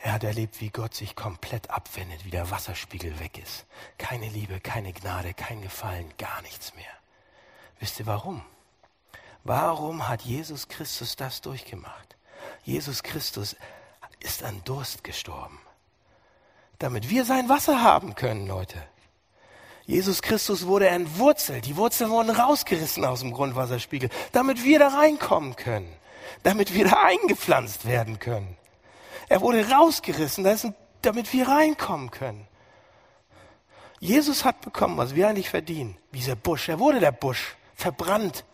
Er 0.00 0.12
hat 0.12 0.24
erlebt, 0.24 0.60
wie 0.60 0.70
Gott 0.70 0.94
sich 0.94 1.16
komplett 1.16 1.70
abwendet, 1.70 2.24
wie 2.24 2.30
der 2.30 2.50
Wasserspiegel 2.50 3.18
weg 3.18 3.38
ist. 3.38 3.66
Keine 3.98 4.28
Liebe, 4.28 4.60
keine 4.60 4.92
Gnade, 4.92 5.34
kein 5.34 5.60
Gefallen, 5.60 6.12
gar 6.18 6.40
nichts 6.42 6.74
mehr. 6.76 6.84
Wisst 7.80 7.98
ihr 7.98 8.06
warum? 8.06 8.42
Warum 9.44 10.08
hat 10.08 10.22
Jesus 10.22 10.68
Christus 10.68 11.16
das 11.16 11.40
durchgemacht? 11.40 12.16
Jesus 12.62 13.02
Christus 13.02 13.56
ist 14.20 14.42
an 14.42 14.62
Durst 14.64 15.04
gestorben, 15.04 15.58
damit 16.78 17.08
wir 17.08 17.24
sein 17.24 17.48
Wasser 17.48 17.82
haben 17.82 18.14
können, 18.14 18.46
Leute. 18.46 18.82
Jesus 19.84 20.20
Christus 20.20 20.66
wurde 20.66 20.88
entwurzelt, 20.88 21.64
die 21.66 21.76
Wurzeln 21.76 22.10
wurden 22.10 22.30
rausgerissen 22.30 23.04
aus 23.04 23.20
dem 23.20 23.32
Grundwasserspiegel, 23.32 24.10
damit 24.32 24.62
wir 24.62 24.78
da 24.78 24.88
reinkommen 24.88 25.56
können, 25.56 25.90
damit 26.42 26.74
wir 26.74 26.86
da 26.86 27.02
eingepflanzt 27.02 27.86
werden 27.86 28.18
können. 28.18 28.56
Er 29.28 29.40
wurde 29.40 29.68
rausgerissen, 29.68 30.74
damit 31.02 31.32
wir 31.32 31.48
reinkommen 31.48 32.10
können. 32.10 32.46
Jesus 34.00 34.44
hat 34.44 34.60
bekommen, 34.60 34.96
was 34.96 35.14
wir 35.14 35.28
eigentlich 35.28 35.50
verdienen. 35.50 35.96
Dieser 36.12 36.36
Busch. 36.36 36.68
Er 36.68 36.78
wurde 36.78 37.00
der 37.00 37.12
Busch, 37.12 37.56
verbrannt. 37.74 38.44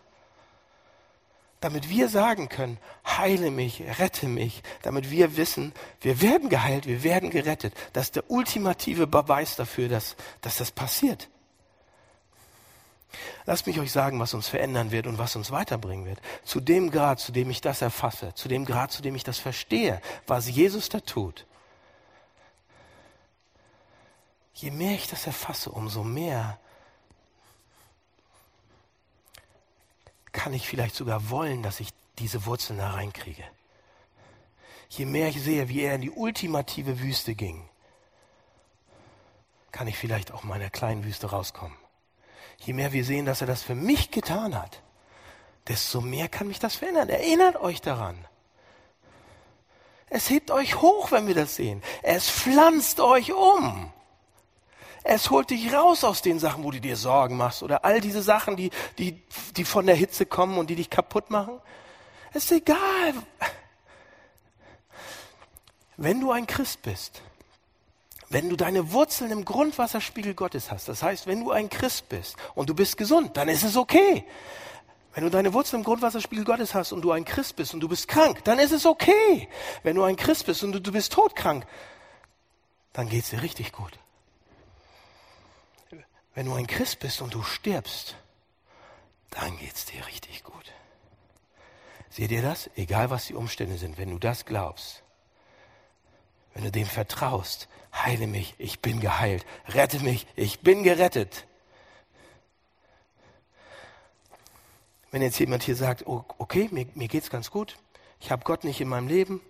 Damit 1.61 1.89
wir 1.89 2.09
sagen 2.09 2.49
können, 2.49 2.77
heile 3.05 3.51
mich, 3.51 3.81
rette 3.99 4.27
mich. 4.27 4.61
Damit 4.81 5.09
wir 5.11 5.37
wissen, 5.37 5.73
wir 6.01 6.21
werden 6.21 6.49
geheilt, 6.49 6.87
wir 6.87 7.03
werden 7.03 7.29
gerettet. 7.29 7.73
Das 7.93 8.05
ist 8.05 8.15
der 8.15 8.29
ultimative 8.29 9.07
Beweis 9.07 9.55
dafür, 9.55 9.87
dass, 9.87 10.15
dass 10.41 10.57
das 10.57 10.71
passiert. 10.71 11.29
Lasst 13.45 13.67
mich 13.67 13.79
euch 13.79 13.91
sagen, 13.91 14.19
was 14.19 14.33
uns 14.33 14.47
verändern 14.47 14.91
wird 14.91 15.07
und 15.07 15.17
was 15.17 15.35
uns 15.35 15.51
weiterbringen 15.51 16.05
wird. 16.05 16.19
Zu 16.43 16.59
dem 16.59 16.89
Grad, 16.89 17.19
zu 17.19 17.31
dem 17.31 17.49
ich 17.49 17.61
das 17.61 17.81
erfasse, 17.81 18.33
zu 18.33 18.47
dem 18.47 18.65
Grad, 18.65 18.91
zu 18.91 19.01
dem 19.01 19.15
ich 19.15 19.23
das 19.23 19.37
verstehe, 19.37 20.01
was 20.25 20.49
Jesus 20.49 20.89
da 20.89 20.99
tut. 20.99 21.45
Je 24.53 24.71
mehr 24.71 24.93
ich 24.93 25.07
das 25.07 25.27
erfasse, 25.27 25.69
umso 25.71 26.03
mehr 26.03 26.59
kann 30.31 30.53
ich 30.53 30.67
vielleicht 30.67 30.95
sogar 30.95 31.29
wollen, 31.29 31.61
dass 31.61 31.79
ich 31.79 31.89
diese 32.19 32.45
Wurzeln 32.45 32.79
da 32.79 32.91
reinkriege. 32.91 33.43
Je 34.89 35.05
mehr 35.05 35.29
ich 35.29 35.41
sehe, 35.41 35.69
wie 35.69 35.81
er 35.81 35.95
in 35.95 36.01
die 36.01 36.11
ultimative 36.11 36.99
Wüste 36.99 37.35
ging, 37.35 37.69
kann 39.71 39.87
ich 39.87 39.97
vielleicht 39.97 40.31
auch 40.31 40.43
meiner 40.43 40.69
kleinen 40.69 41.03
Wüste 41.03 41.29
rauskommen 41.29 41.77
je 42.59 42.73
mehr 42.73 42.91
wir 42.93 43.05
sehen, 43.05 43.25
dass 43.25 43.41
er 43.41 43.47
das 43.47 43.61
für 43.63 43.75
mich 43.75 44.11
getan 44.11 44.55
hat, 44.55 44.81
desto 45.67 46.01
mehr 46.01 46.27
kann 46.29 46.47
mich 46.47 46.59
das 46.59 46.75
verändern. 46.75 47.09
Erinnert 47.09 47.57
euch 47.57 47.81
daran. 47.81 48.17
Es 50.07 50.29
hebt 50.29 50.51
euch 50.51 50.81
hoch, 50.81 51.11
wenn 51.11 51.27
wir 51.27 51.35
das 51.35 51.55
sehen. 51.55 51.81
Es 52.03 52.29
pflanzt 52.29 52.99
euch 52.99 53.33
um. 53.33 53.91
Es 55.03 55.29
holt 55.29 55.51
dich 55.51 55.71
raus 55.71 56.03
aus 56.03 56.21
den 56.21 56.39
Sachen, 56.39 56.63
wo 56.63 56.71
du 56.71 56.81
dir 56.81 56.95
Sorgen 56.95 57.37
machst 57.37 57.61
oder 57.61 57.85
all 57.85 58.01
diese 58.01 58.23
Sachen, 58.23 58.55
die, 58.55 58.71
die, 58.97 59.21
die 59.55 59.65
von 59.65 59.85
der 59.85 59.95
Hitze 59.95 60.25
kommen 60.25 60.57
und 60.57 60.69
die 60.69 60.75
dich 60.75 60.89
kaputt 60.89 61.29
machen. 61.29 61.59
Es 62.33 62.45
ist 62.45 62.51
egal. 62.51 63.13
Wenn 65.97 66.21
du 66.21 66.31
ein 66.31 66.47
Christ 66.47 66.81
bist, 66.81 67.21
wenn 68.29 68.49
du 68.49 68.55
deine 68.55 68.91
Wurzeln 68.91 69.31
im 69.31 69.45
Grundwasserspiegel 69.45 70.33
Gottes 70.33 70.71
hast, 70.71 70.87
das 70.87 71.03
heißt, 71.03 71.27
wenn 71.27 71.43
du 71.43 71.51
ein 71.51 71.69
Christ 71.69 72.09
bist 72.09 72.35
und 72.55 72.69
du 72.69 72.73
bist 72.73 72.97
gesund, 72.97 73.37
dann 73.37 73.49
ist 73.49 73.63
es 73.63 73.77
okay. 73.77 74.25
Wenn 75.13 75.23
du 75.23 75.29
deine 75.29 75.53
Wurzeln 75.53 75.81
im 75.81 75.85
Grundwasserspiegel 75.85 76.43
Gottes 76.43 76.73
hast 76.73 76.91
und 76.91 77.01
du 77.01 77.11
ein 77.11 77.23
Christ 77.23 77.55
bist 77.55 77.73
und 77.73 77.79
du 77.79 77.87
bist 77.87 78.07
krank, 78.07 78.43
dann 78.43 78.59
ist 78.59 78.71
es 78.71 78.85
okay. 78.85 79.47
Wenn 79.83 79.95
du 79.95 80.03
ein 80.03 80.17
Christ 80.17 80.45
bist 80.45 80.63
und 80.63 80.73
du, 80.73 80.81
du 80.81 80.91
bist 80.91 81.13
todkrank, 81.13 81.65
dann 82.91 83.07
geht 83.07 83.23
es 83.23 83.29
dir 83.29 83.41
richtig 83.41 83.71
gut. 83.71 83.97
Wenn 86.33 86.47
du 86.47 86.53
ein 86.53 86.67
Christ 86.67 86.99
bist 86.99 87.21
und 87.21 87.33
du 87.33 87.43
stirbst, 87.43 88.17
dann 89.29 89.57
geht 89.57 89.73
es 89.73 89.85
dir 89.85 90.05
richtig 90.05 90.43
gut. 90.43 90.73
Seht 92.09 92.31
ihr 92.31 92.41
das? 92.41 92.69
Egal 92.75 93.09
was 93.09 93.25
die 93.25 93.35
Umstände 93.35 93.77
sind, 93.77 93.97
wenn 93.97 94.09
du 94.09 94.19
das 94.19 94.45
glaubst, 94.45 95.03
wenn 96.53 96.63
du 96.63 96.71
dem 96.71 96.87
vertraust, 96.87 97.67
heile 98.03 98.27
mich, 98.27 98.55
ich 98.57 98.79
bin 98.79 98.99
geheilt, 98.99 99.45
rette 99.69 99.99
mich, 99.99 100.27
ich 100.35 100.59
bin 100.59 100.83
gerettet. 100.83 101.45
Wenn 105.11 105.21
jetzt 105.21 105.39
jemand 105.39 105.63
hier 105.63 105.75
sagt, 105.75 106.05
okay, 106.05 106.67
mir, 106.71 106.87
mir 106.93 107.07
geht's 107.07 107.29
ganz 107.29 107.49
gut, 107.49 107.77
ich 108.19 108.31
habe 108.31 108.43
Gott 108.43 108.63
nicht 108.63 108.81
in 108.81 108.89
meinem 108.89 109.07
Leben, 109.07 109.41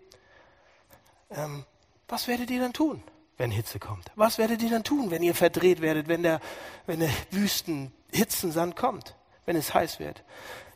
ähm, 1.31 1.65
was 2.07 2.27
werdet 2.27 2.51
ihr 2.51 2.59
dann 2.59 2.73
tun, 2.73 3.01
wenn 3.37 3.49
Hitze 3.49 3.79
kommt? 3.79 4.11
Was 4.15 4.37
werdet 4.37 4.61
ihr 4.61 4.69
dann 4.69 4.83
tun, 4.83 5.09
wenn 5.09 5.23
ihr 5.23 5.33
verdreht 5.33 5.81
werdet, 5.81 6.07
wenn 6.07 6.21
der, 6.21 6.39
wenn 6.85 6.99
der 6.99 7.09
Wüsten 7.31 7.91
Hitzensand 8.11 8.75
kommt, 8.75 9.15
wenn 9.45 9.55
es 9.55 9.73
heiß 9.73 9.99
wird? 9.99 10.23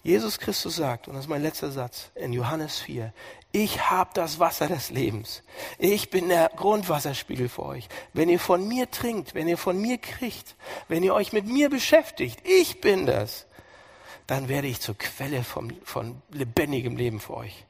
Jesus 0.04 0.40
Christus 0.40 0.78
sagt, 0.78 1.08
und 1.08 1.16
das 1.16 1.26
ist 1.26 1.30
mein 1.30 1.42
letzter 1.42 1.72
Satz 1.72 2.10
in 2.16 2.32
Johannes 2.32 2.80
4, 2.80 3.14
ich 3.52 3.90
habe 3.90 4.12
das 4.14 4.40
Wasser 4.40 4.68
des 4.68 4.92
Lebens. 4.92 5.44
Ich 5.78 6.10
bin 6.10 6.30
der 6.30 6.50
Grundwasserspiegel 6.56 7.50
für 7.50 7.66
euch. 7.66 7.90
Wenn 8.14 8.30
ihr 8.30 8.40
von 8.40 8.68
mir 8.68 8.90
trinkt, 8.92 9.34
wenn 9.34 9.48
ihr 9.48 9.58
von 9.58 9.80
mir 9.80 9.98
kriegt, 9.98 10.56
wenn 10.88 11.04
ihr 11.04 11.14
euch 11.14 11.34
mit 11.34 11.48
mir 11.48 11.70
beschäftigt, 11.70 12.40
ich 12.44 12.80
bin 12.80 13.06
das, 13.06 13.48
dann 14.28 14.48
werde 14.48 14.68
ich 14.68 14.80
zur 14.80 14.96
Quelle 14.98 15.44
vom, 15.44 15.72
von 15.84 16.22
lebendigem 16.30 16.96
Leben 16.96 17.20
für 17.20 17.38
euch, 17.38 17.66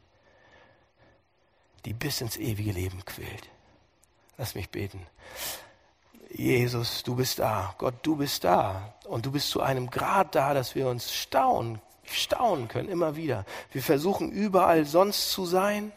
die 1.85 1.93
bis 1.93 2.19
ins 2.19 2.35
ewige 2.35 2.73
Leben 2.73 3.03
quält. 3.05 3.49
Lass 4.37 4.55
mich 4.55 4.69
beten. 4.69 5.07
Jesus, 6.29 7.03
du 7.03 7.15
bist 7.15 7.39
da. 7.39 7.73
Gott, 7.77 7.95
du 8.03 8.17
bist 8.17 8.43
da. 8.43 8.93
Und 9.05 9.25
du 9.25 9.31
bist 9.31 9.49
zu 9.49 9.61
einem 9.61 9.89
Grad 9.89 10.35
da, 10.35 10.53
dass 10.53 10.75
wir 10.75 10.87
uns 10.87 11.13
staunen, 11.13 11.81
staunen 12.11 12.67
können, 12.67 12.89
immer 12.89 13.15
wieder. 13.15 13.45
Wir 13.71 13.81
versuchen 13.81 14.31
überall 14.31 14.85
sonst 14.85 15.31
zu 15.31 15.45
sein 15.45 15.91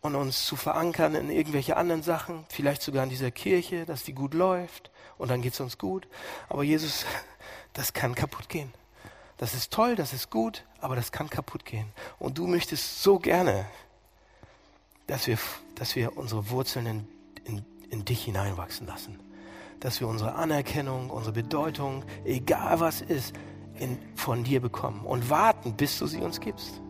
und 0.00 0.14
uns 0.14 0.46
zu 0.46 0.56
verankern 0.56 1.14
in 1.14 1.30
irgendwelche 1.30 1.76
anderen 1.76 2.02
Sachen, 2.02 2.44
vielleicht 2.48 2.82
sogar 2.82 3.04
in 3.04 3.10
dieser 3.10 3.30
Kirche, 3.30 3.84
dass 3.84 4.02
die 4.02 4.14
gut 4.14 4.34
läuft 4.34 4.90
und 5.18 5.30
dann 5.30 5.42
geht 5.42 5.52
es 5.52 5.60
uns 5.60 5.78
gut. 5.78 6.08
Aber 6.48 6.62
Jesus, 6.62 7.04
das 7.72 7.92
kann 7.92 8.14
kaputt 8.14 8.48
gehen. 8.48 8.72
Das 9.36 9.54
ist 9.54 9.72
toll, 9.72 9.96
das 9.96 10.12
ist 10.12 10.30
gut, 10.30 10.64
aber 10.80 10.96
das 10.96 11.12
kann 11.12 11.30
kaputt 11.30 11.64
gehen. 11.64 11.86
Und 12.18 12.38
du 12.38 12.46
möchtest 12.46 13.02
so 13.02 13.18
gerne, 13.18 13.66
dass 15.06 15.26
wir, 15.26 15.38
dass 15.74 15.96
wir 15.96 16.16
unsere 16.16 16.50
Wurzeln 16.50 16.86
in, 16.86 17.08
in, 17.44 17.64
in 17.90 18.04
dich 18.04 18.24
hineinwachsen 18.24 18.86
lassen. 18.86 19.18
Dass 19.80 20.00
wir 20.00 20.08
unsere 20.08 20.34
Anerkennung, 20.34 21.08
unsere 21.08 21.32
Bedeutung, 21.32 22.04
egal 22.24 22.80
was 22.80 23.00
ist, 23.00 23.34
in, 23.80 23.98
von 24.14 24.44
dir 24.44 24.60
bekommen 24.60 25.00
und 25.04 25.30
warten, 25.30 25.74
bis 25.74 25.98
du 25.98 26.06
sie 26.06 26.20
uns 26.20 26.40
gibst. 26.40 26.80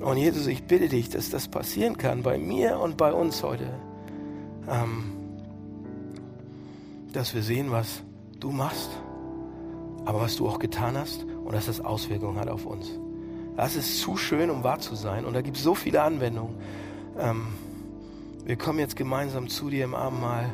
Und 0.00 0.18
Jesus, 0.18 0.46
ich 0.46 0.64
bitte 0.64 0.88
dich, 0.88 1.08
dass 1.08 1.30
das 1.30 1.48
passieren 1.48 1.96
kann 1.96 2.22
bei 2.22 2.36
mir 2.36 2.78
und 2.80 2.96
bei 2.96 3.12
uns 3.12 3.42
heute. 3.42 3.70
Ähm, 4.68 5.12
dass 7.12 7.34
wir 7.34 7.42
sehen, 7.42 7.70
was 7.70 8.02
du 8.40 8.50
machst 8.50 8.90
aber 10.06 10.20
was 10.20 10.36
du 10.36 10.48
auch 10.48 10.58
getan 10.58 10.96
hast 10.96 11.24
und 11.24 11.52
dass 11.52 11.66
das 11.66 11.80
Auswirkungen 11.80 12.38
hat 12.38 12.48
auf 12.48 12.64
uns. 12.64 12.90
Das 13.56 13.74
ist 13.74 14.00
zu 14.00 14.16
schön, 14.16 14.50
um 14.50 14.64
wahr 14.64 14.78
zu 14.78 14.94
sein 14.94 15.24
und 15.24 15.34
da 15.34 15.42
gibt 15.42 15.56
es 15.58 15.62
so 15.62 15.74
viele 15.74 16.02
Anwendungen. 16.02 16.54
Ähm, 17.18 17.48
wir 18.44 18.56
kommen 18.56 18.78
jetzt 18.78 18.96
gemeinsam 18.96 19.48
zu 19.48 19.68
dir 19.68 19.84
im 19.84 19.94
Abendmahl 19.94 20.48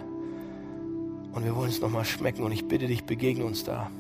und 1.33 1.45
wir 1.45 1.55
wollen 1.55 1.69
es 1.69 1.81
nochmal 1.81 2.07
schmecken 2.07 2.43
und 2.43 2.53
ich 2.53 2.67
bitte 2.67 2.87
dich, 2.87 3.05
begegne 3.05 3.45
uns 3.45 3.63
da. 3.63 3.91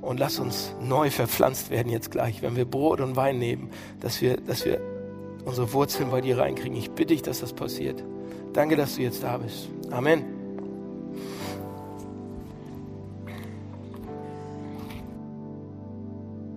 Und 0.00 0.18
lass 0.18 0.38
uns 0.38 0.74
neu 0.80 1.10
verpflanzt 1.10 1.70
werden 1.70 1.92
jetzt 1.92 2.10
gleich, 2.10 2.42
wenn 2.42 2.56
wir 2.56 2.64
Brot 2.64 3.00
und 3.00 3.16
Wein 3.16 3.38
nehmen, 3.38 3.70
dass 4.00 4.22
wir, 4.22 4.38
dass 4.38 4.64
wir 4.64 4.80
unsere 5.44 5.72
Wurzeln 5.72 6.10
bei 6.10 6.20
dir 6.20 6.38
reinkriegen. 6.38 6.76
Ich 6.76 6.90
bitte 6.90 7.14
dich, 7.14 7.22
dass 7.22 7.40
das 7.40 7.52
passiert. 7.52 8.02
Danke, 8.52 8.76
dass 8.76 8.96
du 8.96 9.02
jetzt 9.02 9.22
da 9.22 9.38
bist. 9.38 9.68
Amen. 9.90 10.39